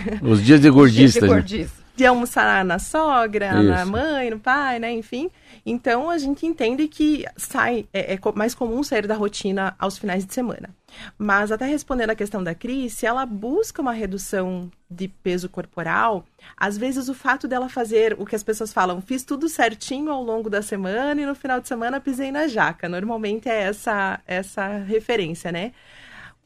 Os 0.22 0.42
dias 0.42 0.60
de 0.60 0.70
gordice. 0.70 1.20
de, 1.20 1.26
gordice. 1.26 1.72
De 1.98 2.06
almoçar 2.06 2.64
na 2.64 2.78
sogra, 2.78 3.48
Isso. 3.48 3.62
na 3.64 3.84
mãe, 3.84 4.30
no 4.30 4.38
pai, 4.38 4.78
né, 4.78 4.92
enfim... 4.92 5.30
Então 5.66 6.08
a 6.08 6.16
gente 6.16 6.46
entende 6.46 6.88
que 6.88 7.26
sai 7.36 7.86
é, 7.92 8.14
é, 8.14 8.18
mais 8.34 8.54
comum 8.54 8.82
sair 8.82 9.06
da 9.06 9.14
rotina 9.14 9.76
aos 9.78 9.98
finais 9.98 10.24
de 10.24 10.32
semana. 10.32 10.70
Mas 11.18 11.52
até 11.52 11.66
respondendo 11.66 12.08
a 12.08 12.14
questão 12.14 12.42
da 12.42 12.54
Cris, 12.54 12.94
se 12.94 13.04
ela 13.04 13.26
busca 13.26 13.82
uma 13.82 13.92
redução 13.92 14.70
de 14.90 15.08
peso 15.08 15.46
corporal, 15.46 16.24
às 16.56 16.78
vezes 16.78 17.10
o 17.10 17.14
fato 17.14 17.46
dela 17.46 17.68
fazer 17.68 18.16
o 18.18 18.24
que 18.24 18.34
as 18.34 18.42
pessoas 18.42 18.72
falam, 18.72 19.02
fiz 19.02 19.24
tudo 19.24 19.46
certinho 19.46 20.10
ao 20.10 20.22
longo 20.22 20.48
da 20.48 20.62
semana 20.62 21.20
e 21.20 21.26
no 21.26 21.34
final 21.34 21.60
de 21.60 21.68
semana 21.68 22.00
pisei 22.00 22.32
na 22.32 22.48
jaca. 22.48 22.88
Normalmente 22.88 23.46
é 23.46 23.64
essa 23.64 24.20
essa 24.26 24.78
referência, 24.78 25.52
né? 25.52 25.72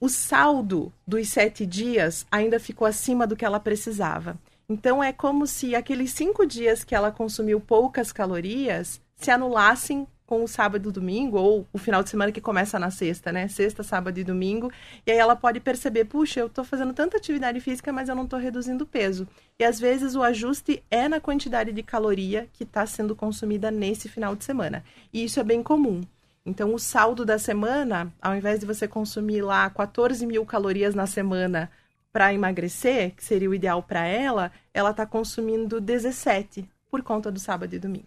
O 0.00 0.08
saldo 0.08 0.92
dos 1.06 1.28
sete 1.28 1.64
dias 1.64 2.26
ainda 2.28 2.58
ficou 2.58 2.88
acima 2.88 3.24
do 3.24 3.36
que 3.36 3.44
ela 3.44 3.60
precisava. 3.60 4.36
Então 4.72 5.04
é 5.04 5.12
como 5.12 5.46
se 5.46 5.74
aqueles 5.74 6.12
cinco 6.12 6.46
dias 6.46 6.82
que 6.82 6.94
ela 6.94 7.12
consumiu 7.12 7.60
poucas 7.60 8.10
calorias 8.10 9.02
se 9.14 9.30
anulassem 9.30 10.06
com 10.24 10.42
o 10.42 10.48
sábado 10.48 10.88
e 10.88 10.92
domingo, 10.92 11.36
ou 11.36 11.68
o 11.74 11.76
final 11.76 12.02
de 12.02 12.08
semana 12.08 12.32
que 12.32 12.40
começa 12.40 12.78
na 12.78 12.90
sexta, 12.90 13.30
né? 13.30 13.48
Sexta, 13.48 13.82
sábado 13.82 14.18
e 14.18 14.24
domingo. 14.24 14.72
E 15.06 15.12
aí 15.12 15.18
ela 15.18 15.36
pode 15.36 15.60
perceber, 15.60 16.06
puxa, 16.06 16.40
eu 16.40 16.48
tô 16.48 16.64
fazendo 16.64 16.94
tanta 16.94 17.18
atividade 17.18 17.60
física, 17.60 17.92
mas 17.92 18.08
eu 18.08 18.14
não 18.14 18.26
tô 18.26 18.38
reduzindo 18.38 18.86
peso. 18.86 19.28
E 19.58 19.64
às 19.64 19.78
vezes 19.78 20.14
o 20.14 20.22
ajuste 20.22 20.82
é 20.90 21.06
na 21.06 21.20
quantidade 21.20 21.70
de 21.70 21.82
caloria 21.82 22.48
que 22.54 22.64
está 22.64 22.86
sendo 22.86 23.14
consumida 23.14 23.70
nesse 23.70 24.08
final 24.08 24.34
de 24.34 24.42
semana. 24.42 24.82
E 25.12 25.22
isso 25.22 25.38
é 25.38 25.44
bem 25.44 25.62
comum. 25.62 26.00
Então, 26.46 26.72
o 26.72 26.78
saldo 26.78 27.26
da 27.26 27.38
semana, 27.38 28.10
ao 28.22 28.34
invés 28.34 28.58
de 28.58 28.64
você 28.64 28.88
consumir 28.88 29.42
lá 29.42 29.68
14 29.68 30.26
mil 30.26 30.46
calorias 30.46 30.94
na 30.94 31.06
semana 31.06 31.70
para 32.12 32.32
emagrecer, 32.34 33.12
que 33.12 33.24
seria 33.24 33.48
o 33.48 33.54
ideal 33.54 33.82
para 33.82 34.06
ela, 34.06 34.52
ela 34.74 34.90
está 34.90 35.06
consumindo 35.06 35.80
17 35.80 36.68
por 36.90 37.02
conta 37.02 37.30
do 37.30 37.40
sábado 37.40 37.74
e 37.74 37.78
domingo. 37.78 38.06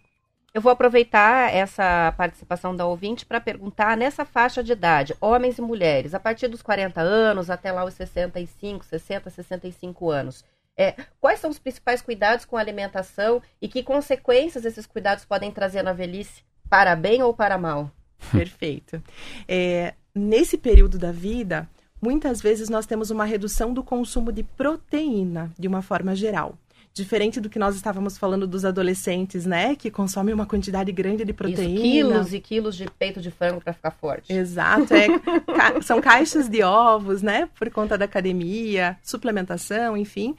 Eu 0.53 0.61
vou 0.61 0.71
aproveitar 0.71 1.53
essa 1.53 2.13
participação 2.15 2.73
da 2.73 2.85
ouvinte 2.85 3.25
para 3.25 3.41
perguntar 3.41 3.97
nessa 3.97 4.23
faixa 4.23 4.63
de 4.63 4.71
idade, 4.71 5.13
homens 5.19 5.57
e 5.57 5.61
mulheres, 5.61 6.13
a 6.13 6.19
partir 6.19 6.47
dos 6.47 6.61
40 6.61 7.01
anos 7.01 7.49
até 7.49 7.73
lá 7.73 7.83
os 7.83 7.93
65, 7.95 8.85
60, 8.85 9.29
65 9.29 10.09
anos. 10.09 10.45
É, 10.77 10.95
quais 11.19 11.39
são 11.39 11.49
os 11.49 11.59
principais 11.59 12.01
cuidados 12.01 12.45
com 12.45 12.55
a 12.55 12.61
alimentação 12.61 13.41
e 13.61 13.67
que 13.67 13.83
consequências 13.83 14.63
esses 14.63 14.85
cuidados 14.85 15.25
podem 15.25 15.51
trazer 15.51 15.83
na 15.83 15.91
velhice, 15.91 16.43
para 16.69 16.95
bem 16.95 17.21
ou 17.21 17.33
para 17.33 17.57
mal? 17.57 17.91
Perfeito. 18.31 19.03
É, 19.47 19.93
nesse 20.13 20.57
período 20.57 20.97
da 20.97 21.11
vida, 21.11 21.67
muitas 22.05 22.39
vezes 22.39 22.69
nós 22.69 22.85
temos 22.85 23.09
uma 23.09 23.25
redução 23.25 23.73
do 23.73 23.83
consumo 23.83 24.31
de 24.31 24.43
proteína, 24.43 25.51
de 25.57 25.67
uma 25.67 25.81
forma 25.81 26.15
geral. 26.15 26.55
Diferente 26.93 27.41
do 27.41 27.49
que 27.49 27.57
nós 27.57 27.75
estávamos 27.75 28.15
falando 28.15 28.45
dos 28.45 28.63
adolescentes, 28.63 29.43
né? 29.45 29.75
Que 29.75 29.89
consomem 29.89 30.33
uma 30.33 30.45
quantidade 30.45 30.91
grande 30.91 31.25
de 31.25 31.33
proteína. 31.33 31.73
Isso, 31.73 31.81
quilos 31.81 32.33
e 32.33 32.39
quilos 32.39 32.75
de 32.77 32.85
peito 32.91 33.19
de 33.19 33.31
frango 33.31 33.59
para 33.59 33.73
ficar 33.73 33.89
forte. 33.89 34.31
Exato. 34.31 34.93
É, 34.93 35.07
ca 35.57 35.81
são 35.81 35.99
caixas 35.99 36.47
de 36.47 36.61
ovos, 36.61 37.23
né? 37.23 37.49
Por 37.57 37.69
conta 37.71 37.97
da 37.97 38.05
academia, 38.05 38.97
suplementação, 39.03 39.97
enfim. 39.97 40.35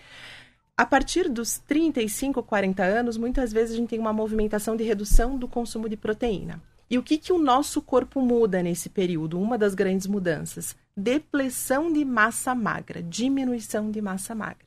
A 0.76 0.86
partir 0.86 1.28
dos 1.28 1.58
35, 1.58 2.42
40 2.42 2.82
anos, 2.84 3.18
muitas 3.18 3.52
vezes 3.52 3.74
a 3.74 3.76
gente 3.76 3.90
tem 3.90 3.98
uma 3.98 4.12
movimentação 4.12 4.76
de 4.76 4.84
redução 4.84 5.36
do 5.36 5.48
consumo 5.48 5.88
de 5.88 5.96
proteína. 5.96 6.62
E 6.88 6.96
o 6.96 7.02
que, 7.02 7.18
que 7.18 7.32
o 7.32 7.38
nosso 7.38 7.82
corpo 7.82 8.20
muda 8.20 8.62
nesse 8.62 8.88
período? 8.88 9.38
Uma 9.40 9.58
das 9.58 9.74
grandes 9.74 10.06
mudanças: 10.06 10.76
depressão 10.96 11.92
de 11.92 12.04
massa 12.04 12.54
magra, 12.54 13.02
diminuição 13.02 13.90
de 13.90 14.00
massa 14.00 14.34
magra. 14.34 14.66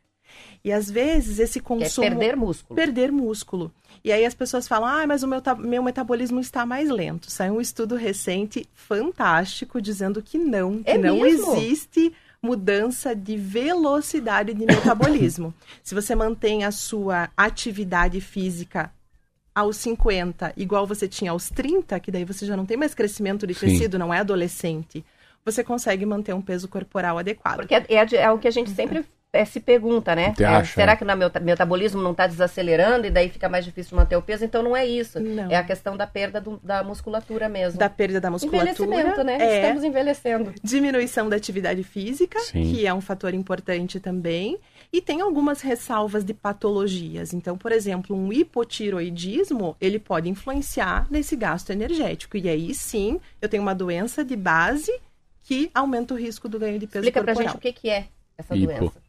E 0.64 0.72
às 0.72 0.90
vezes 0.90 1.40
esse 1.40 1.60
consumo. 1.60 2.06
É 2.06 2.10
perder 2.10 2.36
músculo. 2.36 2.76
Perder 2.76 3.12
músculo. 3.12 3.72
E 4.04 4.12
aí 4.12 4.26
as 4.26 4.34
pessoas 4.34 4.68
falam: 4.68 4.88
ah, 4.88 5.08
mas 5.08 5.24
o 5.24 5.28
meu, 5.28 5.42
meu 5.58 5.84
metabolismo 5.84 6.40
está 6.40 6.66
mais 6.66 6.90
lento. 6.90 7.32
Saiu 7.32 7.56
um 7.56 7.62
estudo 7.62 7.96
recente 7.96 8.68
fantástico 8.74 9.82
dizendo 9.82 10.22
que 10.22 10.38
não, 10.38 10.84
que 10.84 10.92
é 10.92 10.98
não 10.98 11.22
mesmo? 11.22 11.56
existe 11.56 12.14
mudança 12.42 13.16
de 13.16 13.36
velocidade 13.36 14.54
de 14.54 14.66
metabolismo. 14.66 15.54
Se 15.84 15.94
você 15.94 16.16
mantém 16.16 16.64
a 16.64 16.72
sua 16.72 17.30
atividade 17.36 18.22
física 18.22 18.92
aos 19.54 19.76
50 19.78 20.54
igual 20.56 20.88
você 20.88 21.08
tinha 21.08 21.32
aos 21.32 21.50
30, 21.50 22.00
que 22.00 22.12
daí 22.12 22.24
você 22.24 22.46
já 22.46 22.56
não 22.56 22.66
tem 22.66 22.78
mais 22.78 22.94
crescimento 22.94 23.46
de 23.46 23.54
tecido, 23.54 23.94
Sim. 23.94 23.98
não 23.98 24.14
é 24.14 24.20
adolescente, 24.20 25.04
você 25.52 25.64
consegue 25.64 26.06
manter 26.06 26.34
um 26.34 26.42
peso 26.42 26.68
corporal 26.68 27.18
adequado. 27.18 27.58
Porque 27.58 27.76
é, 27.76 27.86
é, 27.90 28.16
é 28.16 28.32
o 28.32 28.38
que 28.38 28.48
a 28.48 28.52
gente 28.52 28.70
sempre 28.72 29.06
é, 29.32 29.46
se 29.46 29.60
pergunta, 29.60 30.16
né? 30.16 30.34
É, 30.40 30.46
acha, 30.46 30.74
será 30.74 30.96
que 30.96 31.04
o 31.04 31.08
meu 31.08 31.32
metabolismo 31.42 32.02
não 32.02 32.12
está 32.12 32.26
desacelerando 32.26 33.06
e 33.06 33.12
daí 33.12 33.30
fica 33.30 33.48
mais 33.48 33.64
difícil 33.64 33.96
manter 33.96 34.16
o 34.16 34.22
peso? 34.22 34.44
Então 34.44 34.64
não 34.64 34.76
é 34.76 34.86
isso. 34.86 35.20
Não. 35.20 35.52
É 35.52 35.56
a 35.56 35.64
questão 35.64 35.96
da 35.96 36.08
perda 36.08 36.42
do, 36.42 36.60
da 36.64 36.84
musculatura 36.84 37.48
mesmo. 37.48 37.78
Da 37.78 37.90
perda 37.90 38.20
da 38.20 38.32
musculatura. 38.32 38.72
Envelhecimento, 38.72 39.24
né? 39.24 39.38
É. 39.40 39.62
Estamos 39.62 39.84
envelhecendo. 39.84 40.54
Diminuição 40.64 41.30
da 41.30 41.36
atividade 41.36 41.84
física, 41.84 42.40
Sim. 42.40 42.74
que 42.74 42.88
é 42.88 42.94
um 42.94 43.02
fator 43.02 43.34
importante 43.34 44.00
também. 44.00 44.60
E 44.92 45.00
tem 45.00 45.22
algumas 45.22 45.62
ressalvas 45.62 46.26
de 46.26 46.34
patologias. 46.34 47.32
Então, 47.32 47.56
por 47.56 47.72
exemplo, 47.72 48.16
um 48.16 48.34
hipotiroidismo, 48.34 49.78
ele 49.80 50.00
pode 50.00 50.28
influenciar 50.28 51.06
nesse 51.12 51.36
gasto 51.36 51.70
energético. 51.70 52.36
E 52.36 52.50
aí 52.50 52.74
sim, 52.74 53.20
eu 53.40 53.48
tenho 53.48 53.62
uma 53.62 53.76
doença 53.76 54.26
de 54.26 54.36
base 54.36 54.92
que 55.50 55.72
aumenta 55.74 56.14
o 56.14 56.18
risco 56.18 56.48
do 56.48 56.60
ganho 56.60 56.78
de 56.78 56.86
peso 56.86 57.00
Explica 57.00 57.22
corporal. 57.26 57.56
Explica 57.56 57.60
pra 57.60 57.70
gente 57.72 57.76
o 57.76 57.82
que, 57.82 57.90
é 57.90 58.08
essa 58.38 58.56
Hipo. 58.56 58.68
doença. 58.68 59.02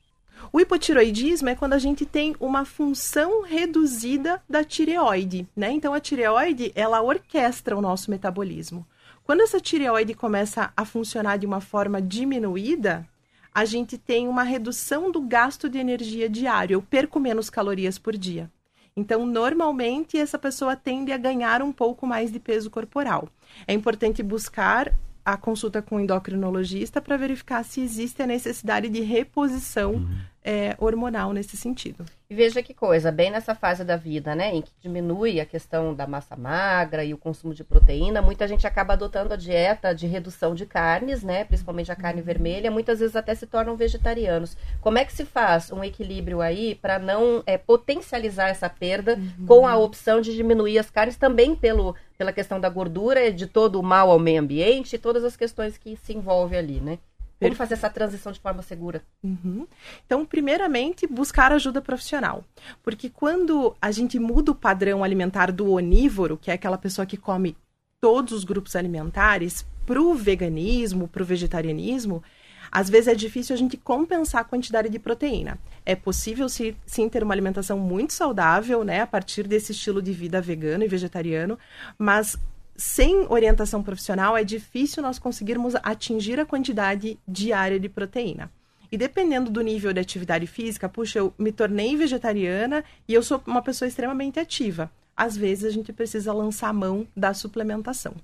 O 0.51 0.59
hipotiroidismo 0.59 1.51
é 1.51 1.55
quando 1.55 1.75
a 1.75 1.79
gente 1.79 2.07
tem 2.07 2.35
uma 2.41 2.65
função 2.65 3.43
reduzida 3.43 4.43
da 4.49 4.65
tireoide, 4.65 5.47
né? 5.55 5.71
Então 5.71 5.93
a 5.93 6.01
tireoide, 6.01 6.73
ela 6.75 7.03
orquestra 7.03 7.77
o 7.77 7.83
nosso 7.83 8.11
metabolismo. 8.11 8.87
Quando 9.23 9.43
essa 9.43 9.61
tireoide 9.61 10.15
começa 10.15 10.73
a 10.75 10.83
funcionar 10.87 11.37
de 11.37 11.45
uma 11.45 11.61
forma 11.61 12.01
diminuída, 12.01 13.07
a 13.55 13.67
gente 13.67 13.99
tem 13.99 14.27
uma 14.27 14.43
redução 14.43 15.13
do 15.13 15.21
gasto 15.21 15.69
de 15.69 15.77
energia 15.77 16.27
diário. 16.27 16.73
Eu 16.73 16.81
perco 16.81 17.21
menos 17.21 17.51
calorias 17.51 17.99
por 17.99 18.17
dia. 18.17 18.51
Então, 18.97 19.27
normalmente, 19.27 20.17
essa 20.17 20.39
pessoa 20.39 20.75
tende 20.75 21.13
a 21.13 21.19
ganhar 21.19 21.61
um 21.61 21.71
pouco 21.71 22.07
mais 22.07 22.33
de 22.33 22.41
peso 22.41 22.71
corporal. 22.71 23.29
É 23.67 23.75
importante 23.75 24.23
buscar 24.23 24.91
a 25.25 25.37
consulta 25.37 25.83
com 25.83 25.97
o 25.97 26.01
endocrinologista 26.01 27.01
para 27.01 27.17
verificar 27.17 27.65
se 27.65 27.81
existe 27.81 28.23
a 28.23 28.27
necessidade 28.27 28.89
de 28.89 29.01
reposição 29.01 29.95
uhum 29.95 30.31
é, 30.45 30.75
hormonal 30.79 31.33
nesse 31.33 31.57
sentido. 31.57 32.05
E 32.29 32.35
veja 32.35 32.63
que 32.63 32.73
coisa, 32.73 33.11
bem 33.11 33.31
nessa 33.31 33.55
fase 33.55 33.85
da 33.85 33.97
vida, 33.97 34.35
né, 34.35 34.55
em 34.55 34.63
que 34.63 34.71
diminui 34.81 35.41
a 35.41 35.45
questão 35.45 35.93
da 35.93 36.07
massa 36.07 36.37
magra 36.37 37.05
e 37.05 37.13
o 37.13 37.19
consumo 37.19 37.53
de 37.53 37.65
proteína, 37.65 38.23
muita 38.23 38.47
gente 38.47 38.67
acaba 38.67 38.93
adotando 38.93 39.35
a 39.35 39.37
dieta 39.37 39.93
de 39.93 40.07
redução 40.07 40.55
de 40.55 40.65
carnes, 40.65 41.25
né, 41.25 41.45
principalmente 41.45 41.91
a 41.91 41.97
carne 41.97 42.23
vermelha, 42.23 42.71
muitas 42.71 43.01
vezes 43.01 43.17
até 43.17 43.35
se 43.35 43.47
tornam 43.47 43.77
vegetarianos. 43.77 44.57
Como 44.81 44.97
é 44.97 45.05
que 45.05 45.13
se 45.13 45.25
faz 45.25 45.73
um 45.73 45.83
equilíbrio 45.83 46.41
aí 46.41 46.77
para 46.77 46.99
não 46.99 47.43
é, 47.45 47.59
potencializar 47.59 48.49
essa 48.49 48.71
perda 48.71 49.17
uhum. 49.17 49.47
com 49.47 49.67
a 49.67 49.77
opção 49.77 50.21
de 50.21 50.35
diminuir 50.35 50.79
as 50.79 50.89
carnes 50.89 51.17
também 51.17 51.57
pelo, 51.57 51.97
pela 52.17 52.33
questão 52.33 52.61
da 52.61 52.69
gordura, 52.69 53.33
de 53.33 53.47
todo 53.47 53.81
o 53.81 53.83
mal 53.83 54.09
ao 54.09 54.21
meio 54.21 54.41
ambiente 54.41 54.95
e 54.95 54.99
todas 54.99 55.25
as 55.25 55.37
questões 55.37 55.77
que 55.77 55.97
se 55.97 56.15
envolvem 56.15 56.59
ali, 56.59 56.81
né? 56.81 56.99
Como 57.41 57.57
fazer 57.57 57.75
essa 57.75 57.89
transição 57.89 58.31
de 58.31 58.39
forma 58.39 58.63
segura? 58.63 59.03
Uhum. 59.23 59.67
Então, 60.05 60.27
primeiramente, 60.27 61.07
buscar 61.07 61.53
ajuda 61.53 61.81
profissional. 61.81 62.45
Porque 62.83 63.09
quando 63.09 63.75
a 63.81 63.91
gente 63.91 64.19
muda 64.19 64.53
o 64.53 64.55
padrão 64.55 65.03
alimentar 65.03 65.51
do 65.51 65.71
onívoro, 65.71 66.37
que 66.37 66.51
é 66.51 66.55
aquela 66.55 66.77
pessoa 66.77 67.07
que 67.07 67.17
come 67.17 67.57
todos 68.01 68.33
os 68.33 68.45
grupos 68.45 68.77
alimentares, 68.77 69.65
para 69.87 70.01
o 70.01 70.15
veganismo, 70.15 71.09
para 71.09 71.23
o 71.23 71.27
vegetarianismo, 71.27 72.23
às 72.71 72.89
vezes 72.89 73.09
é 73.09 73.15
difícil 73.15 73.55
a 73.55 73.59
gente 73.59 73.77
compensar 73.77 74.43
a 74.43 74.45
quantidade 74.45 74.89
de 74.89 74.99
proteína. 74.99 75.59
É 75.85 75.97
possível 75.97 76.49
sim, 76.49 76.77
sim 76.87 77.09
ter 77.09 77.23
uma 77.23 77.35
alimentação 77.35 77.79
muito 77.79 78.13
saudável, 78.13 78.85
né, 78.85 79.01
a 79.01 79.07
partir 79.07 79.47
desse 79.49 79.73
estilo 79.73 80.01
de 80.01 80.13
vida 80.13 80.41
vegano 80.41 80.85
e 80.85 80.89
vegetariano, 80.89 81.59
mas 81.99 82.39
sem 82.81 83.27
orientação 83.29 83.83
profissional 83.83 84.35
é 84.35 84.43
difícil 84.43 85.03
nós 85.03 85.19
conseguirmos 85.19 85.75
atingir 85.83 86.41
a 86.41 86.47
quantidade 86.47 87.19
diária 87.29 87.79
de 87.79 87.91
proteína. 87.91 88.51
E 88.91 88.97
dependendo 88.97 89.51
do 89.51 89.61
nível 89.61 89.93
de 89.93 90.01
atividade 90.01 90.47
física, 90.47 90.89
puxa, 90.89 91.19
eu 91.19 91.35
me 91.39 91.53
tornei 91.53 91.95
vegetariana 91.95 92.83
e 93.07 93.13
eu 93.13 93.23
sou 93.23 93.43
uma 93.47 93.61
pessoa 93.61 93.87
extremamente 93.87 94.41
ativa. 94.41 94.91
Às 95.15 95.37
vezes 95.37 95.67
a 95.67 95.71
gente 95.71 95.93
precisa 95.93 96.33
lançar 96.33 96.71
a 96.71 96.73
mão 96.73 97.07
da 97.15 97.35
suplementação. 97.35 98.15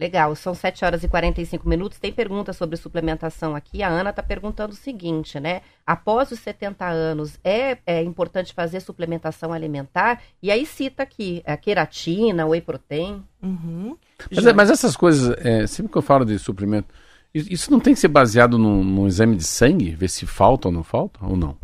Legal, 0.00 0.34
são 0.34 0.54
7 0.54 0.84
horas 0.84 1.04
e 1.04 1.08
45 1.08 1.68
minutos. 1.68 1.98
Tem 1.98 2.12
pergunta 2.12 2.52
sobre 2.52 2.76
suplementação 2.76 3.54
aqui. 3.54 3.82
A 3.82 3.88
Ana 3.88 4.10
está 4.10 4.22
perguntando 4.22 4.72
o 4.72 4.76
seguinte, 4.76 5.38
né? 5.38 5.60
Após 5.86 6.30
os 6.32 6.40
70 6.40 6.84
anos, 6.86 7.38
é, 7.44 7.78
é, 7.86 8.02
importante 8.02 8.52
fazer 8.52 8.80
suplementação 8.80 9.52
alimentar? 9.52 10.20
E 10.42 10.50
aí 10.50 10.66
cita 10.66 11.02
aqui 11.02 11.42
a 11.46 11.56
queratina, 11.56 12.46
whey 12.46 12.60
protein. 12.60 13.22
Uhum. 13.42 13.96
Mas, 14.34 14.46
é, 14.46 14.52
mas, 14.52 14.70
essas 14.70 14.96
coisas, 14.96 15.36
é, 15.38 15.66
sempre 15.66 15.92
que 15.92 15.98
eu 15.98 16.02
falo 16.02 16.24
de 16.24 16.38
suplemento, 16.38 16.92
isso 17.34 17.70
não 17.70 17.78
tem 17.78 17.94
que 17.94 18.00
ser 18.00 18.08
baseado 18.08 18.58
num, 18.58 18.82
num 18.82 19.06
exame 19.06 19.36
de 19.36 19.44
sangue? 19.44 19.90
Ver 19.90 20.08
se 20.08 20.26
falta 20.26 20.68
ou 20.68 20.72
não 20.72 20.82
falta, 20.82 21.24
ou 21.24 21.36
não? 21.36 21.56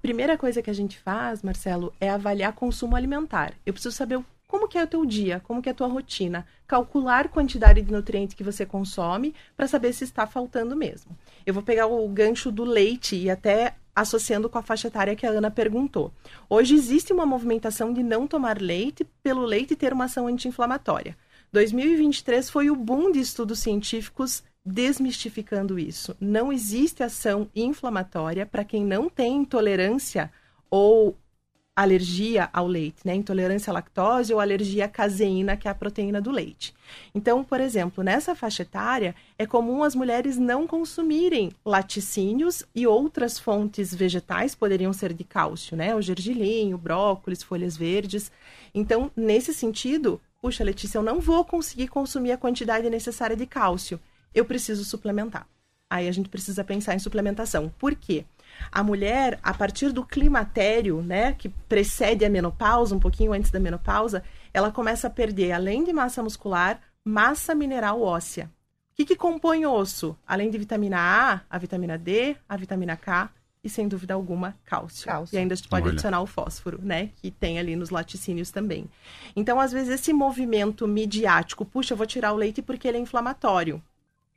Primeira 0.00 0.38
coisa 0.38 0.62
que 0.62 0.70
a 0.70 0.74
gente 0.74 0.98
faz, 0.98 1.42
Marcelo, 1.42 1.92
é 2.00 2.08
avaliar 2.08 2.54
consumo 2.54 2.96
alimentar. 2.96 3.52
Eu 3.66 3.72
preciso 3.72 3.94
saber 3.94 4.16
o 4.16 4.24
como 4.50 4.66
que 4.66 4.76
é 4.76 4.82
o 4.82 4.86
teu 4.86 5.06
dia, 5.06 5.40
como 5.46 5.62
que 5.62 5.68
é 5.68 5.72
a 5.72 5.74
tua 5.74 5.86
rotina, 5.86 6.44
calcular 6.66 7.26
a 7.26 7.28
quantidade 7.28 7.80
de 7.80 7.92
nutrientes 7.92 8.34
que 8.34 8.42
você 8.42 8.66
consome 8.66 9.32
para 9.56 9.68
saber 9.68 9.92
se 9.92 10.02
está 10.02 10.26
faltando 10.26 10.74
mesmo. 10.74 11.16
Eu 11.46 11.54
vou 11.54 11.62
pegar 11.62 11.86
o 11.86 12.08
gancho 12.08 12.50
do 12.50 12.64
leite 12.64 13.14
e 13.14 13.30
até 13.30 13.76
associando 13.94 14.50
com 14.50 14.58
a 14.58 14.62
faixa 14.62 14.88
etária 14.88 15.14
que 15.14 15.24
a 15.24 15.30
Ana 15.30 15.52
perguntou. 15.52 16.12
Hoje 16.48 16.74
existe 16.74 17.12
uma 17.12 17.24
movimentação 17.24 17.92
de 17.92 18.02
não 18.02 18.26
tomar 18.26 18.60
leite 18.60 19.06
pelo 19.22 19.44
leite 19.44 19.76
ter 19.76 19.92
uma 19.92 20.06
ação 20.06 20.26
anti-inflamatória. 20.26 21.16
2023 21.52 22.50
foi 22.50 22.70
o 22.70 22.76
boom 22.76 23.12
de 23.12 23.20
estudos 23.20 23.60
científicos 23.60 24.42
desmistificando 24.66 25.78
isso. 25.78 26.16
Não 26.20 26.52
existe 26.52 27.04
ação 27.04 27.48
inflamatória 27.54 28.44
para 28.44 28.64
quem 28.64 28.84
não 28.84 29.08
tem 29.08 29.36
intolerância 29.36 30.28
ou 30.68 31.16
alergia 31.82 32.50
ao 32.52 32.66
leite, 32.66 32.98
né? 33.04 33.14
Intolerância 33.14 33.70
à 33.70 33.74
lactose 33.74 34.34
ou 34.34 34.40
alergia 34.40 34.84
à 34.84 34.88
caseína, 34.88 35.56
que 35.56 35.66
é 35.66 35.70
a 35.70 35.74
proteína 35.74 36.20
do 36.20 36.30
leite. 36.30 36.74
Então, 37.14 37.42
por 37.42 37.60
exemplo, 37.60 38.04
nessa 38.04 38.34
faixa 38.34 38.62
etária, 38.62 39.14
é 39.38 39.46
comum 39.46 39.82
as 39.82 39.94
mulheres 39.94 40.36
não 40.36 40.66
consumirem 40.66 41.50
laticínios 41.64 42.64
e 42.74 42.86
outras 42.86 43.38
fontes 43.38 43.94
vegetais 43.94 44.54
poderiam 44.54 44.92
ser 44.92 45.12
de 45.14 45.24
cálcio, 45.24 45.76
né? 45.76 45.94
O 45.94 46.02
gergelim, 46.02 46.74
o 46.74 46.78
brócolis, 46.78 47.42
folhas 47.42 47.76
verdes. 47.76 48.30
Então, 48.74 49.10
nesse 49.16 49.54
sentido, 49.54 50.20
puxa, 50.40 50.62
Letícia, 50.62 50.98
eu 50.98 51.02
não 51.02 51.18
vou 51.18 51.44
conseguir 51.44 51.88
consumir 51.88 52.32
a 52.32 52.38
quantidade 52.38 52.90
necessária 52.90 53.36
de 53.36 53.46
cálcio. 53.46 53.98
Eu 54.34 54.44
preciso 54.44 54.84
suplementar. 54.84 55.46
Aí 55.88 56.06
a 56.06 56.12
gente 56.12 56.28
precisa 56.28 56.62
pensar 56.62 56.94
em 56.94 57.00
suplementação. 57.00 57.72
Por 57.78 57.96
quê? 57.96 58.24
A 58.70 58.82
mulher, 58.82 59.38
a 59.42 59.52
partir 59.52 59.92
do 59.92 60.04
climatério, 60.04 61.02
né, 61.02 61.32
que 61.32 61.48
precede 61.48 62.24
a 62.24 62.30
menopausa, 62.30 62.94
um 62.94 63.00
pouquinho 63.00 63.32
antes 63.32 63.50
da 63.50 63.58
menopausa, 63.58 64.22
ela 64.52 64.70
começa 64.70 65.06
a 65.06 65.10
perder, 65.10 65.52
além 65.52 65.84
de 65.84 65.92
massa 65.92 66.22
muscular, 66.22 66.80
massa 67.04 67.54
mineral 67.54 68.00
óssea. 68.00 68.50
O 68.92 68.96
que, 68.96 69.04
que 69.04 69.16
compõe 69.16 69.64
osso? 69.64 70.16
Além 70.26 70.50
de 70.50 70.58
vitamina 70.58 70.98
A, 70.98 71.40
a 71.48 71.58
vitamina 71.58 71.96
D, 71.96 72.36
a 72.48 72.56
vitamina 72.56 72.96
K 72.96 73.30
e, 73.62 73.68
sem 73.68 73.86
dúvida 73.88 74.14
alguma, 74.14 74.56
cálcio. 74.64 75.06
cálcio. 75.06 75.34
E 75.34 75.38
ainda 75.38 75.54
a 75.54 75.56
gente 75.56 75.68
pode 75.68 75.84
Olha. 75.84 75.92
adicionar 75.92 76.20
o 76.20 76.26
fósforo, 76.26 76.80
né? 76.82 77.10
Que 77.16 77.30
tem 77.30 77.58
ali 77.58 77.76
nos 77.76 77.90
laticínios 77.90 78.50
também. 78.50 78.88
Então, 79.36 79.60
às 79.60 79.70
vezes, 79.70 79.90
esse 79.90 80.12
movimento 80.12 80.88
midiático, 80.88 81.64
puxa, 81.64 81.92
eu 81.92 81.96
vou 81.96 82.06
tirar 82.06 82.32
o 82.32 82.36
leite 82.36 82.62
porque 82.62 82.88
ele 82.88 82.98
é 82.98 83.00
inflamatório. 83.00 83.82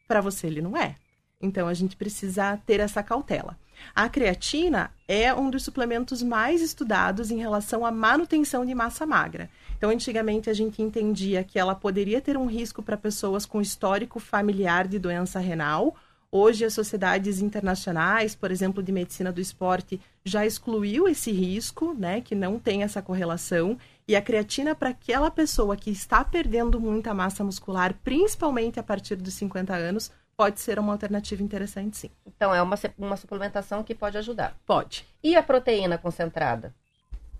Para 0.08 0.22
você, 0.22 0.48
ele 0.48 0.62
não 0.62 0.78
é. 0.78 0.96
Então, 1.42 1.68
a 1.68 1.74
gente 1.74 1.96
precisa 1.96 2.58
ter 2.66 2.80
essa 2.80 3.02
cautela. 3.02 3.58
A 3.96 4.10
creatina 4.10 4.92
é 5.08 5.34
um 5.34 5.50
dos 5.50 5.64
suplementos 5.64 6.24
mais 6.24 6.62
estudados 6.62 7.30
em 7.32 7.38
relação 7.38 7.86
à 7.86 7.92
manutenção 7.92 8.66
de 8.66 8.74
massa 8.74 9.06
magra. 9.06 9.50
Então, 9.78 9.90
antigamente 9.90 10.50
a 10.50 10.54
gente 10.54 10.82
entendia 10.82 11.44
que 11.44 11.60
ela 11.60 11.76
poderia 11.76 12.22
ter 12.22 12.38
um 12.38 12.46
risco 12.46 12.82
para 12.82 12.98
pessoas 12.98 13.46
com 13.46 13.62
histórico 13.62 14.20
familiar 14.20 14.88
de 14.88 14.98
doença 14.98 15.40
renal. 15.40 15.96
Hoje, 16.32 16.66
as 16.66 16.74
sociedades 16.74 17.42
internacionais, 17.42 18.34
por 18.34 18.50
exemplo, 18.50 18.82
de 18.82 18.92
medicina 18.92 19.32
do 19.32 19.40
esporte, 19.40 20.02
já 20.26 20.44
excluiu 20.44 21.08
esse 21.08 21.32
risco, 21.32 21.94
né, 21.94 22.22
que 22.22 22.34
não 22.34 22.58
tem 22.58 22.82
essa 22.82 23.04
correlação. 23.04 23.78
E 24.08 24.16
a 24.16 24.22
creatina, 24.22 24.74
para 24.74 24.90
aquela 24.90 25.30
pessoa 25.30 25.78
que 25.78 25.92
está 25.92 26.24
perdendo 26.24 26.80
muita 26.80 27.14
massa 27.14 27.44
muscular, 27.44 27.94
principalmente 28.04 28.80
a 28.80 28.84
partir 28.84 29.16
dos 29.16 29.36
50 29.36 29.76
anos, 29.76 30.12
pode 30.36 30.60
ser 30.60 30.80
uma 30.80 30.94
alternativa 30.94 31.44
interessante, 31.44 31.98
sim. 31.98 32.10
Então, 32.26 32.54
é 32.54 32.62
uma, 32.62 32.76
uma 32.98 33.18
suplementação 33.18 33.84
que 33.84 33.96
pode 33.96 34.18
ajudar. 34.18 34.58
Pode. 34.66 35.06
E 35.24 35.36
a 35.36 35.44
proteína 35.44 35.98
concentrada? 35.98 36.74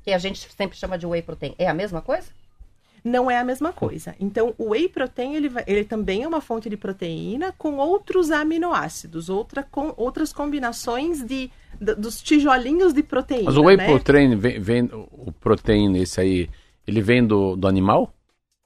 Que 0.04 0.12
a 0.12 0.18
gente 0.18 0.52
sempre 0.52 0.78
chama 0.78 0.98
de 0.98 1.06
whey 1.06 1.22
protein. 1.22 1.56
É 1.58 1.68
a 1.68 1.74
mesma 1.74 2.02
coisa? 2.02 2.30
Não 3.04 3.30
é 3.30 3.38
a 3.38 3.44
mesma 3.44 3.74
coisa. 3.74 4.16
Então, 4.18 4.56
o 4.58 4.70
whey 4.70 4.88
protein, 4.88 5.36
ele, 5.36 5.50
vai, 5.50 5.64
ele 5.68 5.84
também 5.84 6.24
é 6.24 6.28
uma 6.28 6.40
fonte 6.40 6.70
de 6.70 6.78
proteína 6.78 7.54
com 7.58 7.76
outros 7.76 8.32
aminoácidos, 8.32 9.30
outra, 9.30 9.62
com, 9.64 9.94
outras 9.98 10.32
combinações 10.32 11.22
de, 11.22 11.52
de 11.82 11.96
dos 11.96 12.22
tijolinhos 12.22 12.94
de 12.94 13.04
proteína. 13.04 13.46
Mas 13.46 13.58
o 13.58 13.64
whey 13.64 13.76
né? 13.76 13.86
protein, 13.86 14.36
vem, 14.38 14.60
vem, 14.60 14.90
o 14.94 15.34
proteína, 15.34 15.98
esse 15.98 16.22
aí, 16.22 16.50
ele 16.88 17.02
vem 17.02 17.26
do, 17.26 17.58
do 17.58 17.68
animal? 17.68 18.14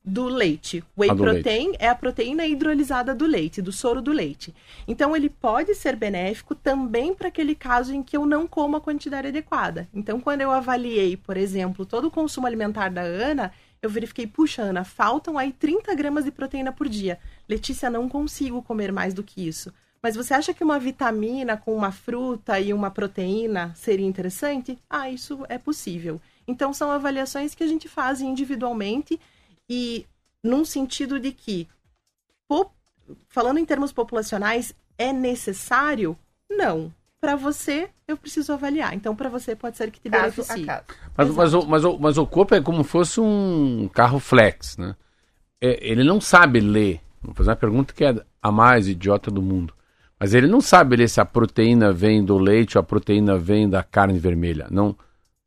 Do 0.08 0.24
leite. 0.24 0.82
Whey 0.98 1.14
protein 1.14 1.68
leite. 1.68 1.78
é 1.84 1.90
a 1.90 1.96
proteína 1.96 2.46
hidrolisada 2.46 3.14
do 3.14 3.26
leite, 3.26 3.62
do 3.62 3.74
soro 3.74 4.02
do 4.02 4.14
leite. 4.14 4.56
Então 4.88 5.14
ele 5.14 5.30
pode 5.30 5.76
ser 5.76 5.98
benéfico 5.98 6.56
também 6.56 7.14
para 7.14 7.28
aquele 7.28 7.54
caso 7.54 7.94
em 7.94 8.02
que 8.02 8.16
eu 8.16 8.26
não 8.26 8.48
como 8.48 8.78
a 8.78 8.82
quantidade 8.82 9.28
adequada. 9.28 9.86
Então 9.94 10.22
quando 10.22 10.42
eu 10.42 10.50
avaliei, 10.50 11.18
por 11.18 11.36
exemplo, 11.36 11.86
todo 11.86 12.06
o 12.06 12.12
consumo 12.12 12.48
alimentar 12.48 12.90
da 12.90 13.02
Ana, 13.02 13.52
eu 13.82 13.90
verifiquei, 13.90 14.26
puxa, 14.26 14.62
Ana, 14.62 14.86
faltam 14.86 15.38
aí 15.38 15.52
30 15.52 15.94
gramas 15.94 16.24
de 16.24 16.32
proteína 16.32 16.72
por 16.72 16.88
dia. 16.88 17.20
Letícia, 17.48 17.90
não 17.90 18.08
consigo 18.08 18.64
comer 18.64 18.94
mais 18.94 19.14
do 19.14 19.24
que 19.24 19.46
isso. 19.46 19.74
Mas 20.02 20.16
você 20.16 20.34
acha 20.34 20.54
que 20.54 20.64
uma 20.64 20.80
vitamina 20.80 21.58
com 21.58 21.76
uma 21.76 21.92
fruta 21.92 22.58
e 22.62 22.72
uma 22.72 22.90
proteína 22.90 23.74
seria 23.76 24.06
interessante? 24.06 24.80
Ah, 24.90 25.10
isso 25.10 25.46
é 25.50 25.58
possível. 25.58 26.22
Então 26.48 26.72
são 26.72 26.90
avaliações 26.90 27.54
que 27.54 27.64
a 27.64 27.68
gente 27.68 27.90
faz 27.90 28.22
individualmente 28.22 29.20
e 29.70 30.06
num 30.44 30.64
sentido 30.64 31.20
de 31.20 31.32
que, 31.32 31.68
falando 33.28 33.58
em 33.58 33.66
termos 33.66 33.92
populacionais, 33.92 34.74
é 34.98 35.12
necessário? 35.12 36.18
Não. 36.50 36.94
Para 37.20 37.36
você, 37.36 37.90
eu 38.08 38.16
preciso 38.16 38.54
avaliar. 38.54 38.94
Então, 38.94 39.16
para 39.16 39.28
você, 39.28 39.56
pode 39.56 39.76
ser 39.76 39.90
que 39.90 40.00
te 40.00 40.10
caso 40.10 40.36
beneficie. 40.36 40.66
Mas, 41.16 41.30
mas, 41.30 41.54
o, 41.54 41.68
mas, 41.68 41.84
o, 41.84 41.98
mas 41.98 42.18
o 42.18 42.28
corpo 42.28 42.54
é 42.54 42.62
como 42.62 42.84
fosse 42.84 43.20
um 43.20 43.90
carro 43.92 44.20
flex, 44.20 44.78
né? 44.78 44.96
É, 45.60 45.80
ele 45.82 46.04
não 46.04 46.22
sabe 46.22 46.60
ler. 46.60 47.02
Vou 47.22 47.34
fazer 47.34 47.50
uma 47.50 47.56
pergunta 47.56 47.94
que 47.94 48.06
é 48.06 48.16
a 48.42 48.52
mais 48.52 48.88
idiota 48.88 49.32
do 49.32 49.42
mundo. 49.42 49.74
Mas 50.20 50.34
ele 50.34 50.48
não 50.48 50.62
sabe 50.62 50.96
ler 50.96 51.10
se 51.10 51.20
a 51.20 51.26
proteína 51.26 51.92
vem 51.92 52.24
do 52.24 52.38
leite 52.38 52.78
ou 52.78 52.82
a 52.82 52.84
proteína 52.84 53.38
vem 53.38 53.68
da 53.68 53.84
carne 53.84 54.20
vermelha. 54.20 54.68
Não, 54.70 54.96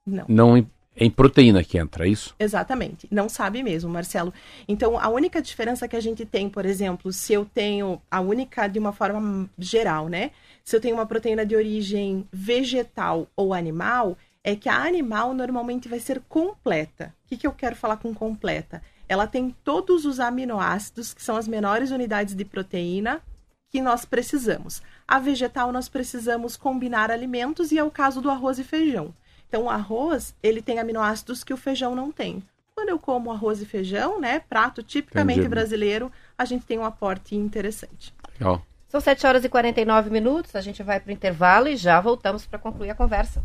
não. 0.07 0.25
não 0.29 0.67
em 1.01 1.11
proteína 1.11 1.65
que 1.65 1.79
entra, 1.79 2.07
é 2.07 2.11
isso? 2.11 2.35
Exatamente. 2.39 3.09
Não 3.11 3.27
sabe 3.27 3.63
mesmo, 3.63 3.91
Marcelo. 3.91 4.35
Então, 4.69 5.01
a 5.01 5.09
única 5.09 5.41
diferença 5.41 5.89
que 5.89 5.97
a 5.97 6.01
gente 6.01 6.27
tem, 6.27 6.49
por 6.49 6.67
exemplo, 6.67 7.11
se 7.11 7.33
eu 7.33 7.47
tenho 7.47 8.01
a 8.11 8.21
única 8.21 8.69
de 8.69 8.79
uma 8.79 8.93
forma 8.93 9.49
geral, 9.59 10.09
né? 10.11 10.31
Se 10.63 10.77
eu 10.77 10.81
tenho 10.81 10.97
uma 10.97 11.07
proteína 11.07 11.47
de 11.47 11.57
origem 11.57 12.29
vegetal 12.31 13.27
ou 13.35 13.55
animal, 13.55 14.19
é 14.45 14.55
que 14.55 14.69
a 14.69 14.85
animal 14.85 15.33
normalmente 15.33 15.89
vai 15.89 15.99
ser 15.99 16.21
completa. 16.29 17.15
O 17.25 17.29
que, 17.29 17.39
que 17.39 17.47
eu 17.47 17.53
quero 17.53 17.77
falar 17.77 17.97
com 17.97 18.15
completa? 18.15 18.83
Ela 19.09 19.27
tem 19.27 19.57
todos 19.65 20.05
os 20.05 20.21
aminoácidos, 20.21 21.15
que 21.15 21.23
são 21.23 21.35
as 21.35 21.49
menores 21.49 21.91
unidades 21.91 22.35
de 22.35 22.45
proteína, 22.45 23.23
que 23.71 23.81
nós 23.81 24.05
precisamos. 24.05 24.83
A 25.09 25.19
vegetal, 25.19 25.73
nós 25.73 25.89
precisamos 25.89 26.57
combinar 26.57 27.11
alimentos, 27.11 27.73
e 27.73 27.79
é 27.79 27.83
o 27.83 27.91
caso 27.91 28.21
do 28.21 28.31
arroz 28.31 28.59
e 28.59 28.65
feijão. 28.65 29.15
Então, 29.51 29.65
o 29.65 29.69
arroz, 29.69 30.33
ele 30.41 30.63
tem 30.63 30.79
aminoácidos 30.79 31.43
que 31.43 31.53
o 31.53 31.57
feijão 31.57 31.93
não 31.93 32.13
tem. 32.13 32.41
Quando 32.73 32.91
eu 32.91 33.01
como 33.01 33.33
arroz 33.33 33.61
e 33.61 33.67
feijão, 33.67 34.21
né, 34.21 34.39
prato 34.39 34.81
tipicamente 34.81 35.41
Entendi. 35.41 35.49
brasileiro, 35.49 36.13
a 36.39 36.45
gente 36.45 36.65
tem 36.65 36.79
um 36.79 36.85
aporte 36.85 37.35
interessante. 37.35 38.15
Legal. 38.39 38.63
São 38.89 39.01
7 39.01 39.27
horas 39.27 39.45
e 39.45 39.49
49 39.49 40.09
minutos, 40.09 40.55
a 40.55 40.61
gente 40.61 40.85
vai 40.85 41.01
para 41.01 41.11
o 41.11 41.13
intervalo 41.13 41.67
e 41.67 41.77
já 41.77 42.01
voltamos 42.01 42.47
para 42.47 42.61
concluir 42.61 42.91
a 42.91 42.95
conversa. 42.95 43.43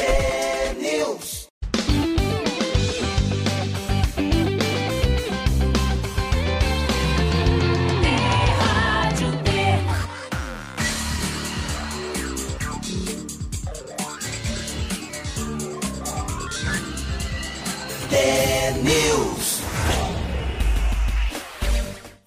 É 0.00 0.42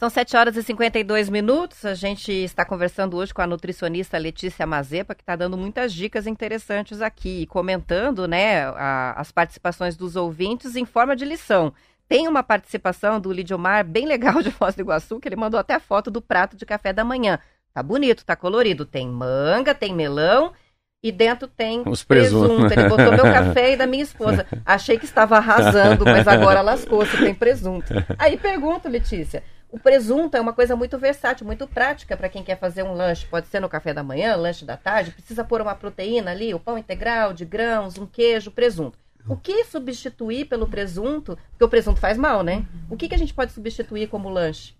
São 0.05 0.09
7 0.11 0.37
horas 0.37 0.55
e 0.55 0.61
52 0.61 1.29
minutos. 1.29 1.83
A 1.83 1.95
gente 1.95 2.31
está 2.31 2.63
conversando 2.63 3.17
hoje 3.17 3.33
com 3.33 3.41
a 3.41 3.47
nutricionista 3.47 4.19
Letícia 4.19 4.63
Mazepa, 4.63 5.15
que 5.15 5.23
está 5.23 5.35
dando 5.35 5.57
muitas 5.57 5.91
dicas 5.91 6.27
interessantes 6.27 7.01
aqui, 7.01 7.47
comentando 7.47 8.27
né, 8.27 8.65
a, 8.65 9.19
as 9.19 9.31
participações 9.31 9.97
dos 9.97 10.15
ouvintes 10.15 10.75
em 10.75 10.85
forma 10.85 11.15
de 11.15 11.25
lição. 11.25 11.73
Tem 12.07 12.27
uma 12.27 12.43
participação 12.43 13.19
do 13.19 13.33
Lidiomar 13.33 13.83
bem 13.83 14.05
legal 14.05 14.43
de 14.43 14.51
Foz 14.51 14.75
do 14.75 14.81
Iguaçu, 14.81 15.19
que 15.19 15.27
ele 15.27 15.35
mandou 15.35 15.59
até 15.59 15.79
foto 15.79 16.11
do 16.11 16.21
prato 16.21 16.55
de 16.55 16.67
café 16.67 16.93
da 16.93 17.03
manhã. 17.03 17.39
Tá 17.73 17.81
bonito, 17.81 18.23
tá 18.23 18.35
colorido. 18.35 18.85
Tem 18.85 19.07
manga, 19.07 19.73
tem 19.73 19.91
melão 19.91 20.53
e 21.01 21.11
dentro 21.11 21.47
tem 21.47 21.81
Os 21.83 22.03
presunto. 22.03 22.47
presunto. 22.47 22.73
Ele 22.73 22.89
botou 22.89 23.11
meu 23.11 23.23
café 23.33 23.73
e 23.73 23.75
da 23.75 23.87
minha 23.87 24.03
esposa. 24.03 24.45
Achei 24.63 24.99
que 24.99 25.05
estava 25.05 25.37
arrasando, 25.37 26.05
mas 26.05 26.27
agora 26.27 26.61
lascou-se, 26.61 27.17
tem 27.17 27.33
presunto. 27.33 27.91
Aí 28.19 28.37
pergunto, 28.37 28.87
Letícia, 28.87 29.43
o 29.75 29.79
presunto 29.79 30.37
é 30.37 30.39
uma 30.39 30.53
coisa 30.53 30.73
muito 30.73 30.97
versátil, 30.97 31.45
muito 31.45 31.67
prática 31.67 32.15
para 32.15 32.29
quem 32.29 32.41
quer 32.41 32.57
fazer 32.57 32.81
um 32.83 32.93
lanche. 32.93 33.27
Pode 33.27 33.47
ser 33.47 33.59
no 33.59 33.67
café 33.67 33.93
da 33.93 34.01
manhã, 34.01 34.33
lanche 34.37 34.63
da 34.63 34.77
tarde, 34.77 35.11
precisa 35.11 35.43
pôr 35.43 35.59
uma 35.59 35.75
proteína 35.75 36.31
ali, 36.31 36.53
o 36.53 36.59
pão 36.61 36.77
integral, 36.77 37.33
de 37.33 37.43
grãos, 37.43 37.97
um 37.97 38.05
queijo, 38.05 38.51
presunto. 38.51 38.97
O 39.27 39.35
que 39.35 39.65
substituir 39.65 40.45
pelo 40.45 40.65
presunto? 40.65 41.37
Porque 41.49 41.65
o 41.65 41.67
presunto 41.67 41.99
faz 41.99 42.17
mal, 42.17 42.41
né? 42.41 42.65
O 42.89 42.95
que, 42.95 43.09
que 43.09 43.15
a 43.15 43.17
gente 43.17 43.33
pode 43.33 43.51
substituir 43.51 44.07
como 44.07 44.29
lanche? 44.29 44.73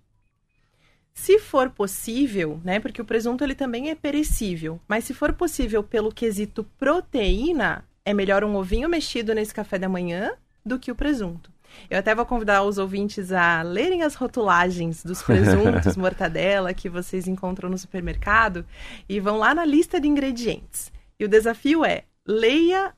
Se 1.13 1.39
for 1.39 1.69
possível, 1.71 2.61
né, 2.63 2.79
porque 2.79 3.01
o 3.01 3.05
presunto 3.05 3.43
ele 3.43 3.55
também 3.55 3.89
é 3.89 3.95
perecível, 3.95 4.79
mas 4.87 5.03
se 5.03 5.13
for 5.13 5.33
possível 5.33 5.83
pelo 5.83 6.09
quesito 6.09 6.63
proteína, 6.77 7.83
é 8.05 8.13
melhor 8.13 8.45
um 8.45 8.55
ovinho 8.55 8.87
mexido 8.87 9.35
nesse 9.35 9.53
café 9.53 9.77
da 9.77 9.89
manhã 9.89 10.31
do 10.65 10.79
que 10.79 10.89
o 10.89 10.95
presunto. 10.95 11.54
Eu 11.89 11.99
até 11.99 12.13
vou 12.15 12.25
convidar 12.25 12.63
os 12.63 12.77
ouvintes 12.77 13.31
a 13.31 13.61
lerem 13.61 14.01
as 14.01 14.15
rotulagens 14.15 15.03
dos 15.03 15.21
presuntos, 15.21 15.95
mortadela 15.97 16.73
que 16.73 16.89
vocês 16.89 17.27
encontram 17.27 17.69
no 17.69 17.77
supermercado 17.77 18.65
e 19.07 19.19
vão 19.19 19.37
lá 19.37 19.53
na 19.53 19.65
lista 19.65 19.99
de 19.99 20.07
ingredientes. 20.07 20.91
E 21.19 21.25
o 21.25 21.29
desafio 21.29 21.85
é 21.85 22.03
leia 22.27 22.93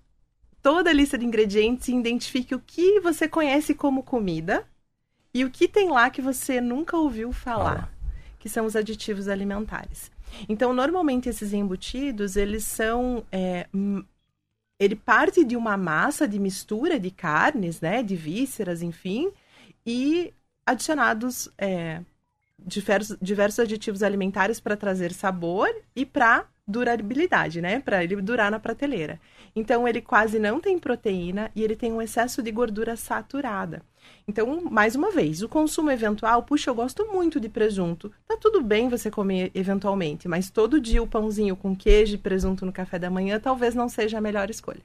toda 0.61 0.89
a 0.89 0.93
lista 0.93 1.17
de 1.17 1.25
ingredientes 1.25 1.87
e 1.87 1.95
identifique 1.95 2.55
o 2.55 2.59
que 2.59 2.99
você 2.99 3.27
conhece 3.27 3.73
como 3.73 4.03
comida 4.03 4.65
e 5.33 5.45
o 5.45 5.51
que 5.51 5.67
tem 5.67 5.89
lá 5.89 6.09
que 6.09 6.21
você 6.21 6.59
nunca 6.59 6.97
ouviu 6.97 7.31
falar, 7.31 7.93
que 8.39 8.49
são 8.49 8.65
os 8.65 8.75
aditivos 8.75 9.27
alimentares. 9.27 10.11
Então, 10.49 10.73
normalmente 10.73 11.29
esses 11.29 11.53
embutidos, 11.53 12.35
eles 12.35 12.63
são 12.63 13.23
é, 13.31 13.67
ele 14.79 14.95
parte 14.95 15.43
de 15.43 15.55
uma 15.55 15.75
massa 15.75 16.27
de 16.27 16.39
mistura 16.39 16.99
de 16.99 17.09
carnes, 17.11 17.81
né, 17.81 18.03
de 18.03 18.15
vísceras, 18.15 18.81
enfim, 18.81 19.31
e 19.85 20.33
adicionados 20.65 21.49
é, 21.57 22.01
diversos, 22.59 23.17
diversos 23.21 23.59
aditivos 23.59 24.03
alimentares 24.03 24.59
para 24.59 24.77
trazer 24.77 25.13
sabor 25.13 25.69
e 25.95 26.05
para 26.05 26.45
durabilidade, 26.67 27.61
né, 27.61 27.79
para 27.79 28.03
ele 28.03 28.21
durar 28.21 28.51
na 28.51 28.59
prateleira. 28.59 29.19
Então 29.55 29.87
ele 29.87 30.01
quase 30.01 30.37
não 30.37 30.59
tem 30.59 30.77
proteína 30.77 31.49
e 31.55 31.63
ele 31.63 31.75
tem 31.75 31.93
um 31.93 32.01
excesso 32.01 32.43
de 32.43 32.51
gordura 32.51 32.95
saturada. 32.95 33.81
Então, 34.27 34.61
mais 34.69 34.95
uma 34.95 35.11
vez, 35.11 35.41
o 35.41 35.47
consumo 35.47 35.89
eventual, 35.89 36.43
puxa, 36.43 36.69
eu 36.69 36.75
gosto 36.75 37.05
muito 37.05 37.39
de 37.39 37.47
presunto. 37.47 38.11
Tá 38.27 38.35
tudo 38.35 38.61
bem 38.61 38.89
você 38.89 39.09
comer 39.09 39.51
eventualmente, 39.55 40.27
mas 40.27 40.49
todo 40.49 40.81
dia 40.81 41.01
o 41.01 41.07
pãozinho 41.07 41.55
com 41.55 41.75
queijo 41.75 42.15
e 42.15 42.17
presunto 42.17 42.65
no 42.65 42.73
café 42.73 42.99
da 42.99 43.09
manhã 43.09 43.39
talvez 43.39 43.73
não 43.73 43.87
seja 43.87 44.17
a 44.17 44.21
melhor 44.21 44.49
escolha. 44.49 44.81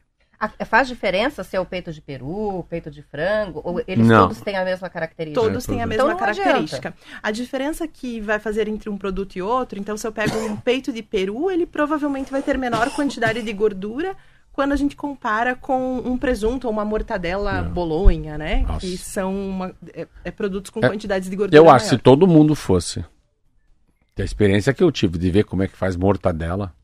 Faz 0.67 0.89
diferença 0.89 1.45
se 1.45 1.57
é 1.57 1.61
o 1.61 1.65
peito 1.65 1.93
de 1.93 2.01
peru, 2.01 2.59
o 2.59 2.65
peito 2.65 2.91
de 2.91 3.01
frango, 3.01 3.61
ou 3.63 3.81
eles 3.87 4.07
não. 4.07 4.23
todos 4.23 4.41
têm 4.41 4.57
a 4.57 4.65
mesma 4.65 4.91
característica? 4.91 5.41
Todos 5.41 5.65
têm 5.65 5.81
a 5.81 5.87
mesma 5.87 6.07
então 6.07 6.19
característica. 6.19 6.89
Adianta. 6.89 7.19
A 7.23 7.31
diferença 7.31 7.87
que 7.87 8.21
vai 8.21 8.41
fazer 8.41 8.67
entre 8.67 8.91
um 8.91 8.99
produto 8.99 9.37
e 9.37 9.43
outro, 9.43 9.79
então 9.79 9.97
se 9.97 10.05
eu 10.05 10.11
pego 10.11 10.37
um 10.39 10.57
peito 10.57 10.93
de 10.93 11.01
peru, 11.01 11.49
ele 11.49 11.65
provavelmente 11.65 12.33
vai 12.33 12.43
ter 12.43 12.59
menor 12.59 12.91
quantidade 12.91 13.41
de 13.41 13.53
gordura, 13.53 14.17
quando 14.53 14.73
a 14.73 14.77
gente 14.77 14.95
compara 14.95 15.55
com 15.55 15.99
um 15.99 16.17
presunto 16.19 16.67
ou 16.67 16.73
uma 16.73 16.85
mortadela 16.85 17.63
Não. 17.63 17.71
bolonha, 17.73 18.37
né? 18.37 18.63
Nossa. 18.63 18.81
Que 18.81 18.99
são 18.99 19.35
uma, 19.35 19.75
é, 19.95 20.07
é 20.25 20.31
produtos 20.31 20.71
com 20.71 20.81
é, 20.81 20.89
quantidades 20.89 21.29
de 21.29 21.37
gordura 21.37 21.57
Eu 21.57 21.65
maior. 21.65 21.77
acho 21.77 21.87
que 21.87 21.91
se 21.91 21.99
todo 21.99 22.27
mundo 22.27 22.55
fosse, 22.55 23.05
a 24.17 24.23
experiência 24.23 24.75
que 24.75 24.83
eu 24.83 24.93
tive 24.93 25.19
de 25.19 25.31
ver 25.31 25.45
como 25.45 25.63
é 25.63 25.69
que 25.69 25.77
faz 25.77 25.97
mortadela, 25.97 26.75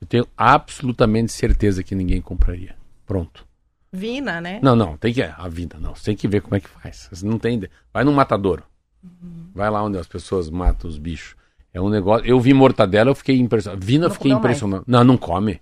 eu 0.00 0.06
tenho 0.06 0.26
absolutamente 0.36 1.32
certeza 1.32 1.82
que 1.82 1.94
ninguém 1.94 2.20
compraria. 2.20 2.74
Pronto. 3.06 3.46
Vina, 3.92 4.40
né? 4.40 4.58
Não, 4.62 4.74
não, 4.74 4.96
tem 4.96 5.14
que 5.14 5.22
a 5.22 5.48
vina, 5.48 5.76
não. 5.80 5.94
Você 5.94 6.06
tem 6.06 6.16
que 6.16 6.28
ver 6.28 6.42
como 6.42 6.56
é 6.56 6.60
que 6.60 6.68
faz. 6.68 7.08
Você 7.10 7.24
não 7.24 7.38
tem, 7.38 7.62
vai 7.92 8.04
no 8.04 8.12
matadouro. 8.12 8.64
Uhum. 9.02 9.48
Vai 9.54 9.70
lá 9.70 9.82
onde 9.82 9.96
as 9.96 10.08
pessoas 10.08 10.50
matam 10.50 10.90
os 10.90 10.98
bichos. 10.98 11.36
É 11.72 11.80
um 11.80 11.88
negócio. 11.88 12.26
Eu 12.26 12.40
vi 12.40 12.52
mortadela, 12.52 13.10
eu 13.10 13.14
fiquei 13.14 13.38
impressionado. 13.38 13.84
Vina, 13.84 14.06
eu 14.06 14.10
fiquei 14.10 14.32
impressionado. 14.32 14.84
Mais. 14.86 14.98
Não, 14.98 15.04
não 15.04 15.16
come. 15.16 15.60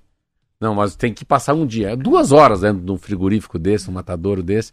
Não, 0.61 0.75
mas 0.75 0.97
tem 0.97 1.13
que 1.13 1.25
passar 1.25 1.55
um 1.55 1.67
dia, 1.67 1.97
duas 1.97 2.33
horas 2.33 2.61
dentro 2.61 2.83
de 2.83 2.91
um 2.91 2.97
frigorífico 2.97 3.59
desse, 3.59 3.91
um 3.91 3.93
matadouro 3.93 4.43
desse. 4.43 4.73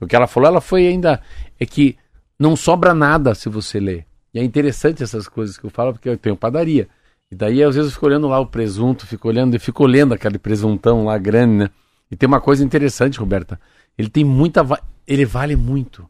O 0.00 0.06
que 0.06 0.16
ela 0.16 0.26
falou, 0.26 0.48
ela 0.48 0.60
foi 0.60 0.86
ainda. 0.86 1.20
É 1.58 1.66
que 1.66 1.96
não 2.38 2.56
sobra 2.56 2.94
nada 2.94 3.34
se 3.34 3.48
você 3.48 3.78
ler. 3.78 4.06
E 4.32 4.38
é 4.38 4.42
interessante 4.44 5.02
essas 5.02 5.28
coisas 5.28 5.58
que 5.58 5.64
eu 5.64 5.70
falo, 5.70 5.92
porque 5.92 6.08
eu 6.08 6.16
tenho 6.16 6.36
padaria. 6.36 6.88
E 7.30 7.34
daí, 7.34 7.62
às 7.62 7.74
vezes, 7.74 7.90
eu 7.90 7.94
fico 7.94 8.06
olhando 8.06 8.28
lá 8.28 8.40
o 8.40 8.46
presunto, 8.46 9.06
fico 9.06 9.28
olhando, 9.28 9.54
e 9.54 9.58
fico 9.58 9.84
olhando 9.84 10.14
aquele 10.14 10.38
presuntão 10.38 11.04
lá 11.04 11.16
grande, 11.18 11.54
né? 11.54 11.70
E 12.10 12.16
tem 12.16 12.26
uma 12.26 12.40
coisa 12.40 12.64
interessante, 12.64 13.20
Roberta. 13.20 13.60
Ele 13.96 14.08
tem 14.08 14.24
muita. 14.24 14.66
Ele 15.06 15.24
vale 15.24 15.54
muito. 15.54 16.08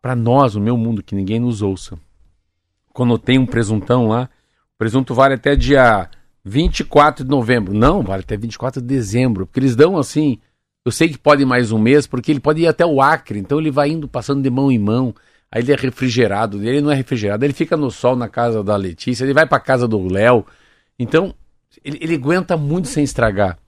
para 0.00 0.14
nós, 0.16 0.54
o 0.54 0.60
meu 0.60 0.76
mundo, 0.76 1.02
que 1.02 1.14
ninguém 1.14 1.40
nos 1.40 1.62
ouça. 1.62 1.98
Quando 2.92 3.18
tem 3.18 3.38
um 3.38 3.46
presuntão 3.46 4.08
lá, 4.08 4.28
o 4.74 4.78
presunto 4.78 5.14
vale 5.14 5.34
até 5.34 5.56
dia 5.56 6.08
24 6.44 7.24
de 7.24 7.30
novembro. 7.30 7.74
Não, 7.74 8.02
vale 8.02 8.22
até 8.22 8.36
24 8.36 8.80
de 8.80 8.86
dezembro. 8.86 9.46
Porque 9.46 9.60
eles 9.60 9.76
dão 9.76 9.96
assim. 9.96 10.38
Eu 10.84 10.90
sei 10.90 11.08
que 11.08 11.18
pode 11.18 11.44
mais 11.44 11.70
um 11.70 11.78
mês, 11.78 12.06
porque 12.06 12.30
ele 12.32 12.40
pode 12.40 12.62
ir 12.62 12.66
até 12.66 12.84
o 12.84 13.00
Acre. 13.00 13.38
Então 13.38 13.60
ele 13.60 13.70
vai 13.70 13.90
indo, 13.90 14.08
passando 14.08 14.42
de 14.42 14.50
mão 14.50 14.70
em 14.70 14.78
mão. 14.78 15.14
Aí 15.50 15.62
ele 15.62 15.72
é 15.72 15.76
refrigerado. 15.76 16.62
Ele 16.62 16.80
não 16.80 16.90
é 16.90 16.94
refrigerado. 16.94 17.44
Ele 17.44 17.52
fica 17.52 17.76
no 17.76 17.90
sol 17.90 18.16
na 18.16 18.28
casa 18.28 18.64
da 18.64 18.76
Letícia. 18.76 19.24
Ele 19.24 19.34
vai 19.34 19.46
para 19.46 19.60
casa 19.60 19.86
do 19.86 20.12
Léo. 20.12 20.44
Então 20.98 21.34
ele, 21.84 21.98
ele 22.00 22.14
aguenta 22.14 22.56
muito 22.56 22.88
sem 22.88 23.04
estragar. 23.04 23.58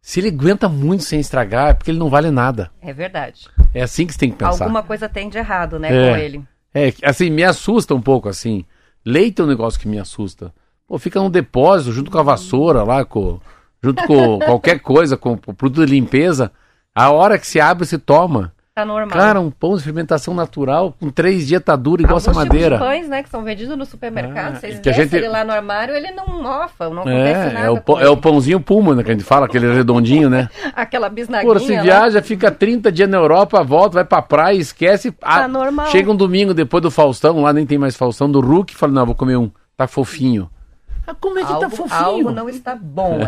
Se 0.00 0.18
ele 0.18 0.28
aguenta 0.28 0.68
muito 0.68 1.04
sem 1.04 1.20
estragar, 1.20 1.70
é 1.70 1.74
porque 1.74 1.90
ele 1.90 1.98
não 1.98 2.10
vale 2.10 2.30
nada. 2.30 2.70
É 2.80 2.92
verdade. 2.92 3.48
É 3.72 3.82
assim 3.82 4.04
que 4.04 4.12
você 4.12 4.18
tem 4.18 4.30
que 4.30 4.36
pensar. 4.36 4.64
Alguma 4.64 4.82
coisa 4.82 5.08
tem 5.08 5.28
de 5.28 5.38
errado, 5.38 5.78
né, 5.78 5.88
é, 5.88 6.10
com 6.10 6.16
ele. 6.16 6.44
É, 6.74 6.92
assim, 7.04 7.30
me 7.30 7.44
assusta 7.44 7.94
um 7.94 8.02
pouco, 8.02 8.28
assim. 8.28 8.64
Leite 9.04 9.40
é 9.40 9.44
um 9.44 9.46
negócio 9.46 9.78
que 9.78 9.86
me 9.86 10.00
assusta. 10.00 10.52
Pô, 10.92 10.98
fica 10.98 11.18
num 11.18 11.30
depósito 11.30 11.90
junto 11.90 12.10
com 12.10 12.18
a 12.18 12.22
vassoura 12.22 12.82
lá, 12.82 13.02
com, 13.02 13.40
junto 13.82 14.06
com 14.06 14.38
qualquer 14.44 14.78
coisa, 14.78 15.16
com 15.16 15.38
produto 15.38 15.86
de 15.86 15.90
limpeza. 15.90 16.52
A 16.94 17.10
hora 17.10 17.38
que 17.38 17.46
se 17.46 17.58
abre, 17.58 17.86
se 17.86 17.96
toma. 17.96 18.52
Tá 18.74 18.84
normal. 18.84 19.08
Cara, 19.08 19.40
um 19.40 19.50
pão 19.50 19.74
de 19.74 19.82
fermentação 19.82 20.34
natural, 20.34 20.94
com 21.00 21.08
três 21.08 21.46
dias 21.48 21.62
tá 21.64 21.76
duro 21.76 22.02
igual 22.02 22.18
essa 22.18 22.34
madeira. 22.34 22.76
Tipos 22.76 22.90
de 22.90 22.94
pães, 22.94 23.08
né, 23.08 23.22
que 23.22 23.30
são 23.30 23.42
vendidos 23.42 23.74
no 23.74 23.86
supermercado, 23.86 24.56
ah, 24.56 24.60
vocês 24.60 24.80
que 24.80 24.90
a 24.90 24.92
gente... 24.92 25.16
ele 25.16 25.28
lá 25.28 25.42
no 25.44 25.52
armário, 25.52 25.94
ele 25.94 26.10
não 26.10 26.26
mofa, 26.26 26.90
não 26.90 27.00
acontece 27.00 27.48
é, 27.48 27.52
nada. 27.54 27.66
É 27.66 27.70
o, 27.70 27.98
é 27.98 28.10
o 28.10 28.16
pãozinho 28.18 28.60
puma, 28.60 28.94
né, 28.94 29.02
que 29.02 29.10
a 29.10 29.14
gente 29.14 29.24
fala, 29.24 29.46
aquele 29.46 29.72
redondinho, 29.72 30.28
né? 30.28 30.50
Aquela 30.76 31.08
bisnaguinha. 31.08 31.54
Pô, 31.54 31.58
se 31.58 31.74
viaja, 31.80 32.20
fica 32.20 32.50
30 32.50 32.92
dias 32.92 33.08
na 33.08 33.16
Europa, 33.16 33.64
volta, 33.64 33.94
vai 33.94 34.04
pra 34.04 34.20
praia, 34.20 34.58
esquece. 34.58 35.10
Tá 35.10 35.44
a... 35.44 35.48
normal. 35.48 35.86
Chega 35.86 36.10
um 36.10 36.16
domingo 36.16 36.52
depois 36.52 36.82
do 36.82 36.90
Faustão, 36.90 37.40
lá 37.40 37.50
nem 37.50 37.64
tem 37.64 37.78
mais 37.78 37.96
Faustão, 37.96 38.30
do 38.30 38.40
Hulk, 38.40 38.74
fala, 38.74 38.92
não, 38.92 39.06
vou 39.06 39.14
comer 39.14 39.38
um, 39.38 39.50
tá 39.74 39.86
fofinho. 39.86 40.50
Ah, 41.06 41.14
como 41.14 41.38
é 41.38 41.42
que 41.42 41.48
tá 41.48 41.54
algo, 41.54 41.70
tá 41.70 41.76
fofinho? 41.76 42.00
Algo 42.00 42.30
não 42.30 42.48
está 42.48 42.76
bom 42.76 43.18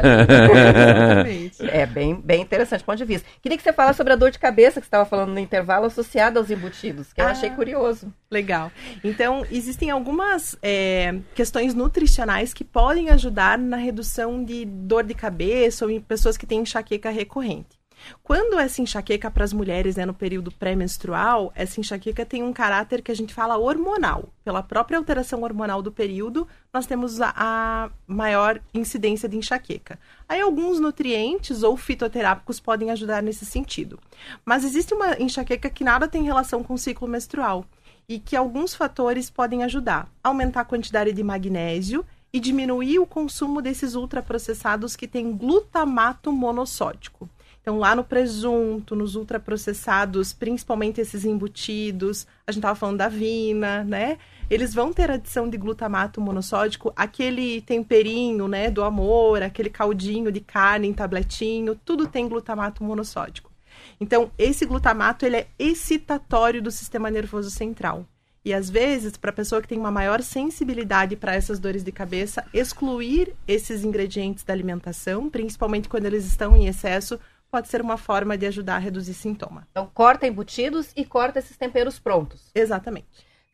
é 1.61 1.87
bem, 1.87 2.15
bem 2.15 2.43
interessante, 2.43 2.85
ponto 2.85 2.99
de 2.99 3.05
vista. 3.05 3.29
Queria 3.43 3.59
que 3.59 3.65
você 3.65 3.73
falasse 3.73 3.97
sobre 3.97 4.13
a 4.13 4.17
dor 4.17 4.31
de 4.31 4.39
cabeça 4.39 4.81
que 4.81 4.87
você 4.87 4.89
estava 4.89 5.05
falando 5.05 5.33
no 5.33 5.39
intervalo 5.39 5.87
associada 5.87 6.39
aos 6.39 6.51
embutidos, 6.51 7.13
que 7.13 7.21
eu 7.21 7.27
ah, 7.27 7.31
achei 7.31 7.51
curioso. 7.51 8.13
Legal. 8.31 8.71
Então, 9.03 9.45
existem 9.51 9.91
algumas 9.91 10.57
é, 10.63 11.17
questões 11.35 11.75
nutricionais 11.75 12.55
que 12.55 12.65
podem 12.65 13.11
ajudar 13.11 13.59
na 13.59 13.77
redução 13.77 14.45
de 14.45 14.65
dor 14.65 15.05
de 15.05 15.15
cabeça 15.15 15.85
ou 15.85 15.91
em 15.91 16.01
pessoas 16.01 16.37
que 16.37 16.47
têm 16.47 16.61
enxaqueca 16.61 17.11
recorrente. 17.11 17.84
Quando 18.23 18.59
essa 18.59 18.81
enxaqueca 18.81 19.31
para 19.31 19.45
as 19.45 19.53
mulheres, 19.53 19.97
né, 19.97 20.05
no 20.05 20.15
período 20.15 20.51
pré-menstrual, 20.51 21.53
essa 21.55 21.81
enxaqueca 21.81 22.25
tem 22.25 22.43
um 22.43 22.53
caráter 22.53 23.03
que 23.03 23.11
a 23.11 23.17
gente 23.17 23.35
fala 23.35 23.57
hormonal. 23.57 24.29
Pela 24.45 24.63
própria 24.63 24.99
alteração 24.99 25.43
hormonal 25.43 25.83
do 25.83 25.93
período, 25.93 26.47
nós 26.73 26.87
temos 26.87 27.21
a, 27.21 27.33
a 27.37 27.91
maior 28.07 28.61
incidência 28.73 29.29
de 29.29 29.37
enxaqueca. 29.37 29.99
Aí 30.29 30.41
alguns 30.41 30.81
nutrientes 30.81 31.63
ou 31.63 31.77
fitoterápicos 31.77 32.61
podem 32.61 32.91
ajudar 32.91 33.23
nesse 33.23 33.45
sentido. 33.45 33.99
Mas 34.45 34.65
existe 34.65 34.95
uma 34.95 35.21
enxaqueca 35.21 35.71
que 35.71 35.85
nada 35.85 36.09
tem 36.09 36.23
relação 36.23 36.63
com 36.63 36.75
o 36.75 36.79
ciclo 36.79 37.09
menstrual 37.09 37.65
e 38.09 38.19
que 38.19 38.37
alguns 38.37 38.75
fatores 38.75 39.31
podem 39.31 39.63
ajudar. 39.63 40.09
Aumentar 40.23 40.61
a 40.61 40.65
quantidade 40.65 41.13
de 41.13 41.23
magnésio 41.23 42.05
e 42.33 42.41
diminuir 42.41 42.99
o 42.99 43.07
consumo 43.07 43.63
desses 43.63 43.95
ultraprocessados 43.95 44.97
que 44.97 45.07
têm 45.07 45.37
glutamato 45.37 46.33
monossódico. 46.33 47.31
Então, 47.65 47.79
lá 47.79 47.97
no 47.97 48.05
presunto, 48.05 48.95
nos 48.95 49.17
ultraprocessados, 49.17 50.35
principalmente 50.35 51.01
esses 51.01 51.25
embutidos, 51.25 52.27
a 52.47 52.53
gente 52.53 52.59
estava 52.59 52.75
falando 52.75 52.99
da 52.99 53.09
vina, 53.09 53.83
né? 53.85 54.19
Eles 54.51 54.75
vão 54.75 54.93
ter 54.93 55.11
adição 55.11 55.49
de 55.49 55.57
glutamato 55.57 56.21
monossódico, 56.21 56.93
aquele 56.95 57.63
temperinho, 57.63 58.47
né, 58.47 58.71
do 58.71 58.85
amor, 58.85 59.43
aquele 59.43 59.71
caldinho 59.71 60.31
de 60.31 60.41
carne 60.41 60.89
em 60.89 60.93
tabletinho, 60.93 61.75
tudo 61.87 62.07
tem 62.07 62.29
glutamato 62.29 62.85
monossódico. 62.85 63.51
Então, 63.99 64.31
esse 64.37 64.67
glutamato 64.67 65.25
ele 65.25 65.37
é 65.37 65.47
excitatório 65.59 66.61
do 66.61 66.71
sistema 66.71 67.11
nervoso 67.11 67.51
central. 67.51 68.07
E 68.45 68.53
às 68.53 68.69
vezes, 68.69 69.17
para 69.17 69.31
a 69.31 69.35
pessoa 69.35 69.63
que 69.63 69.69
tem 69.69 69.79
uma 69.79 69.91
maior 69.91 70.21
sensibilidade 70.21 71.17
para 71.17 71.35
essas 71.35 71.59
dores 71.59 71.83
de 71.83 71.91
cabeça, 71.91 72.45
excluir 72.53 73.35
esses 73.49 73.83
ingredientes 73.83 74.45
da 74.45 74.53
alimentação, 74.53 75.31
principalmente 75.31 75.89
quando 75.89 76.05
eles 76.05 76.27
estão 76.27 76.55
em 76.55 76.67
excesso, 76.67 77.19
pode 77.55 77.69
ser 77.69 77.81
uma 77.81 77.97
forma 77.97 78.37
de 78.37 78.47
ajudar 78.47 78.75
a 78.75 78.79
reduzir 78.79 79.15
sintoma. 79.15 79.65
Então, 79.71 79.89
corta 79.95 80.27
embutidos 80.27 80.91
e 80.97 81.05
corta 81.05 81.39
esses 81.39 81.57
temperos 81.57 82.01
prontos. 82.01 82.51
Exatamente. 82.53 83.07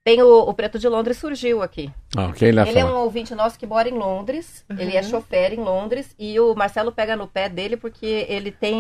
Tem 0.03 0.23
o, 0.23 0.39
o 0.39 0.55
Preto 0.55 0.79
de 0.79 0.89
Londres 0.89 1.19
surgiu 1.19 1.61
aqui. 1.61 1.91
Ah, 2.17 2.29
okay, 2.29 2.49
ele 2.49 2.79
é 2.79 2.83
um 2.83 2.97
ouvinte 2.97 3.35
nosso 3.35 3.59
que 3.59 3.67
mora 3.67 3.91
em 3.91 3.93
Londres. 3.93 4.65
Uhum. 4.71 4.77
Ele 4.79 4.97
é 4.97 5.03
chofer 5.03 5.53
em 5.53 5.59
Londres. 5.59 6.15
E 6.19 6.41
o 6.41 6.55
Marcelo 6.55 6.91
pega 6.91 7.15
no 7.15 7.29
pé 7.29 7.51
dele 7.51 7.77
porque 7.77 8.25
ele 8.27 8.51
tem 8.51 8.75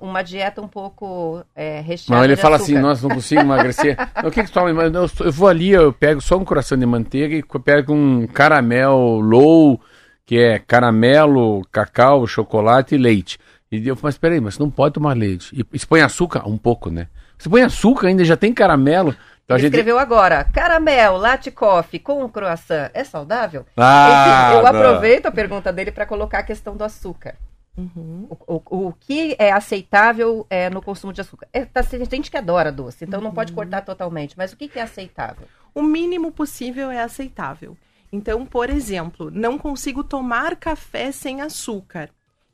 uma 0.00 0.22
dieta 0.22 0.62
um 0.62 0.68
pouco 0.68 1.44
é, 1.54 1.82
recheada. 1.82 2.18
Não, 2.18 2.24
ele 2.24 2.34
fala 2.34 2.56
açúcar. 2.56 2.72
assim: 2.72 2.80
nossa, 2.80 3.06
não 3.06 3.14
consigo 3.14 3.42
emagrecer. 3.42 3.94
o 4.24 4.30
que, 4.30 4.42
que 4.42 4.50
tu 4.50 4.54
toma? 4.54 4.70
Eu, 4.70 5.10
eu 5.20 5.32
vou 5.32 5.48
ali, 5.48 5.68
eu 5.68 5.92
pego 5.92 6.22
só 6.22 6.38
um 6.38 6.46
coração 6.46 6.78
de 6.78 6.86
manteiga 6.86 7.34
e 7.34 7.44
pego 7.60 7.92
um 7.92 8.26
caramel 8.26 8.96
low, 9.20 9.78
que 10.24 10.38
é 10.38 10.58
caramelo, 10.58 11.60
cacau, 11.70 12.26
chocolate 12.26 12.94
e 12.94 12.98
leite. 12.98 13.38
E 13.72 13.88
eu 13.88 13.96
falei, 13.96 14.08
mas 14.08 14.18
peraí, 14.18 14.40
mas 14.40 14.54
você 14.54 14.62
não 14.62 14.70
pode 14.70 14.94
tomar 14.94 15.16
leite. 15.16 15.50
E 15.58 15.78
você 15.78 15.86
põe 15.86 16.02
açúcar? 16.02 16.46
Um 16.46 16.58
pouco, 16.58 16.90
né? 16.90 17.08
Você 17.38 17.48
põe 17.48 17.62
açúcar 17.62 18.08
ainda, 18.08 18.22
já 18.22 18.36
tem 18.36 18.52
caramelo. 18.52 19.16
Então 19.44 19.56
Ele 19.56 19.62
gente... 19.62 19.72
escreveu 19.72 19.98
agora, 19.98 20.44
caramel, 20.44 21.16
latte 21.16 21.50
coffee 21.50 21.98
com 21.98 22.22
um 22.22 22.28
croissant, 22.28 22.90
é 22.92 23.02
saudável? 23.02 23.64
Ah, 23.76 24.50
Enfim, 24.50 24.56
eu 24.56 24.62
não. 24.62 24.80
aproveito 24.80 25.26
a 25.26 25.32
pergunta 25.32 25.72
dele 25.72 25.90
para 25.90 26.04
colocar 26.04 26.40
a 26.40 26.42
questão 26.42 26.76
do 26.76 26.84
açúcar. 26.84 27.34
Uhum. 27.76 28.26
O, 28.28 28.54
o, 28.54 28.88
o, 28.88 28.92
que 28.92 29.34
é 29.38 29.50
aceitável 29.50 30.46
é, 30.50 30.68
no 30.68 30.82
consumo 30.82 31.12
de 31.12 31.22
açúcar? 31.22 31.48
É, 31.52 31.64
tá, 31.64 31.82
tem 31.82 32.04
gente 32.04 32.30
que 32.30 32.36
adora 32.36 32.70
doce, 32.70 33.04
então 33.04 33.18
uhum. 33.18 33.24
não 33.24 33.32
pode 33.32 33.52
uhum. 33.52 33.56
cortar 33.56 33.80
totalmente. 33.80 34.36
Mas 34.36 34.52
o 34.52 34.56
que, 34.56 34.68
que 34.68 34.78
é 34.78 34.82
aceitável? 34.82 35.46
O 35.74 35.82
mínimo 35.82 36.30
possível 36.30 36.90
é 36.90 37.00
aceitável. 37.00 37.74
Então, 38.12 38.44
por 38.44 38.68
exemplo, 38.68 39.30
não 39.30 39.56
consigo 39.56 40.04
tomar 40.04 40.56
café 40.56 41.10
sem 41.10 41.40
açúcar. 41.40 42.10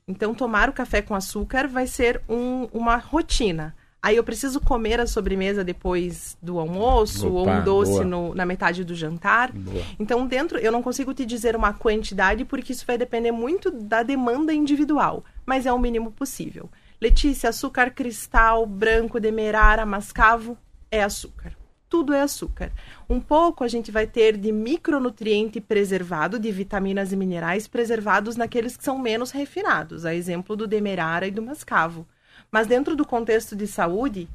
Então, 0.09 0.35
tomar 0.35 0.71
o 0.71 0.73
café 0.73 1.03
com 1.03 1.15
açúcar 1.15 1.69
vai 1.69 1.87
ser 1.87 2.23
um, 2.27 2.67
uma 2.73 2.97
rotina. 2.97 3.75
Aí 4.01 4.17
eu 4.17 4.25
preciso 4.25 4.61
comer 4.61 5.01
a 5.01 5.07
sobremesa 5.07 5.65
depois 5.65 6.37
do 6.41 6.59
almoço 6.59 7.27
Opa, 7.29 7.39
ou 7.39 7.49
um 7.49 7.65
doce 7.65 8.05
no, 8.05 8.35
na 8.35 8.47
metade 8.47 8.85
do 8.85 8.95
jantar. 8.95 9.53
Boa. 9.53 9.85
Então, 9.99 10.27
dentro, 10.27 10.57
eu 10.59 10.71
não 10.71 10.83
consigo 10.83 11.13
te 11.13 11.27
dizer 11.27 11.57
uma 11.57 11.73
quantidade 11.73 12.45
porque 12.45 12.73
isso 12.73 12.87
vai 12.87 12.97
depender 12.97 13.33
muito 13.33 13.71
da 13.71 14.03
demanda 14.03 14.55
individual, 14.55 15.25
mas 15.45 15.67
é 15.67 15.73
o 15.73 15.79
mínimo 15.79 16.13
possível. 16.13 16.71
Letícia, 17.01 17.51
açúcar 17.51 17.91
cristal, 17.91 18.65
branco, 18.65 19.21
demerara, 19.21 19.85
mascavo, 19.85 20.57
é 20.91 21.03
açúcar. 21.03 21.58
Tudo 21.89 22.12
é 22.12 22.20
açúcar. 22.20 22.70
Um 23.09 23.18
pouco 23.18 23.64
a 23.64 23.68
gente 23.68 23.91
vai 23.91 24.07
ter 24.07 24.36
de 24.36 24.53
micronutriente 24.53 25.61
preservado, 25.61 26.39
de 26.39 26.53
vitaminas 26.53 27.12
e 27.12 27.16
minerais 27.16 27.66
preservados 27.66 28.36
naqueles 28.36 28.76
que 28.76 28.84
são 28.84 28.99
menos 28.99 29.30
refinados, 29.30 30.05
a 30.05 30.14
exemplo 30.14 30.55
do 30.55 30.66
demerara 30.66 31.26
e 31.26 31.30
do 31.30 31.41
mascavo. 31.41 32.07
Mas 32.51 32.66
dentro 32.66 32.95
do 32.95 33.07
contexto 33.07 33.57
de 33.57 33.66
saúde, 33.66 34.28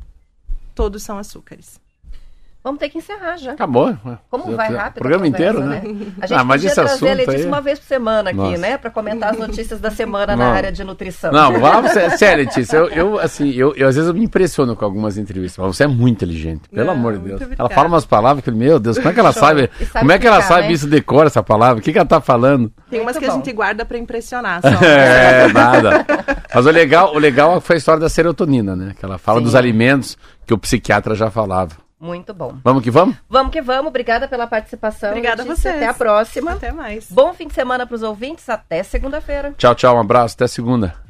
todos 0.74 1.04
são 1.04 1.18
açúcares. 1.18 1.83
Vamos 2.64 2.80
ter 2.80 2.88
que 2.88 2.98
encerrar 2.98 3.36
já. 3.36 3.52
Acabou. 3.52 3.94
Como 4.30 4.56
vai 4.56 4.74
rápido? 4.74 4.98
O 4.98 5.00
programa 5.00 5.28
inteiro, 5.28 5.60
né? 5.60 5.82
né? 5.84 6.08
A 6.22 6.28
gente 6.28 6.40
ah, 6.40 6.44
mas 6.46 6.62
podia 6.62 6.74
trazer 6.74 7.10
a 7.10 7.14
Letícia 7.14 7.40
aí... 7.40 7.46
uma 7.46 7.60
vez 7.60 7.78
por 7.78 7.86
semana 7.86 8.30
aqui, 8.30 8.38
Nossa. 8.38 8.58
né? 8.58 8.78
Para 8.78 8.90
comentar 8.90 9.32
as 9.32 9.38
notícias 9.38 9.82
da 9.82 9.92
semana 9.92 10.34
na 10.34 10.48
área 10.48 10.72
de 10.72 10.82
nutrição. 10.82 11.30
Não, 11.30 11.60
vamos, 11.60 11.92
sério, 12.18 12.46
Letícia. 12.46 12.78
Eu, 12.78 12.88
eu 12.90 13.20
assim, 13.20 13.52
eu, 13.52 13.76
eu, 13.76 13.86
às 13.90 13.96
vezes 13.96 14.08
eu 14.08 14.14
me 14.14 14.24
impressiono 14.24 14.78
com 14.78 14.86
algumas 14.86 15.18
entrevistas. 15.18 15.58
Mas 15.62 15.76
você 15.76 15.84
é 15.84 15.88
muito 15.88 16.16
inteligente, 16.16 16.70
pelo 16.70 16.86
Não, 16.86 16.94
amor 16.94 17.18
de 17.18 17.20
Deus. 17.20 17.42
Ela 17.60 17.70
fala 17.70 17.90
umas 17.90 18.06
palavras 18.06 18.42
que, 18.42 18.50
meu 18.50 18.80
Deus, 18.80 18.98
como 18.98 19.10
é 19.10 19.14
que 19.14 19.20
ela 19.20 19.34
sabe? 19.34 19.70
sabe? 19.70 20.00
Como 20.00 20.12
é 20.14 20.18
que 20.18 20.26
ela 20.26 20.38
explicar, 20.38 20.56
sabe 20.56 20.68
né? 20.70 20.74
isso, 20.74 20.88
decora 20.88 21.28
essa 21.28 21.44
palavra? 21.44 21.80
O 21.80 21.82
que, 21.82 21.92
que 21.92 21.98
ela 21.98 22.08
tá 22.08 22.22
falando? 22.22 22.72
Tem 22.90 23.02
umas 23.02 23.16
muito 23.16 23.20
que 23.20 23.28
bom. 23.28 23.34
a 23.34 23.36
gente 23.36 23.52
guarda 23.52 23.84
para 23.84 23.98
impressionar 23.98 24.62
só. 24.62 24.70
é, 24.86 25.52
nada. 25.52 26.06
Mas 26.56 26.66
o 26.66 26.72
legal, 26.72 27.14
o 27.14 27.20
legal 27.20 27.60
foi 27.60 27.76
a 27.76 27.78
história 27.78 28.00
da 28.00 28.08
serotonina, 28.08 28.74
né? 28.74 28.94
Que 28.98 29.04
ela 29.04 29.18
fala 29.18 29.40
Sim. 29.40 29.44
dos 29.44 29.56
alimentos 29.56 30.18
que 30.46 30.54
o 30.54 30.58
psiquiatra 30.58 31.14
já 31.14 31.30
falava. 31.30 31.83
Muito 32.04 32.34
bom. 32.34 32.58
Vamos 32.62 32.84
que 32.84 32.92
vamos? 32.92 33.16
Vamos 33.30 33.54
que 33.54 33.62
vamos. 33.62 33.88
Obrigada 33.88 34.28
pela 34.28 34.46
participação. 34.46 35.12
Obrigada 35.12 35.42
Letícia. 35.42 35.70
a 35.70 35.74
vocês. 35.74 35.84
Até 35.84 35.88
a 35.88 35.94
próxima. 35.94 36.52
Até 36.52 36.70
mais. 36.74 37.10
Bom 37.10 37.34
fim 37.34 37.48
de 37.48 37.54
semana 37.54 37.88
para 37.88 37.96
os 37.96 38.04
ouvintes. 38.04 38.50
Até 38.50 38.84
segunda-feira. 38.84 39.54
Tchau, 39.58 39.74
tchau. 39.74 39.96
Um 39.96 40.02
abraço. 40.02 40.36
Até 40.36 40.46
segunda. 40.48 41.03